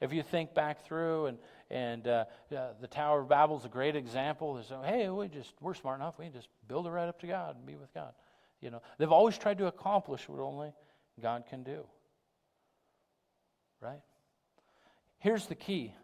If 0.00 0.12
you 0.12 0.22
think 0.22 0.54
back 0.54 0.86
through, 0.86 1.26
and, 1.26 1.38
and 1.70 2.08
uh, 2.08 2.24
uh, 2.56 2.68
the 2.80 2.86
Tower 2.86 3.20
of 3.20 3.28
Babel 3.28 3.58
is 3.58 3.64
a 3.64 3.68
great 3.68 3.96
example. 3.96 4.62
Say, 4.66 4.74
hey, 4.84 5.08
we 5.10 5.28
just, 5.28 5.52
we're 5.60 5.74
smart 5.74 6.00
enough. 6.00 6.18
We 6.18 6.26
can 6.26 6.34
just 6.34 6.48
build 6.68 6.86
it 6.86 6.90
right 6.90 7.08
up 7.08 7.20
to 7.20 7.26
God 7.26 7.56
and 7.56 7.66
be 7.66 7.76
with 7.76 7.92
God. 7.92 8.12
You 8.60 8.70
know, 8.70 8.82
they've 8.98 9.12
always 9.12 9.36
tried 9.36 9.58
to 9.58 9.66
accomplish 9.66 10.28
what 10.28 10.40
only 10.40 10.72
God 11.20 11.44
can 11.48 11.62
do. 11.62 11.84
Right? 13.80 14.00
Here's 15.18 15.46
the 15.46 15.54
key 15.54 15.94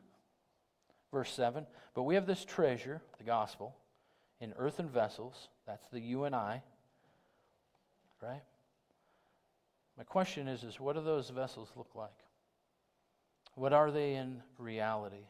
verse 1.13 1.33
7. 1.33 1.67
But 1.95 2.03
we 2.03 2.15
have 2.15 2.27
this 2.27 2.45
treasure, 2.45 3.01
the 3.19 3.25
gospel, 3.25 3.77
in 4.41 4.53
earthen 4.57 4.89
vessels. 4.89 5.49
That's 5.67 5.87
the 5.89 6.01
you 6.01 6.25
and 6.25 6.35
I. 6.35 6.63
Right? 8.23 8.43
My 9.97 10.05
question 10.05 10.49
is, 10.49 10.63
is 10.63 10.79
what 10.79 10.97
do 10.97 11.03
those 11.03 11.31
vessels 11.31 11.71
look 11.77 11.95
like? 11.95 12.11
What 13.55 13.73
are 13.73 13.91
they 13.91 14.15
in 14.15 14.43
reality? 14.59 15.25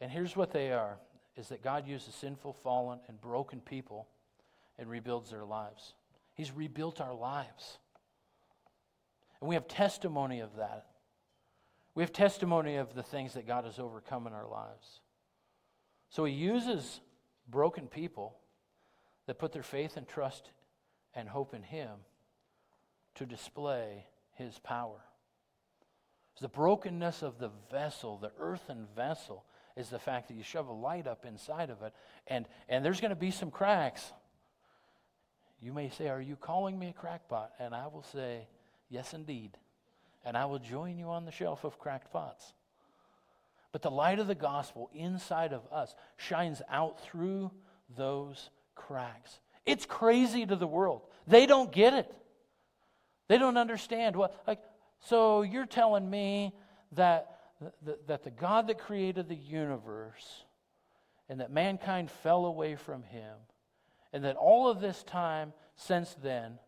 And 0.00 0.10
here's 0.10 0.36
what 0.36 0.52
they 0.52 0.72
are 0.72 0.98
is 1.36 1.48
that 1.48 1.62
God 1.62 1.86
uses 1.86 2.14
sinful, 2.14 2.54
fallen, 2.62 2.98
and 3.08 3.20
broken 3.20 3.60
people 3.60 4.08
and 4.78 4.88
rebuilds 4.88 5.30
their 5.30 5.44
lives. 5.44 5.94
He's 6.34 6.52
rebuilt 6.52 7.00
our 7.00 7.14
lives. 7.14 7.78
And 9.40 9.48
we 9.48 9.54
have 9.54 9.68
testimony 9.68 10.40
of 10.40 10.56
that. 10.56 10.86
We 11.94 12.02
have 12.02 12.12
testimony 12.12 12.76
of 12.76 12.94
the 12.94 13.02
things 13.02 13.34
that 13.34 13.46
God 13.46 13.64
has 13.64 13.78
overcome 13.78 14.26
in 14.26 14.32
our 14.32 14.48
lives. 14.48 15.00
So 16.08 16.24
he 16.24 16.32
uses 16.32 17.00
broken 17.48 17.86
people 17.86 18.36
that 19.26 19.38
put 19.38 19.52
their 19.52 19.62
faith 19.62 19.96
and 19.96 20.08
trust 20.08 20.50
and 21.14 21.28
hope 21.28 21.54
in 21.54 21.62
him 21.62 21.90
to 23.14 23.26
display 23.26 24.06
his 24.34 24.58
power. 24.58 25.00
The 26.40 26.48
brokenness 26.48 27.22
of 27.22 27.38
the 27.38 27.50
vessel, 27.70 28.18
the 28.18 28.32
earthen 28.38 28.88
vessel, 28.96 29.44
is 29.76 29.90
the 29.90 29.98
fact 30.00 30.26
that 30.28 30.34
you 30.34 30.42
shove 30.42 30.66
a 30.66 30.72
light 30.72 31.06
up 31.06 31.24
inside 31.24 31.70
of 31.70 31.82
it, 31.82 31.92
and, 32.26 32.46
and 32.68 32.84
there's 32.84 33.00
going 33.00 33.10
to 33.10 33.16
be 33.16 33.30
some 33.30 33.50
cracks. 33.50 34.12
You 35.60 35.72
may 35.72 35.88
say, 35.88 36.08
Are 36.08 36.20
you 36.20 36.34
calling 36.34 36.76
me 36.78 36.88
a 36.88 36.92
crackpot? 36.92 37.52
And 37.60 37.74
I 37.74 37.86
will 37.86 38.02
say, 38.02 38.48
Yes, 38.88 39.14
indeed. 39.14 39.56
And 40.24 40.36
I 40.36 40.46
will 40.46 40.58
join 40.58 40.98
you 40.98 41.06
on 41.06 41.24
the 41.24 41.32
shelf 41.32 41.64
of 41.64 41.78
cracked 41.78 42.12
pots. 42.12 42.54
But 43.72 43.82
the 43.82 43.90
light 43.90 44.18
of 44.18 44.26
the 44.26 44.34
gospel 44.34 44.90
inside 44.94 45.52
of 45.52 45.62
us 45.72 45.94
shines 46.16 46.60
out 46.70 47.00
through 47.00 47.50
those 47.96 48.50
cracks. 48.74 49.40
It's 49.64 49.86
crazy 49.86 50.44
to 50.44 50.56
the 50.56 50.66
world. 50.66 51.02
They 51.26 51.46
don't 51.46 51.72
get 51.72 51.94
it. 51.94 52.12
They 53.28 53.38
don't 53.38 53.56
understand 53.56 54.16
what 54.16 54.42
like 54.46 54.60
so 55.00 55.42
you're 55.42 55.66
telling 55.66 56.08
me 56.08 56.52
that 56.92 57.38
that, 57.86 58.06
that 58.08 58.24
the 58.24 58.30
God 58.30 58.66
that 58.66 58.78
created 58.78 59.28
the 59.28 59.36
universe 59.36 60.44
and 61.28 61.40
that 61.40 61.50
mankind 61.50 62.10
fell 62.10 62.44
away 62.44 62.76
from 62.76 63.04
him 63.04 63.36
and 64.12 64.24
that 64.24 64.36
all 64.36 64.68
of 64.68 64.80
this 64.80 65.02
time 65.04 65.52
since 65.76 66.14
then 66.22 66.58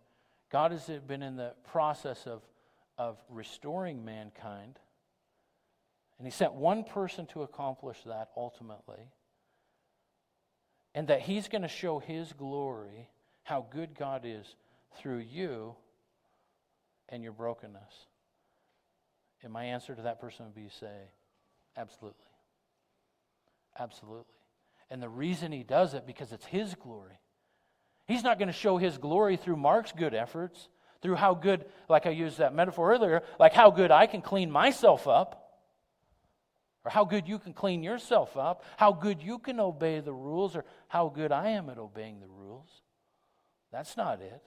God 0.50 0.70
has 0.70 0.88
been 1.07 1.22
in 1.22 1.36
the 1.36 1.52
process 1.66 2.26
of 2.26 2.42
of 2.97 3.18
restoring 3.28 4.05
mankind 4.05 4.78
and 6.18 6.26
he 6.26 6.30
sent 6.30 6.55
one 6.55 6.84
person 6.84 7.26
to 7.26 7.42
accomplish 7.42 7.99
that 8.07 8.30
ultimately. 8.36 9.11
And 10.95 11.09
that 11.09 11.22
he's 11.22 11.49
going 11.49 11.62
to 11.62 11.68
show 11.68 11.99
his 11.99 12.32
glory, 12.32 13.09
how 13.42 13.66
good 13.70 13.97
God 13.99 14.22
is 14.24 14.55
through 14.97 15.18
you 15.18 15.74
and 17.09 17.22
your 17.22 17.32
brokenness. 17.32 18.07
And 19.42 19.53
my 19.53 19.64
answer 19.64 19.95
to 19.95 20.03
that 20.03 20.20
person 20.20 20.47
would 20.47 20.55
be 20.55 20.68
say, 20.68 21.11
absolutely. 21.76 22.18
Absolutely. 23.76 24.24
And 24.88 25.03
the 25.03 25.09
reason 25.09 25.51
he 25.51 25.64
does 25.64 25.95
it, 25.95 26.07
because 26.07 26.32
it's 26.32 26.47
his 26.47 26.76
glory. 26.76 27.18
He's 28.07 28.22
not 28.22 28.38
going 28.38 28.47
to 28.47 28.53
show 28.53 28.76
his 28.76 28.99
glory 28.99 29.36
through 29.36 29.57
Mark's 29.57 29.90
good 29.90 30.14
efforts, 30.14 30.68
through 31.05 31.16
how 31.16 31.34
good, 31.34 31.66
like 31.86 32.07
I 32.07 32.11
used 32.11 32.38
that 32.38 32.55
metaphor 32.55 32.90
earlier, 32.90 33.22
like 33.38 33.52
how 33.52 33.70
good 33.70 33.90
I 33.90 34.07
can 34.07 34.22
clean 34.22 34.50
myself 34.50 35.07
up 35.07 35.61
or 36.82 36.90
how 36.90 37.05
good 37.05 37.28
you 37.28 37.38
can 37.38 37.52
clean 37.52 37.82
yourself 37.82 38.38
up, 38.38 38.64
how 38.78 38.90
good 38.92 39.22
you 39.22 39.38
can 39.38 39.61
obey 39.61 40.00
the 40.00 40.14
rules, 40.14 40.57
or 40.57 40.64
how 40.88 41.11
good 41.11 41.30
I 41.30 41.50
am 41.50 41.68
at 41.68 41.76
obeying 41.76 42.20
the 42.20 42.26
rules. 42.26 42.70
That's 43.70 43.98
not 43.98 44.22
it. 44.22 44.42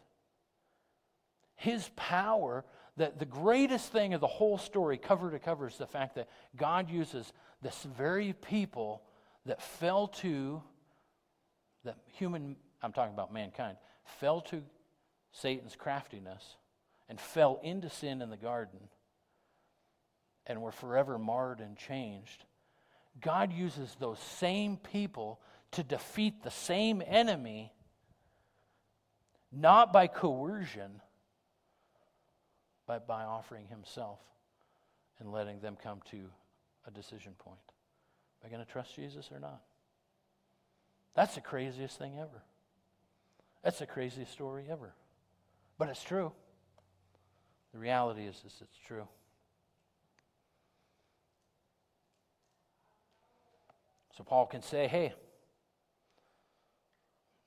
His 1.54 1.92
power, 1.96 2.66
that 2.98 3.20
the 3.20 3.26
greatest 3.26 3.92
thing 3.92 4.16
of 4.16 4.22
the 4.22 4.26
whole 4.26 4.58
story, 4.58 4.98
cover 4.98 5.30
to 5.30 5.38
cover, 5.38 5.68
is 5.68 5.78
the 5.78 5.86
fact 5.86 6.16
that 6.16 6.28
God 6.56 6.90
uses 6.90 7.32
this 7.62 7.84
very 7.84 8.34
people 8.34 9.04
that 9.46 9.62
fell 9.62 10.08
to, 10.08 10.64
that 11.84 11.98
human, 12.14 12.56
I'm 12.82 12.94
talking 12.94 13.14
about 13.14 13.32
mankind, 13.32 13.78
fell 14.20 14.42
to 14.42 14.64
Satan's 15.42 15.76
craftiness 15.76 16.56
and 17.10 17.20
fell 17.20 17.60
into 17.64 17.90
sin 17.90 18.22
in 18.22 18.30
the 18.30 18.38
garden 18.38 18.80
and 20.46 20.62
were 20.62 20.72
forever 20.72 21.20
marred 21.20 21.60
and 21.60 21.78
changed. 21.78 22.46
God 23.22 23.54
uses 23.54 23.96
those 24.00 24.20
same 24.20 24.78
people 24.78 25.40
to 25.72 25.84
defeat 25.84 26.44
the 26.44 26.52
same 26.52 27.04
enemy, 27.06 27.72
not 29.52 29.94
by 29.94 30.08
coercion, 30.08 31.02
but 32.86 33.08
by 33.08 33.24
offering 33.24 33.68
Himself 33.68 34.20
and 35.20 35.32
letting 35.32 35.60
them 35.60 35.78
come 35.82 36.00
to 36.12 36.30
a 36.88 36.92
decision 36.92 37.34
point. 37.38 37.58
Am 38.42 38.48
I 38.48 38.50
going 38.54 38.66
to 38.66 38.72
trust 38.72 38.96
Jesus 38.96 39.30
or 39.32 39.40
not? 39.40 39.62
That's 41.16 41.36
the 41.36 41.42
craziest 41.42 41.98
thing 41.98 42.14
ever. 42.18 42.44
That's 43.64 43.80
the 43.80 43.88
craziest 43.88 44.32
story 44.32 44.66
ever. 44.70 44.94
But 45.78 45.90
it's 45.90 46.04
true. 46.04 46.32
The 47.74 47.80
reality 47.80 48.24
is, 48.24 48.36
is 48.46 48.60
it's 48.62 48.78
true. 48.86 49.08
So 54.18 54.24
Paul 54.24 54.48
can 54.48 54.64
say, 54.64 54.88
hey, 54.88 55.14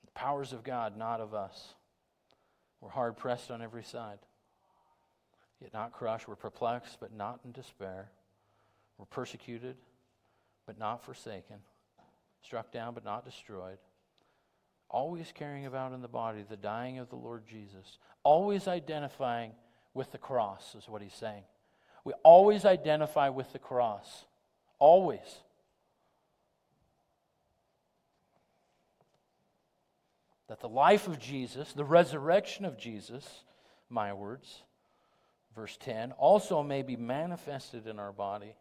the 0.05 0.11
powers 0.11 0.53
of 0.53 0.63
God, 0.63 0.97
not 0.97 1.19
of 1.19 1.33
us. 1.33 1.73
We're 2.79 2.89
hard 2.89 3.17
pressed 3.17 3.51
on 3.51 3.61
every 3.61 3.83
side, 3.83 4.19
yet 5.59 5.73
not 5.73 5.91
crushed. 5.91 6.27
We're 6.27 6.35
perplexed, 6.35 6.97
but 7.01 7.13
not 7.13 7.41
in 7.43 7.51
despair. 7.51 8.09
We're 8.97 9.05
persecuted, 9.05 9.75
but 10.65 10.79
not 10.79 11.03
forsaken. 11.03 11.57
Struck 12.41 12.71
down, 12.71 12.93
but 12.93 13.03
not 13.03 13.25
destroyed. 13.25 13.77
Always 14.91 15.31
carrying 15.33 15.65
about 15.65 15.93
in 15.93 16.01
the 16.01 16.07
body 16.07 16.43
the 16.47 16.57
dying 16.57 16.99
of 16.99 17.09
the 17.09 17.15
Lord 17.15 17.47
Jesus. 17.47 17.97
Always 18.23 18.67
identifying 18.67 19.53
with 19.93 20.11
the 20.11 20.17
cross, 20.17 20.75
is 20.75 20.87
what 20.87 21.01
he's 21.01 21.13
saying. 21.13 21.43
We 22.03 22.13
always 22.23 22.65
identify 22.65 23.29
with 23.29 23.51
the 23.53 23.59
cross. 23.59 24.25
Always. 24.79 25.41
that 30.51 30.59
the 30.59 30.67
life 30.67 31.07
of 31.07 31.17
Jesus, 31.17 31.71
the 31.71 31.85
resurrection 31.85 32.65
of 32.65 32.77
Jesus, 32.77 33.45
my 33.89 34.11
words, 34.11 34.63
verse 35.55 35.77
10, 35.79 36.11
also 36.11 36.61
may 36.61 36.81
be 36.81 36.97
manifested 36.97 37.87
in 37.87 37.97
our 37.99 38.11
body. 38.11 38.53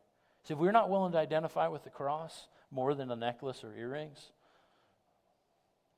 See, 0.45 0.55
if 0.55 0.61
we're 0.61 0.71
not 0.71 0.89
willing 0.89 1.11
to 1.11 1.19
identify 1.19 1.67
with 1.67 1.83
the 1.83 1.91
cross 1.91 2.47
more 2.71 2.95
than 2.95 3.11
a 3.11 3.17
necklace 3.17 3.65
or 3.65 3.75
earrings, 3.75 4.31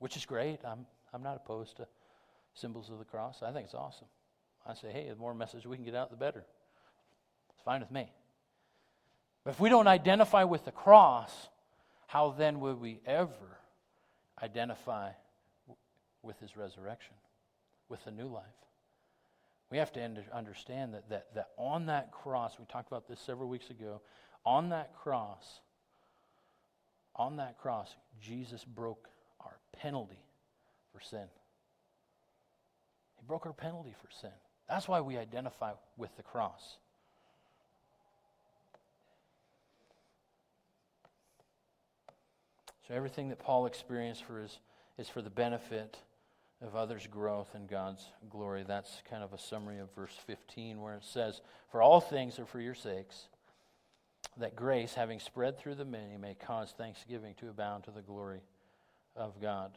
which 0.02 0.16
is 0.16 0.26
great, 0.26 0.58
I'm, 0.64 0.84
I'm 1.14 1.22
not 1.22 1.36
opposed 1.36 1.76
to 1.76 1.86
symbols 2.54 2.90
of 2.90 2.98
the 2.98 3.04
cross. 3.04 3.40
I 3.42 3.52
think 3.52 3.66
it's 3.66 3.74
awesome. 3.74 4.08
I 4.66 4.74
say, 4.74 4.90
hey, 4.92 5.08
the 5.08 5.14
more 5.14 5.32
message 5.32 5.64
we 5.64 5.76
can 5.76 5.84
get 5.84 5.94
out, 5.94 6.10
the 6.10 6.16
better. 6.16 6.44
It's 7.50 7.62
fine 7.64 7.80
with 7.80 7.90
me. 7.92 8.10
But 9.44 9.52
if 9.52 9.60
we 9.60 9.68
don't 9.68 9.86
identify 9.86 10.42
with 10.42 10.64
the 10.64 10.72
cross, 10.72 11.30
how 12.08 12.32
then 12.36 12.58
would 12.58 12.80
we 12.80 13.00
ever 13.06 13.58
identify 14.42 15.10
with 16.22 16.38
his 16.40 16.56
resurrection, 16.56 17.14
with 17.88 18.04
the 18.04 18.10
new 18.10 18.26
life. 18.26 18.44
We 19.70 19.78
have 19.78 19.92
to 19.92 20.00
understand 20.32 20.94
that, 20.94 21.08
that, 21.10 21.34
that 21.34 21.50
on 21.56 21.86
that 21.86 22.10
cross, 22.10 22.58
we 22.58 22.64
talked 22.66 22.88
about 22.88 23.08
this 23.08 23.20
several 23.20 23.48
weeks 23.48 23.70
ago, 23.70 24.00
on 24.44 24.70
that 24.70 24.94
cross, 24.94 25.60
on 27.14 27.36
that 27.36 27.58
cross, 27.58 27.94
Jesus 28.20 28.64
broke 28.64 29.08
penalty 29.72 30.18
for 30.92 31.00
sin. 31.00 31.26
He 33.16 33.24
broke 33.26 33.46
our 33.46 33.52
penalty 33.52 33.94
for 34.00 34.10
sin. 34.20 34.30
That's 34.68 34.88
why 34.88 35.00
we 35.00 35.18
identify 35.18 35.72
with 35.96 36.16
the 36.16 36.22
cross. 36.22 36.78
So 42.88 42.94
everything 42.94 43.28
that 43.28 43.38
Paul 43.38 43.66
experienced 43.66 44.24
for 44.24 44.40
his, 44.40 44.58
is 44.98 45.08
for 45.08 45.22
the 45.22 45.30
benefit 45.30 45.98
of 46.60 46.76
others' 46.76 47.06
growth 47.06 47.54
and 47.54 47.68
God's 47.68 48.04
glory. 48.30 48.64
That's 48.66 49.02
kind 49.08 49.22
of 49.22 49.32
a 49.32 49.38
summary 49.38 49.78
of 49.78 49.92
verse 49.94 50.16
15, 50.26 50.80
where 50.80 50.96
it 50.96 51.04
says, 51.04 51.40
For 51.70 51.82
all 51.82 52.00
things 52.00 52.38
are 52.38 52.46
for 52.46 52.60
your 52.60 52.74
sakes, 52.74 53.28
that 54.36 54.56
grace, 54.56 54.94
having 54.94 55.20
spread 55.20 55.58
through 55.58 55.74
the 55.74 55.84
many, 55.84 56.16
may 56.16 56.34
cause 56.34 56.72
thanksgiving 56.76 57.34
to 57.40 57.50
abound 57.50 57.84
to 57.84 57.90
the 57.90 58.02
glory 58.02 58.40
of 59.16 59.40
God. 59.40 59.76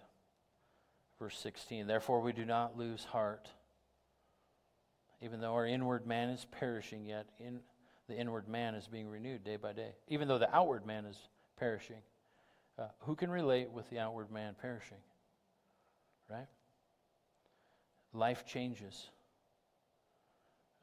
Verse 1.20 1.38
16, 1.40 1.88
Therefore 1.88 2.22
we 2.22 2.34
do 2.34 2.46
not 2.46 2.78
lose 2.78 3.04
heart. 3.04 3.50
Even 5.22 5.40
though 5.40 5.54
our 5.54 5.66
inward 5.66 6.06
man 6.06 6.30
is 6.30 6.46
perishing, 6.52 7.06
yet 7.06 7.28
in 7.40 7.60
the 8.08 8.16
inward 8.16 8.48
man 8.48 8.76
is 8.76 8.88
being 8.88 9.08
renewed 9.08 9.44
day 9.44 9.56
by 9.56 9.74
day. 9.74 9.92
Even 10.08 10.28
though 10.28 10.38
the 10.38 10.54
outward 10.54 10.86
man 10.86 11.06
is 11.06 11.18
perishing. 11.58 12.02
Uh, 12.78 12.88
who 13.00 13.16
can 13.16 13.32
relate 13.32 13.72
with 13.72 13.90
the 13.90 13.98
outward 13.98 14.30
man 14.30 14.56
perishing? 14.62 14.98
Right? 16.30 16.48
life 18.16 18.46
changes. 18.46 19.10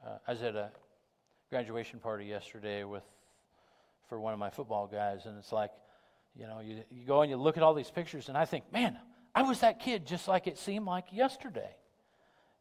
Uh, 0.05 0.19
I 0.27 0.33
was 0.33 0.43
at 0.43 0.55
a 0.55 0.71
graduation 1.51 1.99
party 1.99 2.27
yesterday 2.27 2.85
with 2.85 3.03
for 4.09 4.21
one 4.21 4.33
of 4.35 4.39
my 4.39 4.51
football 4.51 4.87
guys, 4.87 5.25
and 5.25 5.39
it's 5.39 5.53
like, 5.53 5.71
you 6.35 6.47
know, 6.47 6.61
you, 6.61 6.83
you 6.91 7.07
go 7.07 7.23
and 7.23 7.31
you 7.31 7.37
look 7.37 7.57
at 7.57 7.63
all 7.63 7.75
these 7.75 7.91
pictures, 7.91 8.29
and 8.29 8.37
I 8.37 8.45
think, 8.45 8.73
man, 8.73 8.99
I 9.35 9.43
was 9.43 9.61
that 9.61 9.81
kid 9.81 10.07
just 10.07 10.29
like 10.29 10.47
it 10.47 10.59
seemed 10.59 10.87
like 10.87 11.07
yesterday. 11.13 11.71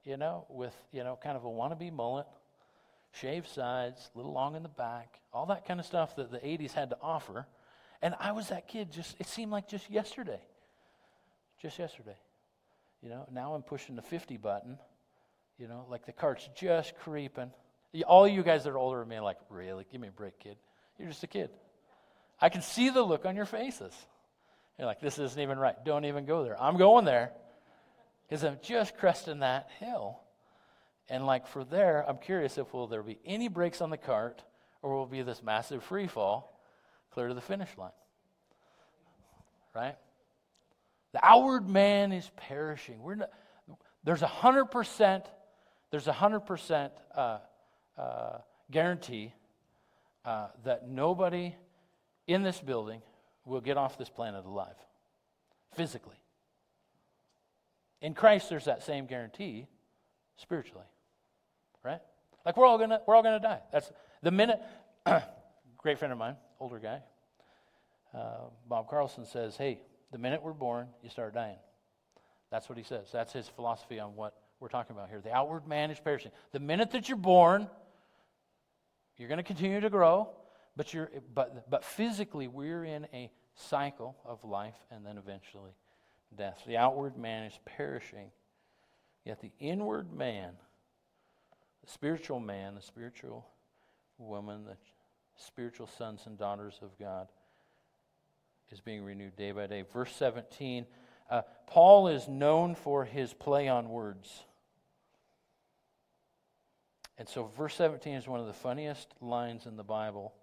You 0.03 0.17
know, 0.17 0.45
with 0.49 0.75
you 0.91 1.03
know, 1.03 1.17
kind 1.21 1.37
of 1.37 1.45
a 1.45 1.47
wannabe 1.47 1.91
mullet, 1.93 2.25
shaved 3.11 3.47
sides, 3.47 4.09
a 4.13 4.17
little 4.17 4.33
long 4.33 4.55
in 4.55 4.63
the 4.63 4.69
back, 4.69 5.19
all 5.31 5.45
that 5.47 5.65
kind 5.67 5.79
of 5.79 5.85
stuff 5.85 6.15
that 6.15 6.31
the 6.31 6.39
'80s 6.39 6.71
had 6.71 6.89
to 6.89 6.97
offer. 7.01 7.45
And 8.01 8.15
I 8.19 8.31
was 8.31 8.49
that 8.49 8.67
kid 8.67 8.91
just, 8.91 9.15
it 9.19 9.27
seemed 9.27 9.51
like 9.51 9.67
just 9.67 9.89
yesterday. 9.89 10.41
Just 11.61 11.77
yesterday. 11.77 12.17
You 13.03 13.09
know, 13.09 13.27
now 13.31 13.53
I'm 13.53 13.61
pushing 13.61 13.95
the 13.95 14.01
50 14.01 14.37
button. 14.37 14.77
You 15.59 15.67
know, 15.67 15.85
like 15.89 16.05
the 16.05 16.11
cart's 16.11 16.49
just 16.55 16.95
creeping. 16.97 17.51
All 18.07 18.27
you 18.27 18.41
guys 18.41 18.63
that 18.63 18.71
are 18.71 18.77
older 18.77 18.99
than 18.99 19.09
me 19.09 19.17
are 19.17 19.21
like, 19.21 19.37
really? 19.49 19.85
Give 19.91 20.01
me 20.01 20.07
a 20.07 20.11
break, 20.11 20.39
kid. 20.39 20.57
You're 20.97 21.09
just 21.09 21.23
a 21.23 21.27
kid. 21.27 21.49
I 22.41 22.49
can 22.49 22.61
see 22.61 22.89
the 22.89 23.03
look 23.03 23.25
on 23.25 23.35
your 23.35 23.45
faces. 23.45 23.93
You're 24.77 24.87
like, 24.87 24.99
this 24.99 25.19
isn't 25.19 25.39
even 25.39 25.59
right. 25.59 25.75
Don't 25.85 26.05
even 26.05 26.25
go 26.25 26.43
there. 26.43 26.61
I'm 26.61 26.77
going 26.77 27.05
there. 27.05 27.31
Because 28.27 28.43
I'm 28.43 28.57
just 28.63 28.97
cresting 28.97 29.39
that 29.39 29.69
hill. 29.79 30.19
And 31.09 31.25
like 31.25 31.47
for 31.47 31.63
there, 31.63 32.03
I'm 32.07 32.17
curious 32.17 32.57
if 32.57 32.73
will 32.73 32.87
there 32.87 33.03
be 33.03 33.19
any 33.25 33.47
brakes 33.47 33.81
on 33.81 33.89
the 33.89 33.97
cart 33.97 34.41
or 34.81 34.95
will 34.95 35.05
be 35.05 35.21
this 35.21 35.43
massive 35.43 35.83
free 35.83 36.07
fall 36.07 36.57
clear 37.11 37.27
to 37.27 37.33
the 37.33 37.41
finish 37.41 37.69
line. 37.77 37.91
Right? 39.75 39.95
The 41.11 41.19
outward 41.23 41.69
man 41.69 42.11
is 42.11 42.29
perishing. 42.37 43.01
We're 43.01 43.15
not, 43.15 43.29
there's 44.03 44.21
a 44.21 44.27
hundred 44.27 44.65
percent, 44.65 45.25
there's 45.91 46.07
a 46.07 46.13
hundred 46.13 46.41
percent 46.41 46.93
uh, 47.13 47.39
uh, 47.97 48.37
guarantee 48.71 49.33
uh, 50.25 50.47
that 50.63 50.87
nobody 50.87 51.53
in 52.33 52.43
this 52.43 52.59
building 52.59 53.01
will 53.45 53.61
get 53.61 53.77
off 53.77 53.97
this 53.97 54.09
planet 54.09 54.45
alive, 54.45 54.75
physically. 55.75 56.15
In 58.01 58.13
Christ, 58.13 58.49
there's 58.49 58.65
that 58.65 58.83
same 58.83 59.05
guarantee 59.05 59.67
spiritually, 60.37 60.85
right? 61.83 62.01
Like 62.45 62.57
we're 62.57 62.65
all 62.65 62.77
gonna 62.77 63.01
we're 63.05 63.15
all 63.15 63.23
gonna 63.23 63.39
die. 63.39 63.59
That's 63.71 63.91
the 64.23 64.31
minute. 64.31 64.59
great 65.77 65.99
friend 65.99 66.11
of 66.11 66.17
mine, 66.17 66.35
older 66.59 66.79
guy, 66.79 67.01
uh, 68.13 68.49
Bob 68.67 68.89
Carlson 68.89 69.25
says, 69.25 69.55
"Hey, 69.55 69.79
the 70.11 70.17
minute 70.17 70.41
we're 70.41 70.53
born, 70.53 70.87
you 71.03 71.09
start 71.09 71.33
dying." 71.33 71.57
That's 72.51 72.67
what 72.67 72.77
he 72.77 72.83
says. 72.83 73.07
That's 73.11 73.31
his 73.31 73.47
philosophy 73.47 73.99
on 73.99 74.15
what 74.15 74.35
we're 74.59 74.67
talking 74.67 74.95
about 74.95 75.09
here. 75.09 75.21
The 75.21 75.33
outward 75.33 75.67
man 75.67 75.89
is 75.89 75.99
perishing. 75.99 76.31
The 76.51 76.59
minute 76.59 76.91
that 76.91 77.07
you're 77.07 77.17
born, 77.17 77.69
you're 79.17 79.29
going 79.29 79.37
to 79.37 79.43
continue 79.43 79.79
to 79.79 79.89
grow, 79.89 80.29
but 80.75 80.93
you're 80.93 81.09
but 81.33 81.69
but 81.69 81.83
physically 81.83 82.47
we're 82.47 82.83
in 82.83 83.07
a 83.13 83.31
cycle 83.55 84.15
of 84.25 84.43
life 84.43 84.77
and 84.89 85.05
then 85.05 85.17
eventually 85.17 85.71
death. 86.35 86.61
The 86.65 86.77
outward 86.77 87.17
man 87.17 87.43
is 87.43 87.59
perishing, 87.65 88.31
yet 89.25 89.41
the 89.41 89.51
inward 89.59 90.13
man, 90.13 90.53
the 91.83 91.91
spiritual 91.91 92.39
man, 92.39 92.75
the 92.75 92.81
spiritual 92.81 93.45
woman, 94.17 94.65
the 94.65 94.77
spiritual 95.35 95.87
sons 95.87 96.21
and 96.25 96.37
daughters 96.37 96.79
of 96.81 96.97
God 96.97 97.27
is 98.71 98.79
being 98.79 99.03
renewed 99.03 99.35
day 99.35 99.51
by 99.51 99.67
day. 99.67 99.83
Verse 99.91 100.15
17 100.15 100.85
uh, 101.29 101.43
Paul 101.65 102.09
is 102.09 102.27
known 102.27 102.75
for 102.75 103.05
his 103.05 103.33
play 103.33 103.69
on 103.69 103.89
words. 103.89 104.43
And 107.17 107.29
so, 107.29 107.45
verse 107.57 107.75
17 107.75 108.15
is 108.15 108.27
one 108.27 108.41
of 108.41 108.47
the 108.47 108.53
funniest 108.53 109.07
lines 109.21 109.65
in 109.65 109.77
the 109.77 109.83
Bible 109.83 110.33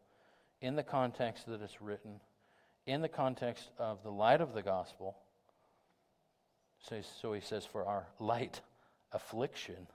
in 0.61 0.77
the 0.77 0.83
context 0.83 1.47
that 1.47 1.63
it's 1.63 1.81
written, 1.81 2.21
in 2.87 3.03
the 3.03 3.09
context 3.09 3.71
of 3.79 4.03
the 4.03 4.11
light 4.11 4.41
of 4.41 4.55
the 4.55 4.63
gospel. 4.63 5.17
So, 6.89 7.01
so 7.21 7.33
he 7.33 7.41
says, 7.41 7.65
for 7.65 7.85
our 7.85 8.07
light 8.19 8.61
affliction. 9.13 9.87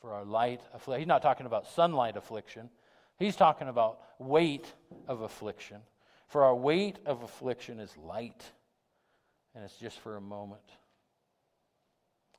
For 0.00 0.12
our 0.12 0.24
light 0.24 0.60
affliction. 0.74 1.00
He's 1.00 1.08
not 1.08 1.22
talking 1.22 1.46
about 1.46 1.66
sunlight 1.68 2.16
affliction, 2.16 2.70
he's 3.18 3.36
talking 3.36 3.68
about 3.68 4.00
weight 4.18 4.72
of 5.08 5.22
affliction. 5.22 5.78
For 6.28 6.44
our 6.44 6.54
weight 6.54 6.98
of 7.06 7.24
affliction 7.24 7.80
is 7.80 7.96
light, 7.96 8.44
and 9.54 9.64
it's 9.64 9.76
just 9.76 9.98
for 9.98 10.16
a 10.16 10.20
moment. 10.20 10.62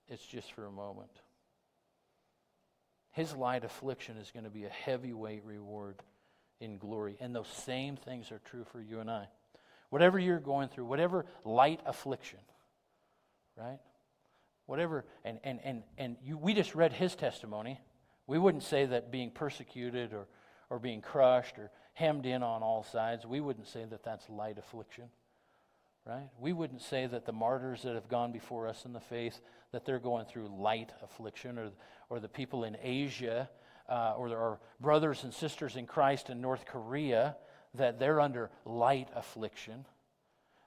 It's 0.07 0.25
just 0.25 0.53
for 0.53 0.65
a 0.65 0.71
moment. 0.71 1.11
His 3.11 3.35
light 3.35 3.65
affliction 3.65 4.15
is 4.17 4.31
going 4.31 4.45
to 4.45 4.49
be 4.49 4.63
a 4.63 4.69
heavyweight 4.69 5.43
reward 5.43 6.01
in 6.61 6.77
glory. 6.77 7.17
And 7.19 7.35
those 7.35 7.47
same 7.47 7.97
things 7.97 8.31
are 8.31 8.39
true 8.45 8.65
for 8.71 8.79
you 8.79 9.01
and 9.01 9.11
I. 9.11 9.27
Whatever 9.89 10.17
you're 10.19 10.39
going 10.39 10.69
through, 10.69 10.85
whatever 10.85 11.25
light 11.43 11.81
affliction, 11.85 12.39
right? 13.57 13.79
Whatever, 14.67 15.03
and, 15.25 15.39
and, 15.43 15.59
and, 15.65 15.83
and 15.97 16.15
you, 16.23 16.37
we 16.37 16.53
just 16.53 16.75
read 16.75 16.93
his 16.93 17.15
testimony. 17.15 17.79
We 18.25 18.37
wouldn't 18.37 18.63
say 18.63 18.85
that 18.85 19.11
being 19.11 19.31
persecuted 19.31 20.13
or, 20.13 20.27
or 20.69 20.79
being 20.79 21.01
crushed 21.01 21.59
or 21.59 21.71
hemmed 21.93 22.25
in 22.25 22.41
on 22.41 22.63
all 22.63 22.83
sides, 22.83 23.25
we 23.25 23.41
wouldn't 23.41 23.67
say 23.67 23.83
that 23.83 24.03
that's 24.03 24.29
light 24.29 24.57
affliction, 24.57 25.05
right? 26.05 26.29
We 26.39 26.53
wouldn't 26.53 26.81
say 26.81 27.05
that 27.07 27.25
the 27.25 27.33
martyrs 27.33 27.81
that 27.83 27.95
have 27.95 28.07
gone 28.07 28.31
before 28.31 28.67
us 28.67 28.85
in 28.85 28.93
the 28.93 29.01
faith, 29.01 29.41
that 29.73 29.85
they're 29.85 29.99
going 29.99 30.25
through 30.25 30.47
light 30.47 30.93
affliction, 31.03 31.57
or, 31.57 31.71
or 32.09 32.21
the 32.21 32.29
people 32.29 32.63
in 32.63 32.77
Asia, 32.81 33.49
uh, 33.91 34.13
or 34.17 34.29
our 34.29 34.59
brothers 34.79 35.23
and 35.25 35.33
sisters 35.33 35.75
in 35.75 35.85
Christ 35.85 36.29
in 36.29 36.39
North 36.39 36.65
Korea, 36.65 37.35
that 37.75 37.99
they're 37.99 38.21
under 38.21 38.49
light 38.65 39.09
affliction, 39.13 39.85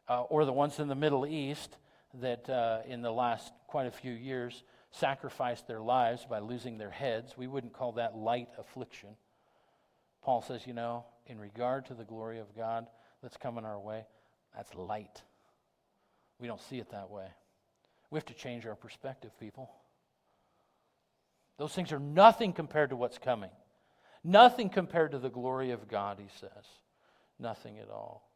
uh, 0.08 0.22
or 0.22 0.44
the 0.44 0.52
ones 0.52 0.78
in 0.78 0.88
the 0.88 0.94
Middle 0.94 1.26
East 1.26 1.76
that 2.20 2.48
uh, 2.50 2.80
in 2.86 3.00
the 3.00 3.10
last 3.10 3.52
quite 3.66 3.86
a 3.86 3.90
few 3.90 4.12
years 4.12 4.62
sacrificed 4.90 5.66
their 5.66 5.80
lives 5.80 6.26
by 6.28 6.38
losing 6.38 6.76
their 6.76 6.90
heads. 6.90 7.36
We 7.36 7.46
wouldn't 7.46 7.72
call 7.72 7.92
that 7.92 8.14
light 8.14 8.50
affliction. 8.58 9.16
Paul 10.22 10.42
says, 10.42 10.66
you 10.66 10.74
know, 10.74 11.04
in 11.26 11.38
regard 11.38 11.86
to 11.86 11.94
the 11.94 12.04
glory 12.04 12.38
of 12.38 12.54
God 12.54 12.86
that's 13.22 13.36
coming 13.36 13.64
our 13.64 13.80
way, 13.80 14.04
that's 14.54 14.74
light. 14.74 15.22
We 16.38 16.46
don't 16.46 16.60
see 16.60 16.78
it 16.78 16.90
that 16.90 17.10
way. 17.10 17.26
We 18.10 18.18
have 18.18 18.26
to 18.26 18.34
change 18.34 18.66
our 18.66 18.76
perspective, 18.76 19.32
people. 19.40 19.70
Those 21.58 21.72
things 21.72 21.92
are 21.92 22.00
nothing 22.00 22.52
compared 22.52 22.90
to 22.90 22.96
what's 22.96 23.18
coming. 23.18 23.50
Nothing 24.22 24.68
compared 24.68 25.12
to 25.12 25.18
the 25.18 25.30
glory 25.30 25.70
of 25.70 25.88
God, 25.88 26.18
he 26.18 26.28
says. 26.40 26.64
Nothing 27.38 27.78
at 27.78 27.90
all. 27.90 28.28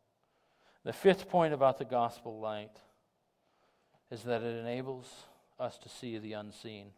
The 0.84 0.92
fifth 0.92 1.28
point 1.28 1.54
about 1.54 1.78
the 1.78 1.84
gospel 1.84 2.38
light 2.38 2.76
is 4.10 4.22
that 4.22 4.42
it 4.42 4.56
enables 4.56 5.10
us 5.58 5.78
to 5.78 5.88
see 5.88 6.18
the 6.18 6.34
unseen. 6.34 6.88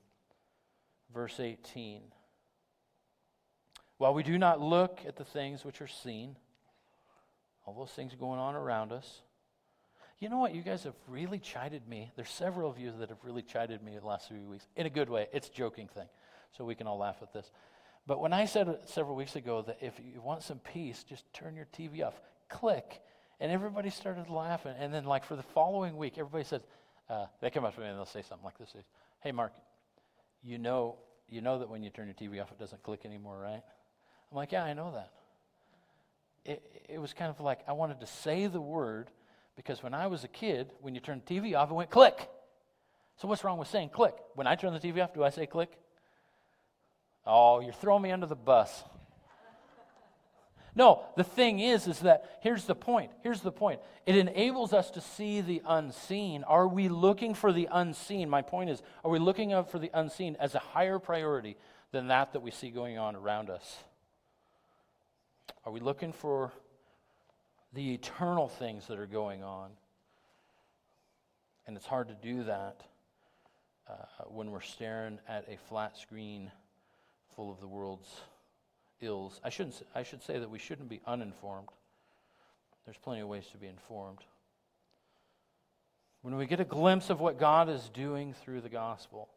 Verse 1.12 1.40
18. 1.40 2.02
While 3.98 4.14
we 4.14 4.22
do 4.22 4.38
not 4.38 4.60
look 4.60 5.00
at 5.06 5.16
the 5.16 5.24
things 5.24 5.64
which 5.64 5.80
are 5.80 5.88
seen, 5.88 6.36
all 7.64 7.74
those 7.74 7.90
things 7.90 8.14
going 8.14 8.40
on 8.40 8.54
around 8.54 8.92
us, 8.92 9.22
you 10.20 10.28
know 10.28 10.38
what? 10.38 10.54
You 10.54 10.60
guys 10.60 10.84
have 10.84 10.94
really 11.08 11.38
chided 11.38 11.88
me. 11.88 12.12
There's 12.14 12.30
several 12.30 12.70
of 12.70 12.78
you 12.78 12.92
that 12.98 13.08
have 13.08 13.24
really 13.24 13.42
chided 13.42 13.82
me 13.82 13.96
the 13.98 14.06
last 14.06 14.28
few 14.28 14.38
weeks 14.50 14.66
in 14.76 14.84
a 14.84 14.90
good 14.90 15.08
way. 15.08 15.28
It's 15.32 15.48
a 15.48 15.52
joking 15.52 15.88
thing, 15.88 16.06
so 16.52 16.64
we 16.64 16.74
can 16.74 16.86
all 16.86 16.98
laugh 16.98 17.16
at 17.22 17.32
this. 17.32 17.50
But 18.06 18.20
when 18.20 18.34
I 18.34 18.44
said 18.44 18.80
several 18.84 19.16
weeks 19.16 19.34
ago 19.34 19.62
that 19.62 19.78
if 19.80 19.94
you 19.98 20.20
want 20.20 20.42
some 20.42 20.58
peace, 20.58 21.04
just 21.04 21.24
turn 21.32 21.56
your 21.56 21.66
TV 21.76 22.06
off, 22.06 22.20
click, 22.50 23.00
and 23.40 23.50
everybody 23.50 23.88
started 23.88 24.28
laughing. 24.28 24.74
And 24.78 24.92
then, 24.92 25.06
like 25.06 25.24
for 25.24 25.36
the 25.36 25.42
following 25.42 25.96
week, 25.96 26.18
everybody 26.18 26.44
said, 26.44 26.62
uh, 27.08 27.26
they 27.40 27.48
come 27.48 27.64
up 27.64 27.74
to 27.74 27.80
me 27.80 27.86
and 27.86 27.96
they'll 27.96 28.04
say 28.04 28.22
something 28.22 28.44
like 28.44 28.58
this: 28.58 28.74
"Hey, 29.22 29.32
Mark, 29.32 29.54
you 30.42 30.58
know, 30.58 30.96
you 31.30 31.40
know 31.40 31.58
that 31.60 31.70
when 31.70 31.82
you 31.82 31.88
turn 31.88 32.06
your 32.06 32.14
TV 32.14 32.42
off, 32.42 32.52
it 32.52 32.58
doesn't 32.58 32.82
click 32.82 33.06
anymore, 33.06 33.38
right?" 33.38 33.62
I'm 34.30 34.36
like, 34.36 34.52
"Yeah, 34.52 34.64
I 34.64 34.74
know 34.74 34.92
that." 34.92 35.12
It, 36.44 36.84
it 36.90 36.98
was 36.98 37.14
kind 37.14 37.30
of 37.30 37.40
like 37.40 37.60
I 37.66 37.72
wanted 37.72 38.00
to 38.00 38.06
say 38.06 38.46
the 38.48 38.60
word 38.60 39.10
because 39.60 39.82
when 39.82 39.92
I 39.92 40.06
was 40.06 40.24
a 40.24 40.28
kid, 40.28 40.70
when 40.80 40.94
you 40.94 41.02
turned 41.02 41.20
the 41.26 41.38
TV 41.38 41.54
off, 41.54 41.70
it 41.70 41.74
went 41.74 41.90
click. 41.90 42.30
So 43.16 43.28
what's 43.28 43.44
wrong 43.44 43.58
with 43.58 43.68
saying 43.68 43.90
click? 43.90 44.14
When 44.34 44.46
I 44.46 44.54
turn 44.54 44.72
the 44.72 44.80
TV 44.80 45.04
off, 45.04 45.12
do 45.12 45.22
I 45.22 45.28
say 45.28 45.44
click? 45.44 45.70
Oh, 47.26 47.60
you're 47.60 47.74
throwing 47.74 48.02
me 48.02 48.10
under 48.10 48.24
the 48.24 48.34
bus. 48.34 48.82
No, 50.74 51.02
the 51.14 51.24
thing 51.24 51.58
is, 51.58 51.86
is 51.86 51.98
that 52.00 52.38
here's 52.42 52.64
the 52.64 52.74
point. 52.74 53.10
Here's 53.22 53.42
the 53.42 53.52
point. 53.52 53.80
It 54.06 54.16
enables 54.16 54.72
us 54.72 54.90
to 54.92 55.02
see 55.02 55.42
the 55.42 55.60
unseen. 55.66 56.42
Are 56.44 56.66
we 56.66 56.88
looking 56.88 57.34
for 57.34 57.52
the 57.52 57.68
unseen? 57.70 58.30
My 58.30 58.40
point 58.40 58.70
is, 58.70 58.80
are 59.04 59.10
we 59.10 59.18
looking 59.18 59.52
up 59.52 59.70
for 59.70 59.78
the 59.78 59.90
unseen 59.92 60.38
as 60.40 60.54
a 60.54 60.58
higher 60.58 60.98
priority 60.98 61.58
than 61.92 62.08
that 62.08 62.32
that 62.32 62.40
we 62.40 62.50
see 62.50 62.70
going 62.70 62.96
on 62.96 63.14
around 63.14 63.50
us? 63.50 63.76
Are 65.66 65.72
we 65.72 65.80
looking 65.80 66.12
for 66.14 66.50
the 67.72 67.94
eternal 67.94 68.48
things 68.48 68.86
that 68.88 68.98
are 68.98 69.06
going 69.06 69.42
on. 69.42 69.70
And 71.66 71.76
it's 71.76 71.86
hard 71.86 72.08
to 72.08 72.14
do 72.14 72.44
that 72.44 72.82
uh, 73.88 74.24
when 74.26 74.50
we're 74.50 74.60
staring 74.60 75.18
at 75.28 75.48
a 75.48 75.56
flat 75.68 75.96
screen 75.96 76.50
full 77.36 77.50
of 77.50 77.60
the 77.60 77.68
world's 77.68 78.08
ills. 79.00 79.40
I, 79.44 79.50
shouldn't, 79.50 79.82
I 79.94 80.02
should 80.02 80.22
say 80.22 80.38
that 80.38 80.50
we 80.50 80.58
shouldn't 80.58 80.88
be 80.88 81.00
uninformed. 81.06 81.68
There's 82.84 82.98
plenty 82.98 83.20
of 83.20 83.28
ways 83.28 83.46
to 83.52 83.58
be 83.58 83.66
informed. 83.66 84.18
When 86.22 86.36
we 86.36 86.46
get 86.46 86.60
a 86.60 86.64
glimpse 86.64 87.08
of 87.08 87.20
what 87.20 87.38
God 87.38 87.68
is 87.68 87.88
doing 87.94 88.34
through 88.44 88.60
the 88.60 88.68
gospel, 88.68 89.28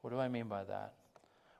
what 0.00 0.10
do 0.10 0.18
I 0.18 0.28
mean 0.28 0.46
by 0.46 0.64
that? 0.64 0.94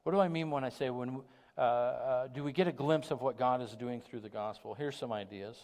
What 0.02 0.12
do 0.12 0.20
I 0.20 0.28
mean 0.28 0.50
when 0.50 0.64
I 0.64 0.68
say 0.68 0.90
when 0.90 1.20
uh, 1.56 1.60
uh, 1.60 2.26
do 2.28 2.42
we 2.42 2.52
get 2.52 2.66
a 2.66 2.72
glimpse 2.72 3.10
of 3.10 3.20
what 3.20 3.38
God 3.38 3.62
is 3.62 3.74
doing 3.76 4.00
through 4.00 4.20
the 4.20 4.28
gospel? 4.28 4.74
Here's 4.74 4.96
some 4.96 5.12
ideas. 5.12 5.56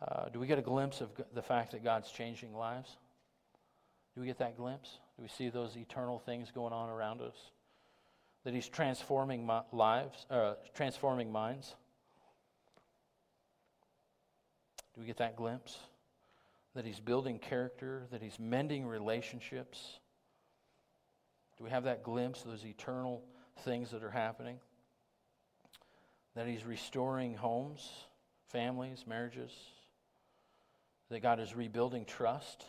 Uh, 0.00 0.28
do 0.28 0.40
we 0.40 0.46
get 0.46 0.58
a 0.58 0.62
glimpse 0.62 1.00
of 1.00 1.10
the 1.34 1.42
fact 1.42 1.72
that 1.72 1.84
God's 1.84 2.10
changing 2.10 2.54
lives? 2.54 2.96
Do 4.14 4.20
we 4.20 4.26
get 4.26 4.38
that 4.38 4.56
glimpse? 4.56 4.98
Do 5.16 5.22
we 5.22 5.28
see 5.28 5.50
those 5.50 5.76
eternal 5.76 6.18
things 6.18 6.50
going 6.50 6.72
on 6.72 6.88
around 6.88 7.20
us? 7.20 7.36
That 8.44 8.54
He's 8.54 8.68
transforming 8.68 9.48
lives, 9.72 10.26
uh, 10.30 10.54
transforming 10.74 11.30
minds? 11.30 11.74
Do 14.94 15.00
we 15.00 15.06
get 15.06 15.18
that 15.18 15.36
glimpse? 15.36 15.78
that 16.74 16.84
He's 16.84 17.00
building 17.00 17.38
character, 17.38 18.06
that 18.10 18.22
He's 18.22 18.38
mending 18.38 18.86
relationships? 18.86 19.98
Do 21.58 21.64
we 21.64 21.70
have 21.70 21.84
that 21.84 22.02
glimpse, 22.02 22.42
those 22.42 22.64
eternal 22.64 23.22
things 23.64 23.90
that 23.90 24.02
are 24.02 24.10
happening? 24.10 24.58
That 26.34 26.46
He's 26.46 26.64
restoring 26.64 27.34
homes, 27.34 27.90
families, 28.48 29.04
marriages? 29.06 29.52
That 31.10 31.20
God 31.20 31.40
is 31.40 31.54
rebuilding 31.54 32.04
trust? 32.04 32.64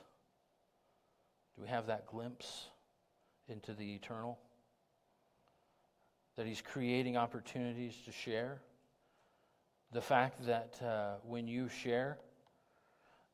Do 1.56 1.62
we 1.62 1.68
have 1.68 1.88
that 1.88 2.08
glimpse 2.08 2.68
into 3.48 3.74
the 3.74 3.94
eternal? 3.94 4.40
That 6.38 6.48
He's 6.48 6.62
creating 6.62 7.18
opportunities 7.18 7.96
to 8.06 8.12
share? 8.12 8.62
The 9.92 10.02
fact 10.02 10.46
that 10.46 10.80
uh, 10.82 11.16
when 11.24 11.48
you 11.48 11.68
share, 11.68 12.18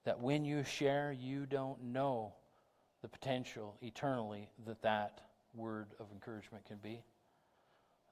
that 0.05 0.19
when 0.19 0.43
you 0.43 0.63
share, 0.63 1.11
you 1.11 1.45
don't 1.45 1.81
know 1.83 2.33
the 3.01 3.07
potential 3.07 3.77
eternally 3.81 4.49
that 4.65 4.81
that 4.81 5.21
word 5.53 5.93
of 5.99 6.07
encouragement 6.11 6.65
can 6.65 6.77
be. 6.77 7.03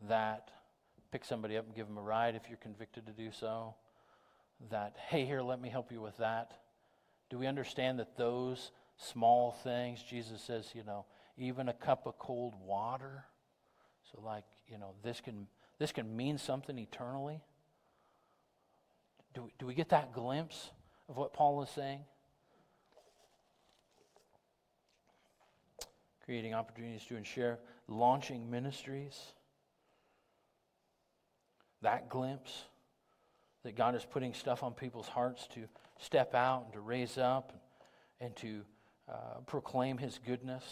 That 0.07 0.51
pick 1.15 1.23
somebody 1.23 1.55
up 1.55 1.65
and 1.65 1.73
give 1.73 1.87
them 1.87 1.97
a 1.97 2.01
ride 2.01 2.35
if 2.35 2.41
you're 2.49 2.57
convicted 2.57 3.05
to 3.05 3.13
do 3.13 3.31
so. 3.31 3.73
That, 4.69 4.97
hey, 5.07 5.23
here, 5.23 5.41
let 5.41 5.61
me 5.61 5.69
help 5.69 5.89
you 5.89 6.01
with 6.01 6.17
that. 6.17 6.51
Do 7.29 7.37
we 7.39 7.47
understand 7.47 7.99
that 7.99 8.17
those 8.17 8.71
small 8.97 9.53
things, 9.63 10.03
Jesus 10.03 10.41
says, 10.41 10.71
you 10.75 10.83
know, 10.83 11.05
even 11.37 11.69
a 11.69 11.73
cup 11.73 12.05
of 12.05 12.19
cold 12.19 12.53
water, 12.61 13.23
so 14.11 14.19
like, 14.25 14.43
you 14.67 14.77
know, 14.77 14.91
this 15.05 15.21
can, 15.21 15.47
this 15.79 15.93
can 15.93 16.17
mean 16.17 16.37
something 16.37 16.77
eternally? 16.77 17.39
Do, 19.33 19.43
we, 19.43 19.53
do 19.57 19.65
we 19.65 19.73
get 19.73 19.87
that 19.91 20.11
glimpse 20.11 20.71
of 21.07 21.15
what 21.15 21.31
Paul 21.31 21.63
is 21.63 21.69
saying? 21.69 22.01
Creating 26.25 26.53
opportunities 26.53 27.05
to 27.05 27.23
share, 27.23 27.59
launching 27.87 28.51
ministries. 28.51 29.17
That 31.85 32.09
glimpse 32.09 32.63
that 33.63 33.75
God 33.75 33.93
is 33.93 34.03
putting 34.03 34.33
stuff 34.33 34.63
on 34.63 34.73
people's 34.73 35.07
hearts 35.07 35.47
to 35.53 35.65
step 35.99 36.33
out 36.33 36.63
and 36.65 36.73
to 36.73 36.79
raise 36.79 37.19
up 37.19 37.51
and, 37.51 38.27
and 38.27 38.35
to 38.37 38.61
uh, 39.07 39.39
proclaim 39.45 39.99
his 39.99 40.19
goodness. 40.25 40.63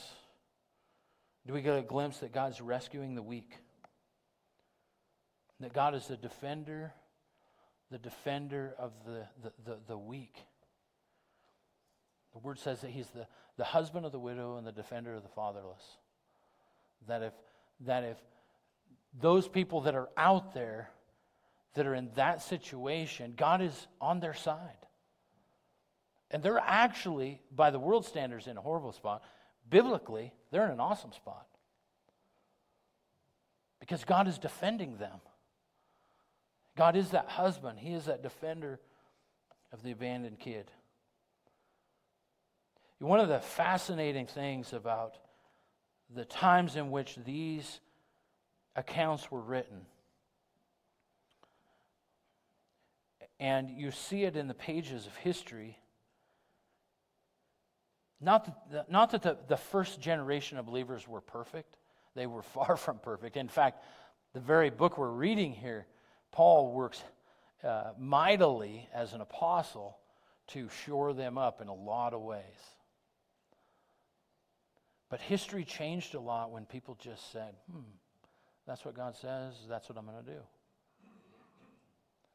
Do 1.45 1.53
we 1.53 1.61
get 1.61 1.77
a 1.77 1.83
glimpse 1.83 2.17
that 2.17 2.31
God's 2.31 2.61
rescuing 2.61 3.13
the 3.13 3.21
weak? 3.21 3.57
That 5.59 5.71
God 5.71 5.93
is 5.93 6.07
the 6.07 6.17
defender 6.17 6.93
the 7.91 7.99
defender 7.99 8.73
of 8.79 8.91
the, 9.05 9.27
the, 9.43 9.51
the, 9.65 9.77
the, 9.89 9.97
weak. 9.97 10.35
The 12.31 12.39
word 12.39 12.57
says 12.57 12.81
that 12.81 12.89
he's 12.89 13.07
the, 13.09 13.27
the 13.55 13.63
husband 13.63 14.03
of 14.03 14.11
the 14.11 14.17
widow 14.17 14.57
and 14.57 14.65
the 14.65 14.71
defender 14.71 15.13
of 15.13 15.21
the 15.21 15.29
fatherless. 15.29 15.83
That 17.07 17.21
if, 17.21 17.33
that 17.81 18.03
if 18.03 18.17
those 19.21 19.47
people 19.47 19.81
that 19.81 19.93
are 19.93 20.09
out 20.17 20.55
there 20.55 20.89
that 21.73 21.87
are 21.87 21.95
in 21.95 22.09
that 22.15 22.41
situation, 22.41 23.33
God 23.35 23.61
is 23.61 23.87
on 23.99 24.19
their 24.19 24.33
side. 24.33 24.77
And 26.31 26.41
they're 26.41 26.59
actually, 26.59 27.41
by 27.55 27.71
the 27.71 27.79
world 27.79 28.05
standards, 28.05 28.47
in 28.47 28.57
a 28.57 28.61
horrible 28.61 28.91
spot. 28.91 29.23
Biblically, 29.69 30.33
they're 30.51 30.65
in 30.65 30.71
an 30.71 30.79
awesome 30.79 31.11
spot. 31.13 31.45
Because 33.79 34.03
God 34.03 34.27
is 34.27 34.37
defending 34.37 34.97
them. 34.97 35.19
God 36.75 36.95
is 36.95 37.11
that 37.11 37.29
husband, 37.29 37.79
He 37.79 37.93
is 37.93 38.05
that 38.05 38.23
defender 38.23 38.79
of 39.71 39.83
the 39.83 39.91
abandoned 39.91 40.39
kid. 40.39 40.71
One 42.99 43.19
of 43.19 43.27
the 43.27 43.39
fascinating 43.39 44.27
things 44.27 44.71
about 44.71 45.17
the 46.15 46.23
times 46.23 46.77
in 46.77 46.89
which 46.89 47.17
these 47.25 47.81
accounts 48.77 49.29
were 49.29 49.41
written, 49.41 49.85
and 53.43 53.69
you 53.69 53.91
see 53.91 54.23
it 54.23 54.37
in 54.37 54.47
the 54.47 54.53
pages 54.53 55.05
of 55.05 55.13
history. 55.17 55.77
Not 58.21 58.71
that, 58.71 58.89
not 58.89 59.11
that 59.11 59.21
the, 59.21 59.37
the 59.49 59.57
first 59.57 59.99
generation 59.99 60.57
of 60.57 60.65
believers 60.65 61.05
were 61.09 61.19
perfect, 61.19 61.75
they 62.15 62.25
were 62.25 62.41
far 62.55 62.77
from 62.77 62.99
perfect. 62.99 63.35
In 63.35 63.49
fact, 63.49 63.83
the 64.33 64.39
very 64.39 64.69
book 64.69 64.97
we're 64.97 65.09
reading 65.09 65.51
here 65.51 65.85
Paul 66.31 66.71
works 66.71 67.03
uh, 67.63 67.91
mightily 67.99 68.89
as 68.93 69.13
an 69.13 69.19
apostle 69.19 69.97
to 70.47 70.69
shore 70.85 71.13
them 71.13 71.37
up 71.37 71.61
in 71.61 71.67
a 71.67 71.73
lot 71.73 72.13
of 72.13 72.21
ways. 72.21 72.41
But 75.09 75.19
history 75.19 75.65
changed 75.65 76.15
a 76.15 76.19
lot 76.19 76.49
when 76.49 76.65
people 76.65 76.97
just 76.99 77.31
said, 77.31 77.53
hmm, 77.69 77.81
that's 78.65 78.83
what 78.83 78.95
God 78.95 79.15
says, 79.15 79.53
that's 79.69 79.89
what 79.89 79.97
I'm 79.97 80.05
going 80.05 80.23
to 80.23 80.31
do. 80.31 80.39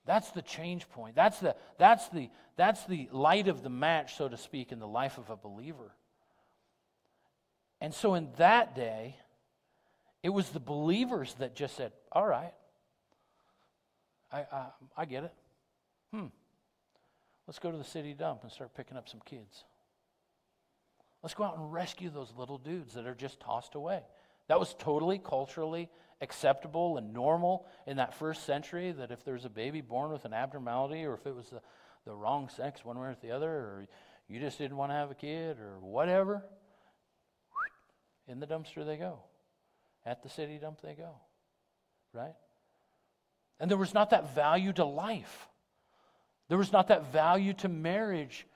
That's 0.08 0.30
the 0.30 0.40
change 0.40 0.88
point. 0.88 1.14
That's 1.14 1.38
the, 1.38 1.54
that's, 1.76 2.08
the, 2.08 2.30
that's 2.56 2.82
the 2.86 3.10
light 3.12 3.46
of 3.46 3.62
the 3.62 3.68
match, 3.68 4.16
so 4.16 4.26
to 4.26 4.38
speak, 4.38 4.72
in 4.72 4.78
the 4.78 4.88
life 4.88 5.18
of 5.18 5.28
a 5.28 5.36
believer. 5.36 5.92
And 7.82 7.92
so 7.92 8.14
in 8.14 8.30
that 8.38 8.74
day, 8.74 9.16
it 10.22 10.30
was 10.30 10.48
the 10.48 10.60
believers 10.60 11.34
that 11.40 11.54
just 11.54 11.76
said, 11.76 11.92
all 12.10 12.26
right, 12.26 12.54
I, 14.32 14.38
I, 14.50 14.66
I 14.96 15.04
get 15.04 15.24
it. 15.24 15.34
Hmm. 16.10 16.28
Let's 17.46 17.58
go 17.58 17.70
to 17.70 17.76
the 17.76 17.84
city 17.84 18.14
dump 18.14 18.44
and 18.44 18.50
start 18.50 18.74
picking 18.74 18.96
up 18.96 19.10
some 19.10 19.20
kids. 19.26 19.64
Let's 21.22 21.34
go 21.34 21.44
out 21.44 21.58
and 21.58 21.70
rescue 21.70 22.08
those 22.08 22.32
little 22.34 22.56
dudes 22.56 22.94
that 22.94 23.06
are 23.06 23.14
just 23.14 23.40
tossed 23.40 23.74
away. 23.74 24.00
That 24.46 24.58
was 24.58 24.74
totally 24.78 25.18
culturally 25.18 25.90
acceptable 26.20 26.96
and 26.96 27.12
normal 27.12 27.66
in 27.86 27.98
that 27.98 28.14
first 28.14 28.44
century 28.44 28.92
that 28.92 29.10
if 29.10 29.24
there's 29.24 29.44
a 29.44 29.50
baby 29.50 29.80
born 29.80 30.10
with 30.10 30.24
an 30.24 30.32
abnormality 30.32 31.04
or 31.04 31.14
if 31.14 31.26
it 31.26 31.34
was 31.34 31.48
the, 31.50 31.60
the 32.04 32.12
wrong 32.12 32.48
sex 32.48 32.84
one 32.84 32.98
way 32.98 33.08
or 33.08 33.16
the 33.22 33.30
other 33.30 33.50
or 33.50 33.88
you 34.28 34.40
just 34.40 34.58
didn't 34.58 34.76
want 34.76 34.90
to 34.90 34.94
have 34.94 35.10
a 35.10 35.14
kid 35.14 35.58
or 35.58 35.78
whatever, 35.80 36.44
in 38.26 38.40
the 38.40 38.46
dumpster 38.46 38.84
they 38.84 38.96
go. 38.96 39.20
At 40.04 40.22
the 40.22 40.28
city 40.28 40.58
dump 40.58 40.80
they 40.82 40.94
go. 40.94 41.14
Right? 42.12 42.34
And 43.58 43.70
there 43.70 43.78
was 43.78 43.94
not 43.94 44.10
that 44.10 44.34
value 44.34 44.72
to 44.74 44.84
life. 44.84 45.48
There 46.48 46.58
was 46.58 46.72
not 46.72 46.88
that 46.88 47.12
value 47.12 47.54
to 47.54 47.68
marriage 47.68 48.46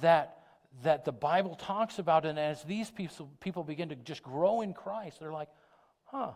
that, 0.00 0.38
that 0.82 1.04
the 1.04 1.12
Bible 1.12 1.54
talks 1.54 1.98
about. 1.98 2.24
And 2.24 2.38
as 2.38 2.62
these 2.64 2.90
people, 2.90 3.30
people 3.40 3.64
begin 3.64 3.90
to 3.90 3.96
just 3.96 4.22
grow 4.22 4.60
in 4.62 4.74
Christ, 4.74 5.20
they're 5.20 5.32
like, 5.32 5.48
huh. 6.04 6.32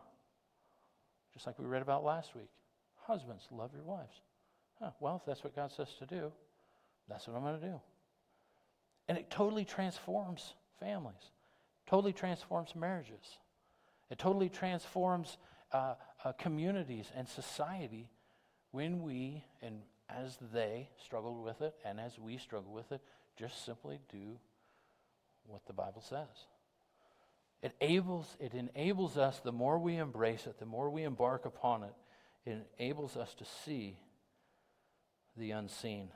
Just 1.40 1.46
like 1.46 1.58
we 1.58 1.64
read 1.64 1.80
about 1.80 2.04
last 2.04 2.34
week. 2.34 2.50
Husbands, 3.06 3.48
love 3.50 3.70
your 3.72 3.82
wives. 3.82 4.20
Huh, 4.78 4.90
well, 5.00 5.16
if 5.16 5.24
that's 5.24 5.42
what 5.42 5.56
God 5.56 5.72
says 5.72 5.88
to 5.98 6.04
do, 6.04 6.30
that's 7.08 7.26
what 7.26 7.34
I'm 7.34 7.42
going 7.42 7.58
to 7.58 7.66
do. 7.66 7.80
And 9.08 9.16
it 9.16 9.30
totally 9.30 9.64
transforms 9.64 10.52
families, 10.78 11.30
totally 11.86 12.12
transforms 12.12 12.76
marriages, 12.76 13.38
it 14.10 14.18
totally 14.18 14.50
transforms 14.50 15.38
uh, 15.72 15.94
uh, 16.26 16.32
communities 16.32 17.10
and 17.16 17.26
society 17.26 18.10
when 18.72 19.00
we, 19.00 19.42
and 19.62 19.80
as 20.10 20.36
they 20.52 20.90
struggled 21.02 21.42
with 21.42 21.62
it, 21.62 21.72
and 21.86 21.98
as 21.98 22.18
we 22.18 22.36
struggle 22.36 22.70
with 22.70 22.92
it, 22.92 23.00
just 23.38 23.64
simply 23.64 23.98
do 24.12 24.38
what 25.46 25.64
the 25.64 25.72
Bible 25.72 26.04
says. 26.06 26.26
It 27.62 27.74
enables, 27.80 28.36
it 28.40 28.54
enables 28.54 29.18
us, 29.18 29.40
the 29.40 29.52
more 29.52 29.78
we 29.78 29.96
embrace 29.96 30.46
it, 30.46 30.58
the 30.58 30.66
more 30.66 30.88
we 30.88 31.02
embark 31.02 31.44
upon 31.44 31.82
it, 31.82 31.94
it 32.46 32.66
enables 32.78 33.16
us 33.16 33.34
to 33.34 33.44
see 33.64 33.98
the 35.36 35.50
unseen. 35.50 36.08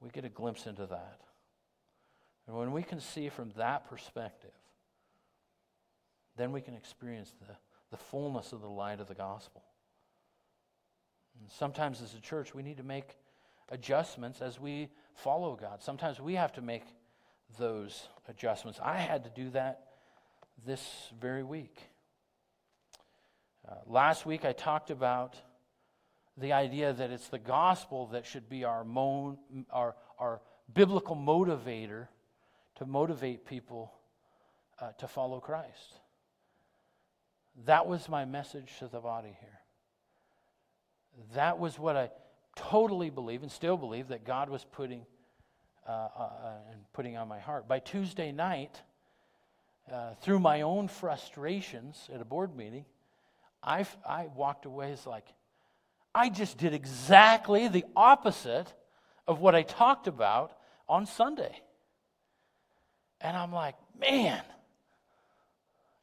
We 0.00 0.10
get 0.10 0.24
a 0.24 0.28
glimpse 0.28 0.66
into 0.66 0.86
that. 0.86 1.20
And 2.46 2.56
when 2.56 2.72
we 2.72 2.82
can 2.82 3.00
see 3.00 3.28
from 3.28 3.50
that 3.56 3.88
perspective, 3.88 4.52
then 6.36 6.52
we 6.52 6.60
can 6.60 6.74
experience 6.74 7.32
the, 7.40 7.54
the 7.90 7.96
fullness 7.96 8.52
of 8.52 8.60
the 8.60 8.68
light 8.68 9.00
of 9.00 9.08
the 9.08 9.14
gospel. 9.14 9.62
And 11.40 11.50
sometimes 11.50 12.02
as 12.02 12.14
a 12.14 12.20
church, 12.20 12.54
we 12.54 12.62
need 12.62 12.76
to 12.76 12.82
make 12.82 13.16
adjustments 13.70 14.42
as 14.42 14.60
we 14.60 14.90
follow 15.14 15.56
God. 15.56 15.82
Sometimes 15.82 16.20
we 16.20 16.34
have 16.34 16.52
to 16.52 16.62
make 16.62 16.84
those 17.58 18.08
adjustments. 18.28 18.78
I 18.82 18.98
had 18.98 19.24
to 19.24 19.30
do 19.30 19.50
that 19.50 19.86
this 20.64 21.10
very 21.20 21.42
week. 21.42 21.78
Uh, 23.68 23.74
last 23.86 24.26
week, 24.26 24.44
I 24.44 24.52
talked 24.52 24.90
about 24.90 25.36
the 26.36 26.52
idea 26.52 26.92
that 26.92 27.10
it's 27.10 27.28
the 27.28 27.38
gospel 27.38 28.06
that 28.08 28.26
should 28.26 28.48
be 28.48 28.64
our, 28.64 28.84
mo- 28.84 29.38
our, 29.70 29.96
our 30.18 30.40
biblical 30.72 31.16
motivator 31.16 32.08
to 32.76 32.86
motivate 32.86 33.46
people 33.46 33.92
uh, 34.80 34.92
to 34.98 35.08
follow 35.08 35.40
Christ. 35.40 36.00
That 37.64 37.86
was 37.86 38.08
my 38.08 38.24
message 38.24 38.70
to 38.80 38.88
the 38.88 39.00
body 39.00 39.34
here. 39.40 39.60
That 41.34 41.58
was 41.58 41.78
what 41.78 41.96
I 41.96 42.10
totally 42.54 43.10
believe 43.10 43.42
and 43.42 43.50
still 43.50 43.76
believe 43.76 44.08
that 44.08 44.24
God 44.24 44.50
was 44.50 44.64
putting 44.64 45.06
Uh, 45.86 45.90
uh, 45.92 46.22
uh, 46.22 46.52
and 46.72 46.80
putting 46.92 47.16
on 47.16 47.28
my 47.28 47.38
heart. 47.38 47.68
By 47.68 47.78
Tuesday 47.78 48.32
night, 48.32 48.82
uh, 49.92 50.14
through 50.20 50.40
my 50.40 50.62
own 50.62 50.88
frustrations 50.88 52.10
at 52.12 52.20
a 52.20 52.24
board 52.24 52.56
meeting, 52.56 52.84
i 53.62 53.86
I 54.04 54.26
walked 54.34 54.66
away 54.66 54.90
as 54.90 55.06
like, 55.06 55.26
I 56.12 56.28
just 56.28 56.58
did 56.58 56.74
exactly 56.74 57.68
the 57.68 57.84
opposite 57.94 58.72
of 59.28 59.38
what 59.38 59.54
I 59.54 59.62
talked 59.62 60.08
about 60.08 60.58
on 60.88 61.06
Sunday. 61.06 61.62
And 63.20 63.36
I'm 63.36 63.52
like, 63.52 63.76
man, 64.00 64.42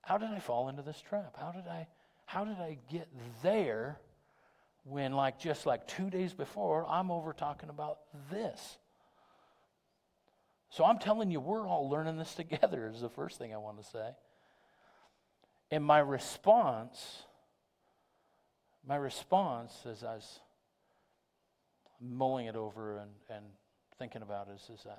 how 0.01 0.17
did 0.17 0.29
I 0.29 0.39
fall 0.39 0.69
into 0.69 0.81
this 0.81 1.01
trap? 1.01 1.36
How 1.38 1.51
did 1.51 1.67
I, 1.67 1.88
how 2.25 2.45
did 2.45 2.57
I 2.57 2.77
get 2.89 3.09
there 3.41 3.99
when, 4.86 5.11
like, 5.11 5.39
just 5.39 5.65
like 5.65 5.89
two 5.89 6.09
days 6.09 6.34
before, 6.34 6.86
I'm 6.88 7.11
over 7.11 7.34
talking 7.34 7.67
about 7.67 7.97
this? 8.31 8.77
So 10.74 10.84
I'm 10.84 10.97
telling 10.97 11.30
you, 11.30 11.39
we're 11.39 11.67
all 11.67 11.88
learning 11.88 12.17
this 12.17 12.34
together, 12.36 12.89
is 12.91 13.01
the 13.01 13.09
first 13.09 13.38
thing 13.38 13.53
I 13.53 13.57
want 13.57 13.78
to 13.78 13.88
say. 13.88 14.09
And 15.69 15.84
my 15.84 15.99
response, 15.99 17.24
my 18.88 18.95
response 18.95 19.71
as 19.86 20.03
I 20.03 20.15
was 20.15 20.39
mulling 22.01 22.47
it 22.47 22.55
over 22.55 22.97
and, 22.97 23.11
and 23.30 23.45
thinking 23.99 24.24
about 24.24 24.47
it 24.49 24.55
is, 24.55 24.80
is 24.80 24.86
uh, 24.88 24.95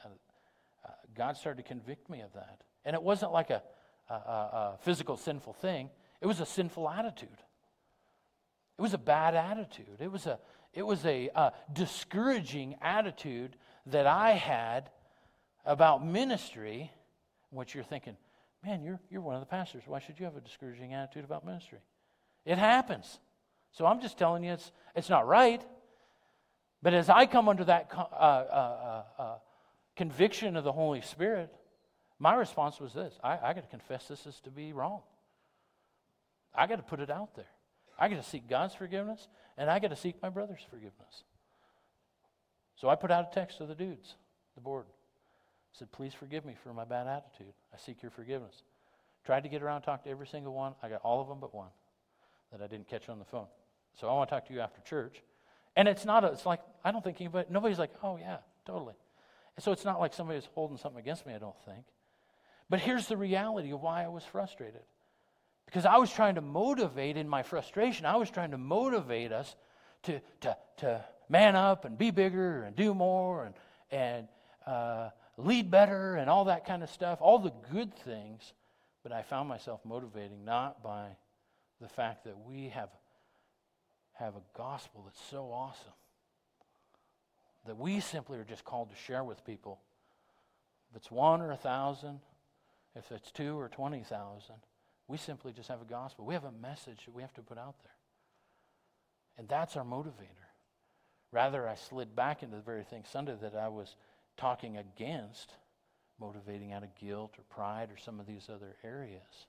uh, 0.85 0.91
God 1.17 1.37
started 1.37 1.63
to 1.63 1.69
convict 1.69 2.09
me 2.09 2.21
of 2.21 2.33
that. 2.35 2.61
And 2.85 2.95
it 2.95 3.03
wasn't 3.03 3.33
like 3.33 3.51
a, 3.51 3.61
a, 4.09 4.15
a, 4.15 4.79
physical 4.83 5.17
sinful 5.17 5.55
thing, 5.55 5.91
it 6.21 6.27
was 6.27 6.39
a 6.39 6.47
sinful 6.47 6.89
attitude. 6.89 7.29
It 8.79 8.83
was 8.83 8.95
a 8.95 8.99
bad 8.99 9.35
attitude. 9.35 9.99
It 10.01 10.11
was 10.11 10.27
a, 10.27 10.39
it 10.73 10.83
was 10.83 11.05
a, 11.05 11.31
a 11.35 11.53
discouraging 11.73 12.77
attitude 12.81 13.57
that 13.87 14.07
I 14.07 14.33
had 14.33 14.91
about 15.65 16.07
ministry, 16.07 16.91
which 17.51 17.75
you're 17.75 17.85
thinking, 17.85 18.17
man, 18.65 18.83
you're, 18.83 19.01
you're 19.11 19.21
one 19.21 19.35
of 19.35 19.41
the 19.41 19.47
pastors. 19.47 19.83
Why 19.87 19.99
should 19.99 20.19
you 20.19 20.25
have 20.25 20.37
a 20.37 20.41
discouraging 20.41 20.95
attitude 20.95 21.25
about 21.25 21.45
ministry? 21.45 21.79
It 22.45 22.59
happens. 22.59 23.19
So 23.73 23.87
I'm 23.87 24.01
just 24.01 24.19
telling 24.19 24.45
you 24.45 24.53
it's, 24.53 24.71
it's 24.95 25.11
not 25.11 25.27
right. 25.27 25.63
But 26.83 26.95
as 26.95 27.09
I 27.09 27.27
come 27.27 27.49
under 27.49 27.65
that 27.65 27.91
uh, 27.97 28.01
uh, 28.01 29.03
uh, 29.19 29.23
uh, 29.23 29.35
conviction 29.97 30.57
of 30.57 30.65
the 30.65 30.73
Holy 30.73 31.01
Spirit, 31.01 31.51
my 32.19 32.35
response 32.35 32.79
was 32.79 32.93
this 32.93 33.15
I, 33.23 33.39
I 33.43 33.55
got 33.55 33.63
to 33.63 33.71
confess 33.71 34.07
this 34.07 34.27
is 34.27 34.41
to 34.41 34.51
be 34.51 34.73
wrong. 34.73 35.01
I 36.55 36.67
got 36.67 36.77
to 36.77 36.83
put 36.83 37.01
it 37.01 37.11
out 37.11 37.35
there. 37.35 37.49
I 37.99 38.09
got 38.09 38.23
to 38.23 38.29
seek 38.29 38.49
God's 38.49 38.75
forgiveness, 38.75 39.29
and 39.57 39.71
I 39.71 39.79
got 39.79 39.89
to 39.89 39.97
seek 39.97 40.21
my 40.23 40.29
brother's 40.29 40.65
forgiveness. 40.69 41.25
So 42.77 42.89
I 42.89 42.97
put 42.97 43.11
out 43.11 43.29
a 43.31 43.35
text 43.35 43.59
to 43.59 43.67
the 43.67 43.75
dudes, 43.75 44.15
the 44.55 44.61
board 44.61 44.85
said, 45.79 45.91
Please 45.93 46.15
forgive 46.15 46.45
me 46.45 46.55
for 46.63 46.73
my 46.73 46.85
bad 46.85 47.07
attitude. 47.07 47.53
I 47.73 47.79
seek 47.79 48.03
your 48.03 48.11
forgiveness. 48.11 48.63
Tried 49.25 49.43
to 49.43 49.49
get 49.49 49.63
around 49.63 49.77
and 49.77 49.85
talk 49.85 50.05
to 50.05 50.11
every 50.11 50.27
single 50.27 50.55
one. 50.55 50.75
I 50.83 50.89
got 50.89 51.01
all 51.03 51.21
of 51.21 51.29
them 51.29 51.39
but 51.41 51.55
one 51.55 51.71
that 52.53 52.63
I 52.63 52.67
didn't 52.67 52.89
catch 52.89 53.09
on 53.09 53.19
the 53.19 53.25
phone. 53.25 53.47
So 53.99 54.09
I 54.09 54.13
want 54.13 54.29
to 54.29 54.35
talk 54.35 54.47
to 54.49 54.55
you 54.55 54.61
after 54.61 54.81
church. 54.83 55.23
And 55.77 55.89
it's 55.89 56.05
not, 56.05 56.25
a, 56.25 56.29
it's 56.29 56.47
like, 56.47 56.61
I 56.85 56.93
don't 56.93 57.03
think 57.03 57.21
anybody, 57.21 57.49
nobody's 57.51 57.79
like, 57.79 57.91
oh, 58.03 58.17
yeah, 58.17 58.39
totally. 58.65 58.95
And 59.57 59.65
so 59.65 59.73
it's 59.73 59.85
not 59.85 59.99
like 59.99 60.15
somebody's 60.15 60.49
holding 60.55 60.77
something 60.77 61.01
against 61.01 61.27
me, 61.27 61.35
I 61.35 61.39
don't 61.39 61.59
think. 61.65 61.85
But 62.69 62.81
here's 62.81 63.07
the 63.09 63.17
reality 63.17 63.73
of 63.73 63.81
why 63.81 64.05
I 64.05 64.09
was 64.09 64.25
frustrated. 64.25 64.83
Because 65.67 65.85
I 65.85 65.97
was 65.97 66.13
trying 66.13 66.37
to 66.37 66.41
motivate 66.41 67.17
in 67.17 67.29
my 67.29 67.43
frustration, 67.43 68.07
I 68.07 68.17
was 68.17 68.31
trying 68.31 68.51
to 68.53 68.59
motivate 68.59 69.33
us 69.33 69.57
to, 70.05 70.21
to, 70.43 70.57
to 70.79 71.05
man 71.29 71.57
up 71.57 71.85
and 71.85 71.97
be 71.97 72.11
bigger 72.11 72.63
and 72.63 72.77
do 72.77 72.95
more 72.95 73.47
and, 73.47 73.55
and 73.91 74.29
uh, 74.67 75.11
lead 75.37 75.71
better 75.71 76.17
and 76.17 76.31
all 76.31 76.45
that 76.47 76.67
kind 76.67 76.83
of 76.83 76.91
stuff, 76.91 77.19
all 77.21 77.39
the 77.39 77.53
good 77.73 77.95
things. 77.95 78.53
But 79.03 79.13
I 79.13 79.23
found 79.23 79.49
myself 79.49 79.81
motivating 79.85 80.45
not 80.45 80.83
by 80.83 81.09
the 81.81 81.89
fact 81.89 82.25
that 82.25 82.39
we 82.39 82.69
have, 82.69 82.89
have 84.15 84.35
a 84.37 84.43
gospel 84.57 85.03
that's 85.05 85.21
so 85.31 85.51
awesome 85.53 85.93
that 87.67 87.79
we 87.79 88.01
simply 88.01 88.39
are 88.39 88.45
just 88.45 88.65
called 88.65 88.91
to 88.91 88.97
share 88.97 89.25
with 89.25 89.45
people. 89.45 89.81
If 90.91 90.97
it's 90.97 91.11
one 91.11 91.41
or 91.41 91.53
a 91.53 91.57
thousand, 91.57 92.21
if 92.95 93.11
it's 93.11 93.31
two 93.31 93.59
or 93.59 93.69
20,000, 93.69 94.55
we 95.09 95.19
simply 95.19 95.53
just 95.53 95.69
have 95.69 95.83
a 95.83 95.87
gospel. 95.87 96.25
We 96.25 96.35
have 96.35 96.45
a 96.45 96.53
message 96.53 97.05
that 97.07 97.15
we 97.15 97.23
have 97.23 97.35
to 97.35 97.43
put 97.43 97.59
out 97.59 97.75
there. 97.83 97.93
And 99.37 99.49
that's 99.49 99.77
our 99.77 99.85
motivator. 99.85 100.29
Rather, 101.33 101.69
I 101.69 101.75
slid 101.75 102.15
back 102.15 102.43
into 102.43 102.57
the 102.57 102.63
very 102.63 102.85
thing 102.85 103.03
Sunday 103.11 103.35
that 103.43 103.57
I 103.57 103.69
was 103.69 103.97
talking 104.37 104.77
against 104.77 105.53
motivating 106.21 106.73
out 106.73 106.83
of 106.83 106.95
guilt 106.95 107.35
or 107.39 107.43
pride 107.55 107.91
or 107.91 107.97
some 107.97 108.21
of 108.21 108.27
these 108.27 108.49
other 108.49 108.77
areas. 108.85 109.47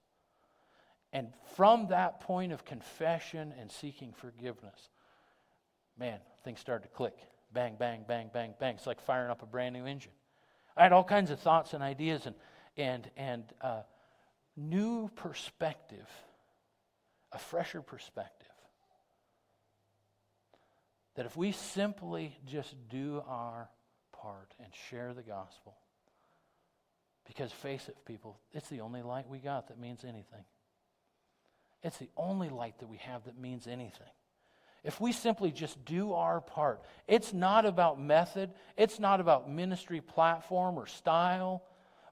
And 1.14 1.30
from 1.56 1.88
that 1.88 2.20
point 2.22 2.52
of 2.52 2.66
confession 2.66 3.54
and 3.60 3.72
seeking 3.72 4.12
forgiveness, 4.14 4.90
man, 5.98 6.20
things 6.44 6.60
started 6.60 6.88
to 6.88 6.94
click. 6.94 7.16
Bang, 7.54 7.76
bang, 7.80 8.04
bang, 8.08 8.30
bang, 8.34 8.54
bang. 8.60 8.76
It's 8.76 8.88
like 8.88 9.00
firing 9.00 9.32
up 9.32 9.42
a 9.42 9.46
brand 9.46 9.74
new 9.74 9.86
engine. 9.86 10.12
I 10.76 10.84
had 10.84 10.92
all 10.92 11.04
kinds 11.04 11.32
of 11.32 11.40
thoughts 11.40 11.74
and 11.74 11.82
ideas 11.82 12.26
and, 12.26 12.36
and, 12.76 13.10
and 13.16 13.44
uh, 13.62 13.82
new 14.58 15.10
perspective, 15.16 16.10
a 17.32 17.38
fresher 17.38 17.82
perspective. 17.82 18.48
That 21.16 21.26
if 21.26 21.38
we 21.38 21.54
simply 21.54 22.38
just 22.46 22.76
do 22.90 23.24
our 23.26 23.70
part 24.26 24.56
and 24.64 24.74
share 24.90 25.14
the 25.14 25.22
gospel. 25.22 25.76
Because 27.28 27.52
face 27.52 27.88
it, 27.88 27.96
people, 28.06 28.40
it's 28.54 28.70
the 28.70 28.82
only 28.82 29.04
light 29.04 29.30
we 29.30 29.38
got 29.38 29.68
that 29.68 29.80
means 29.80 30.04
anything. 30.04 30.46
It's 31.84 31.98
the 31.98 32.10
only 32.18 32.50
light 32.50 32.80
that 32.80 32.90
we 32.90 32.98
have 32.98 33.26
that 33.26 33.38
means 33.38 33.68
anything. 33.68 34.08
If 34.84 35.00
we 35.00 35.12
simply 35.12 35.52
just 35.52 35.84
do 35.86 36.14
our 36.14 36.42
part, 36.42 36.82
it's 37.08 37.34
not 37.34 37.66
about 37.66 38.00
method, 38.00 38.52
it's 38.78 39.00
not 39.00 39.20
about 39.20 39.50
ministry 39.50 40.02
platform 40.02 40.78
or 40.78 40.88
style 40.88 41.64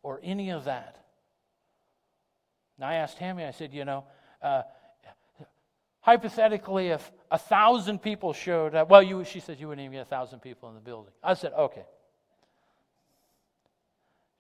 or 0.03 0.20
any 0.24 0.51
of 0.51 0.66
that. 0.66 0.97
And 2.78 2.86
I 2.86 2.95
asked 2.95 3.18
Tammy, 3.18 3.43
I 3.43 3.51
said, 3.51 3.74
you 3.74 3.86
know, 3.86 4.05
uh, 4.41 4.64
hypothetically, 6.01 6.89
if 6.89 7.11
a 7.32 7.39
thousand 7.39 8.03
people 8.03 8.34
showed 8.34 8.76
up, 8.76 8.89
well, 8.89 9.01
you, 9.01 9.24
she 9.24 9.39
said 9.39 9.59
you 9.59 9.68
wouldn't 9.68 9.86
even 9.86 9.93
get 9.93 10.01
a 10.01 10.05
thousand 10.05 10.39
people 10.39 10.70
in 10.70 10.76
the 10.76 10.82
building. 10.82 11.14
I 11.24 11.34
said, 11.34 11.53
okay, 11.53 11.86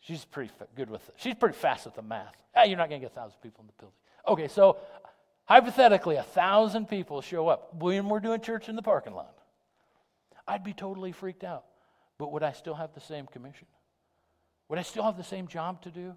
She's 0.03 0.25
pretty 0.25 0.51
good 0.75 0.89
with 0.89 1.07
it. 1.07 1.15
She's 1.17 1.35
pretty 1.35 1.55
fast 1.55 1.85
with 1.85 1.95
the 1.95 2.01
math. 2.01 2.35
Hey, 2.53 2.67
you're 2.67 2.77
not 2.77 2.89
going 2.89 2.99
to 2.99 3.05
get 3.07 3.13
a 3.13 3.15
thousand 3.15 3.37
people 3.41 3.63
in 3.63 3.67
the 3.67 3.73
building. 3.79 3.95
Okay, 4.27 4.47
so 4.47 4.77
hypothetically, 5.45 6.17
a 6.17 6.23
thousand 6.23 6.89
people 6.89 7.21
show 7.21 7.47
up 7.47 7.73
we're 7.79 8.19
doing 8.19 8.41
church 8.41 8.67
in 8.67 8.75
the 8.75 8.81
parking 8.81 9.13
lot. 9.13 9.35
I'd 10.45 10.63
be 10.63 10.73
totally 10.73 11.13
freaked 11.13 11.45
out. 11.45 11.63
But 12.17 12.31
would 12.31 12.43
I 12.43 12.51
still 12.51 12.75
have 12.75 12.93
the 12.93 12.99
same 12.99 13.25
commission? 13.27 13.67
Would 14.69 14.77
I 14.77 14.83
still 14.83 15.03
have 15.03 15.17
the 15.17 15.23
same 15.23 15.47
job 15.47 15.81
to 15.83 15.89
do? 15.91 16.15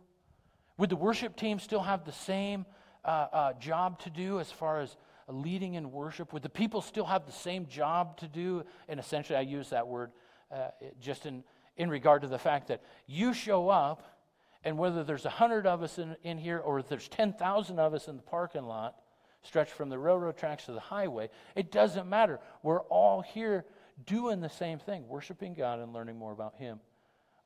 Would 0.79 0.91
the 0.91 0.97
worship 0.97 1.37
team 1.37 1.59
still 1.59 1.83
have 1.83 2.05
the 2.05 2.13
same 2.13 2.67
uh, 3.05 3.27
uh, 3.33 3.53
job 3.55 4.01
to 4.01 4.11
do 4.11 4.41
as 4.41 4.51
far 4.51 4.81
as 4.81 4.97
leading 5.29 5.75
in 5.75 5.91
worship? 5.91 6.33
Would 6.33 6.43
the 6.43 6.49
people 6.49 6.83
still 6.83 7.07
have 7.07 7.25
the 7.25 7.33
same 7.33 7.67
job 7.67 8.19
to 8.19 8.29
do? 8.29 8.65
And 8.89 9.01
essentially, 9.01 9.37
I 9.37 9.43
use 9.43 9.71
that 9.71 9.87
word 9.87 10.11
uh, 10.53 10.69
just 11.01 11.25
in 11.25 11.45
in 11.77 11.91
regard 11.91 12.23
to 12.23 12.29
the 12.29 12.39
fact 12.39 12.69
that 12.69 12.83
you 13.07 13.35
show 13.35 13.69
up, 13.69 14.03
and 14.65 14.79
whether 14.79 15.05
there's 15.05 15.25
100 15.25 15.67
of 15.67 15.83
us 15.83 15.99
in, 15.99 16.17
in 16.23 16.39
here 16.39 16.59
or 16.59 16.83
there's 16.83 17.09
10,000 17.09 17.79
of 17.79 17.95
us 17.95 18.09
in 18.09 18.17
the 18.17 18.23
parking 18.23 18.65
lot, 18.65 18.97
stretched 19.43 19.73
from 19.73 19.89
the 19.89 19.99
railroad 19.99 20.37
tracks 20.37 20.67
to 20.67 20.73
the 20.73 20.81
highway, 20.81 21.31
it 21.55 21.71
doesn't 21.71 22.09
matter. 22.09 22.41
We're 22.63 22.81
all 22.83 23.21
here 23.21 23.65
doing 24.05 24.41
the 24.41 24.51
same 24.51 24.79
thing, 24.79 25.07
worshiping 25.09 25.55
God 25.55 25.79
and 25.79 25.93
learning 25.93 26.19
more 26.19 26.33
about 26.33 26.57
Him, 26.57 26.81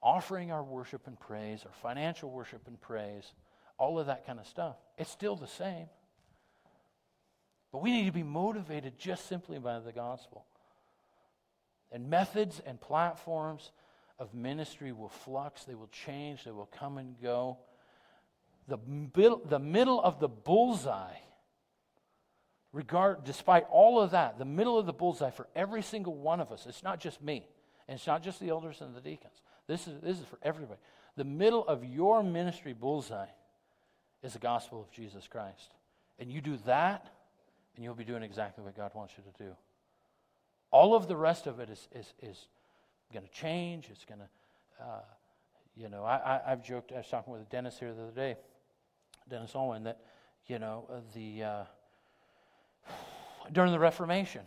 offering 0.02 0.50
our 0.50 0.62
worship 0.62 1.06
and 1.06 1.18
praise, 1.18 1.62
our 1.64 1.72
financial 1.82 2.30
worship 2.30 2.62
and 2.66 2.80
praise, 2.80 3.32
all 3.78 3.98
of 3.98 4.06
that 4.06 4.26
kind 4.26 4.38
of 4.38 4.46
stuff. 4.46 4.76
It's 4.96 5.10
still 5.10 5.36
the 5.36 5.46
same. 5.46 5.88
But 7.72 7.82
we 7.82 7.92
need 7.92 8.06
to 8.06 8.12
be 8.12 8.22
motivated 8.22 8.98
just 8.98 9.28
simply 9.28 9.58
by 9.58 9.78
the 9.78 9.92
gospel. 9.92 10.44
And 11.92 12.08
methods 12.08 12.60
and 12.64 12.80
platforms 12.80 13.70
of 14.20 14.34
ministry 14.34 14.92
will 14.92 15.08
flux, 15.08 15.64
they 15.64 15.74
will 15.74 15.88
change, 15.88 16.44
they 16.44 16.50
will 16.50 16.70
come 16.78 16.98
and 16.98 17.20
go. 17.20 17.58
The, 18.68 18.78
the 19.48 19.58
middle 19.58 20.00
of 20.00 20.20
the 20.20 20.28
bullseye, 20.28 21.16
regard, 22.72 23.24
despite 23.24 23.64
all 23.70 24.00
of 24.00 24.12
that, 24.12 24.38
the 24.38 24.44
middle 24.44 24.78
of 24.78 24.86
the 24.86 24.92
bullseye 24.92 25.30
for 25.30 25.48
every 25.56 25.82
single 25.82 26.14
one 26.14 26.38
of 26.40 26.52
us, 26.52 26.66
it's 26.66 26.84
not 26.84 27.00
just 27.00 27.20
me, 27.22 27.48
and 27.88 27.96
it's 27.96 28.06
not 28.06 28.22
just 28.22 28.38
the 28.38 28.50
elders 28.50 28.82
and 28.82 28.94
the 28.94 29.00
deacons. 29.00 29.42
This 29.66 29.88
is, 29.88 29.94
this 30.02 30.18
is 30.18 30.24
for 30.26 30.38
everybody. 30.42 30.78
The 31.16 31.24
middle 31.24 31.66
of 31.66 31.84
your 31.84 32.22
ministry 32.22 32.74
bullseye 32.74 33.26
is 34.22 34.34
the 34.34 34.38
gospel 34.38 34.80
of 34.80 34.90
Jesus 34.92 35.26
Christ. 35.26 35.74
And 36.18 36.30
you 36.30 36.42
do 36.42 36.58
that, 36.66 37.10
and 37.74 37.82
you'll 37.84 37.94
be 37.94 38.04
doing 38.04 38.22
exactly 38.22 38.62
what 38.62 38.76
God 38.76 38.92
wants 38.94 39.14
you 39.16 39.24
to 39.32 39.42
do. 39.42 39.56
All 40.70 40.94
of 40.94 41.08
the 41.08 41.16
rest 41.16 41.46
of 41.46 41.58
it 41.58 41.70
is, 41.70 41.88
is, 41.92 42.12
is 42.22 42.46
going 43.12 43.24
to 43.24 43.32
change, 43.32 43.88
it's 43.90 44.04
going 44.04 44.20
to 44.20 44.28
uh, 44.80 45.00
you 45.76 45.88
know, 45.88 46.04
I, 46.04 46.40
I, 46.46 46.50
have 46.50 46.62
joked, 46.62 46.92
I 46.92 46.98
was 46.98 47.06
talking 47.08 47.32
with 47.32 47.48
Dennis 47.48 47.78
here 47.78 47.92
the 47.94 48.02
other 48.02 48.12
day, 48.12 48.36
Dennis 49.28 49.52
Owen, 49.54 49.84
that, 49.84 49.98
you 50.46 50.58
know, 50.58 50.84
the, 51.14 51.42
uh, 51.42 51.64
during 53.52 53.72
the 53.72 53.78
Reformation, 53.78 54.42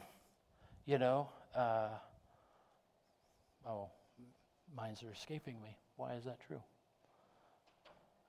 you 0.86 0.98
know, 0.98 1.30
uh, 1.56 1.90
oh, 3.68 3.90
minds 4.76 5.02
are 5.04 5.12
escaping 5.12 5.62
me. 5.62 5.78
Why 5.96 6.14
is 6.14 6.26
that 6.26 6.40
true? 6.46 6.62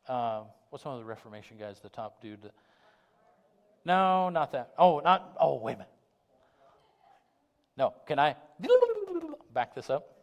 Uh, 0.06 0.42
what's 0.70 0.84
one 0.84 0.94
of 0.94 1.00
the 1.00 1.06
Reformation 1.06 1.56
guys, 1.58 1.80
the 1.80 1.88
top 1.88 2.20
dude? 2.20 2.42
That, 2.42 2.52
no, 3.84 4.28
not 4.28 4.52
that. 4.52 4.72
Oh, 4.78 5.00
not. 5.00 5.36
Oh, 5.38 5.56
wait 5.56 5.74
a 5.74 5.76
minute. 5.76 5.88
No, 7.76 7.92
can 8.06 8.18
I 8.18 8.36
back 9.52 9.74
this 9.74 9.90
up? 9.90 10.13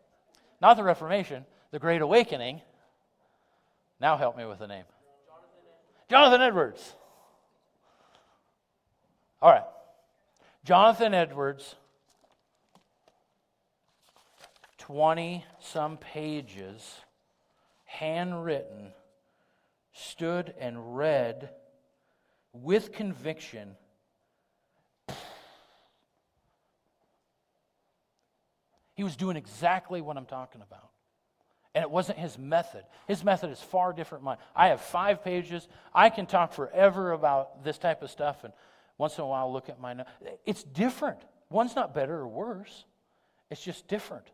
Not 0.61 0.77
the 0.77 0.83
Reformation, 0.83 1.45
the 1.71 1.79
Great 1.79 2.01
Awakening. 2.01 2.61
Now 3.99 4.15
help 4.17 4.37
me 4.37 4.45
with 4.45 4.59
the 4.59 4.67
name. 4.67 4.85
Jonathan 6.09 6.41
Edwards. 6.41 6.95
All 9.41 9.51
right. 9.51 9.63
Jonathan 10.63 11.15
Edwards, 11.15 11.75
20 14.77 15.43
some 15.59 15.97
pages, 15.97 16.97
handwritten, 17.85 18.91
stood 19.93 20.53
and 20.59 20.95
read 20.95 21.49
with 22.53 22.91
conviction 22.91 23.75
He 28.95 29.03
was 29.03 29.15
doing 29.15 29.37
exactly 29.37 30.01
what 30.01 30.17
I'm 30.17 30.25
talking 30.25 30.61
about. 30.61 30.89
And 31.73 31.81
it 31.83 31.89
wasn't 31.89 32.19
his 32.19 32.37
method. 32.37 32.83
His 33.07 33.23
method 33.23 33.49
is 33.49 33.59
far 33.61 33.93
different 33.93 34.23
mine. 34.23 34.37
I 34.55 34.67
have 34.67 34.81
five 34.81 35.23
pages. 35.23 35.67
I 35.93 36.09
can 36.09 36.25
talk 36.25 36.53
forever 36.53 37.13
about 37.13 37.63
this 37.63 37.77
type 37.77 38.01
of 38.01 38.11
stuff, 38.11 38.43
and 38.43 38.51
once 38.97 39.17
in 39.17 39.23
a 39.23 39.27
while 39.27 39.51
look 39.51 39.69
at 39.69 39.79
my 39.79 39.93
notes. 39.93 40.09
It's 40.45 40.63
different. 40.63 41.19
One's 41.49 41.75
not 41.75 41.93
better 41.93 42.13
or 42.13 42.27
worse, 42.27 42.85
it's 43.49 43.61
just 43.61 43.87
different. 43.87 44.25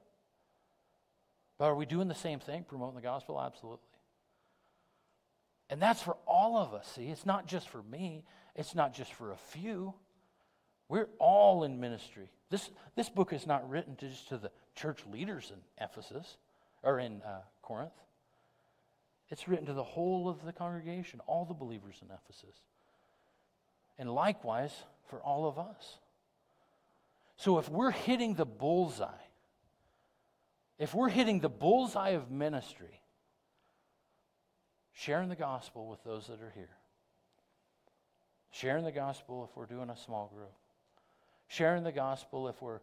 But 1.57 1.65
are 1.65 1.75
we 1.75 1.85
doing 1.85 2.07
the 2.07 2.15
same 2.15 2.39
thing, 2.39 2.63
promoting 2.67 2.95
the 2.95 3.01
gospel? 3.01 3.39
Absolutely. 3.41 3.79
And 5.69 5.81
that's 5.81 6.01
for 6.01 6.17
all 6.25 6.57
of 6.57 6.73
us. 6.73 6.87
See, 6.95 7.07
it's 7.07 7.25
not 7.25 7.47
just 7.47 7.67
for 7.69 7.81
me, 7.83 8.23
it's 8.55 8.75
not 8.75 8.93
just 8.93 9.13
for 9.13 9.31
a 9.31 9.37
few. 9.37 9.93
We're 10.89 11.09
all 11.19 11.63
in 11.63 11.79
ministry. 11.79 12.29
This, 12.49 12.69
this 12.95 13.09
book 13.09 13.33
is 13.33 13.45
not 13.45 13.69
written 13.69 13.95
to 13.97 14.07
just 14.07 14.29
to 14.29 14.37
the 14.37 14.51
church 14.75 15.03
leaders 15.11 15.51
in 15.53 15.59
Ephesus 15.83 16.37
or 16.83 16.99
in 16.99 17.21
uh, 17.23 17.41
Corinth. 17.61 17.91
It's 19.29 19.47
written 19.47 19.65
to 19.65 19.73
the 19.73 19.83
whole 19.83 20.29
of 20.29 20.45
the 20.45 20.53
congregation, 20.53 21.19
all 21.27 21.43
the 21.43 21.53
believers 21.53 21.95
in 22.01 22.07
Ephesus. 22.07 22.55
And 23.99 24.13
likewise 24.13 24.71
for 25.09 25.19
all 25.19 25.47
of 25.47 25.59
us. 25.59 25.97
So 27.35 27.59
if 27.59 27.69
we're 27.69 27.91
hitting 27.91 28.35
the 28.35 28.45
bullseye, 28.45 29.07
if 30.79 30.93
we're 30.93 31.09
hitting 31.09 31.39
the 31.39 31.49
bullseye 31.49 32.11
of 32.11 32.31
ministry, 32.31 33.01
sharing 34.93 35.29
the 35.29 35.35
gospel 35.35 35.87
with 35.87 36.03
those 36.03 36.27
that 36.27 36.41
are 36.41 36.51
here, 36.55 36.69
sharing 38.51 38.85
the 38.85 38.91
gospel 38.91 39.47
if 39.49 39.55
we're 39.57 39.65
doing 39.65 39.89
a 39.89 39.97
small 39.97 40.31
group, 40.33 40.53
sharing 41.47 41.83
the 41.83 41.91
gospel 41.91 42.47
if 42.47 42.61
we're, 42.61 42.79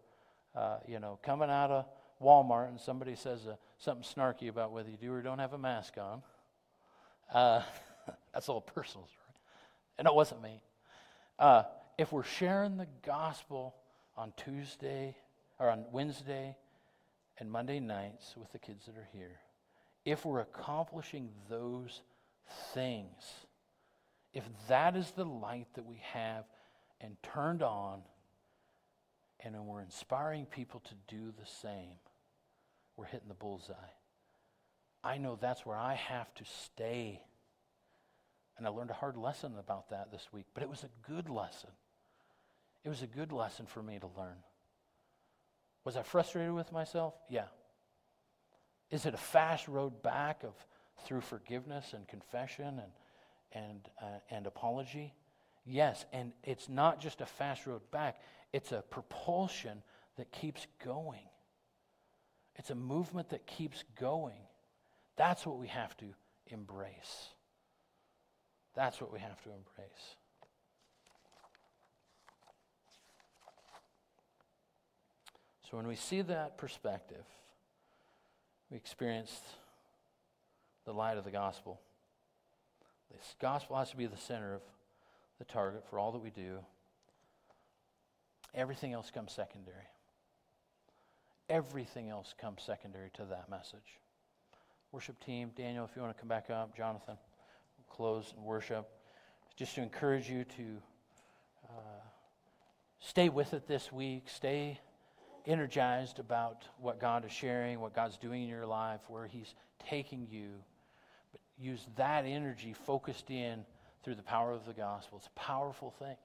uh, 0.54 0.78
you 0.86 0.98
know, 0.98 1.18
coming 1.22 1.50
out 1.50 1.70
of 1.70 1.86
Walmart 2.22 2.68
and 2.68 2.80
somebody 2.80 3.14
says 3.14 3.46
uh, 3.46 3.56
something 3.78 4.04
snarky 4.04 4.48
about 4.48 4.72
whether 4.72 4.90
you 4.90 4.96
do 4.96 5.12
or 5.12 5.22
don't 5.22 5.38
have 5.38 5.52
a 5.52 5.58
mask 5.58 5.94
on. 5.98 6.22
Uh, 7.32 7.62
that's 8.32 8.46
a 8.46 8.50
little 8.50 8.60
personal 8.60 9.06
story. 9.06 9.20
And 9.98 10.08
it 10.08 10.14
wasn't 10.14 10.42
me. 10.42 10.62
Uh, 11.38 11.64
if 11.98 12.12
we're 12.12 12.24
sharing 12.24 12.76
the 12.76 12.88
gospel 13.04 13.74
on 14.16 14.32
Tuesday 14.36 15.16
or 15.58 15.70
on 15.70 15.84
Wednesday 15.92 16.56
and 17.38 17.50
Monday 17.50 17.80
nights 17.80 18.34
with 18.36 18.50
the 18.52 18.58
kids 18.58 18.86
that 18.86 18.96
are 18.96 19.08
here, 19.12 19.38
if 20.04 20.24
we're 20.24 20.40
accomplishing 20.40 21.30
those 21.48 22.02
things, 22.72 23.46
if 24.32 24.44
that 24.68 24.96
is 24.96 25.10
the 25.12 25.24
light 25.24 25.68
that 25.74 25.86
we 25.86 26.00
have 26.12 26.44
and 27.00 27.16
turned 27.22 27.62
on 27.62 28.02
and 29.44 29.54
when 29.54 29.66
we're 29.66 29.82
inspiring 29.82 30.46
people 30.46 30.80
to 30.80 30.94
do 31.14 31.32
the 31.38 31.46
same, 31.60 31.98
we're 32.96 33.04
hitting 33.04 33.28
the 33.28 33.34
bullseye. 33.34 33.74
I 35.02 35.18
know 35.18 35.36
that's 35.38 35.66
where 35.66 35.76
I 35.76 35.94
have 35.94 36.32
to 36.36 36.44
stay. 36.44 37.20
And 38.56 38.66
I 38.66 38.70
learned 38.70 38.90
a 38.90 38.94
hard 38.94 39.16
lesson 39.16 39.52
about 39.58 39.90
that 39.90 40.10
this 40.10 40.28
week, 40.32 40.46
but 40.54 40.62
it 40.62 40.68
was 40.68 40.84
a 40.84 41.10
good 41.10 41.28
lesson. 41.28 41.70
It 42.84 42.88
was 42.88 43.02
a 43.02 43.06
good 43.06 43.32
lesson 43.32 43.66
for 43.66 43.82
me 43.82 43.98
to 43.98 44.08
learn. 44.16 44.36
Was 45.84 45.96
I 45.96 46.02
frustrated 46.02 46.52
with 46.52 46.72
myself? 46.72 47.14
Yeah. 47.28 47.46
Is 48.90 49.04
it 49.04 49.14
a 49.14 49.18
fast 49.18 49.68
road 49.68 50.02
back 50.02 50.42
of 50.44 50.54
through 51.04 51.20
forgiveness 51.20 51.92
and 51.92 52.08
confession 52.08 52.80
and 52.80 52.92
and 53.52 53.88
uh, 54.00 54.20
and 54.30 54.46
apology? 54.46 55.12
Yes, 55.66 56.04
and 56.12 56.32
it's 56.42 56.68
not 56.68 57.00
just 57.00 57.20
a 57.20 57.26
fast 57.26 57.66
road 57.66 57.80
back. 57.90 58.20
It's 58.52 58.72
a 58.72 58.82
propulsion 58.90 59.82
that 60.16 60.30
keeps 60.30 60.66
going. 60.84 61.26
It's 62.56 62.70
a 62.70 62.74
movement 62.74 63.30
that 63.30 63.46
keeps 63.46 63.82
going. 63.98 64.40
That's 65.16 65.46
what 65.46 65.58
we 65.58 65.68
have 65.68 65.96
to 65.98 66.06
embrace. 66.48 67.28
That's 68.74 69.00
what 69.00 69.12
we 69.12 69.20
have 69.20 69.42
to 69.44 69.50
embrace. 69.50 70.16
So 75.70 75.76
when 75.78 75.86
we 75.86 75.96
see 75.96 76.20
that 76.22 76.58
perspective, 76.58 77.24
we 78.70 78.76
experience 78.76 79.40
the 80.84 80.92
light 80.92 81.16
of 81.16 81.24
the 81.24 81.30
gospel. 81.30 81.80
This 83.10 83.34
gospel 83.40 83.76
has 83.76 83.90
to 83.90 83.96
be 83.96 84.06
the 84.06 84.16
center 84.16 84.54
of 84.54 84.62
the 85.38 85.44
target 85.44 85.84
for 85.88 85.98
all 85.98 86.12
that 86.12 86.22
we 86.22 86.30
do. 86.30 86.58
Everything 88.54 88.92
else 88.92 89.10
comes 89.10 89.32
secondary. 89.32 89.88
Everything 91.50 92.08
else 92.08 92.34
comes 92.40 92.62
secondary 92.62 93.10
to 93.14 93.24
that 93.24 93.50
message. 93.50 93.98
Worship 94.92 95.22
team, 95.24 95.50
Daniel, 95.56 95.84
if 95.84 95.96
you 95.96 96.02
want 96.02 96.16
to 96.16 96.20
come 96.20 96.28
back 96.28 96.50
up, 96.50 96.76
Jonathan, 96.76 97.16
we'll 97.76 97.96
close 97.96 98.32
and 98.36 98.44
worship. 98.44 98.88
Just 99.56 99.74
to 99.74 99.82
encourage 99.82 100.30
you 100.30 100.44
to 100.44 100.62
uh, 101.68 102.02
stay 103.00 103.28
with 103.28 103.54
it 103.54 103.66
this 103.66 103.92
week, 103.92 104.28
stay 104.28 104.78
energized 105.46 106.18
about 106.18 106.64
what 106.78 107.00
God 107.00 107.24
is 107.24 107.32
sharing, 107.32 107.80
what 107.80 107.94
God's 107.94 108.16
doing 108.16 108.44
in 108.44 108.48
your 108.48 108.66
life, 108.66 109.00
where 109.08 109.26
He's 109.26 109.54
taking 109.88 110.26
you. 110.30 110.50
But 111.32 111.40
use 111.58 111.86
that 111.96 112.24
energy 112.24 112.72
focused 112.72 113.30
in 113.30 113.64
through 114.04 114.14
the 114.14 114.22
power 114.22 114.52
of 114.52 114.66
the 114.66 114.72
gospel. 114.72 115.18
It's 115.18 115.26
a 115.26 115.40
powerful 115.40 115.92
thing. 115.98 116.16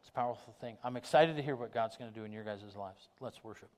It's 0.00 0.08
a 0.08 0.12
powerful 0.12 0.54
thing. 0.60 0.76
I'm 0.84 0.96
excited 0.96 1.36
to 1.36 1.42
hear 1.42 1.56
what 1.56 1.72
God's 1.72 1.96
going 1.96 2.12
to 2.12 2.18
do 2.18 2.24
in 2.24 2.32
your 2.32 2.44
guys' 2.44 2.62
lives. 2.76 3.08
Let's 3.20 3.42
worship. 3.42 3.70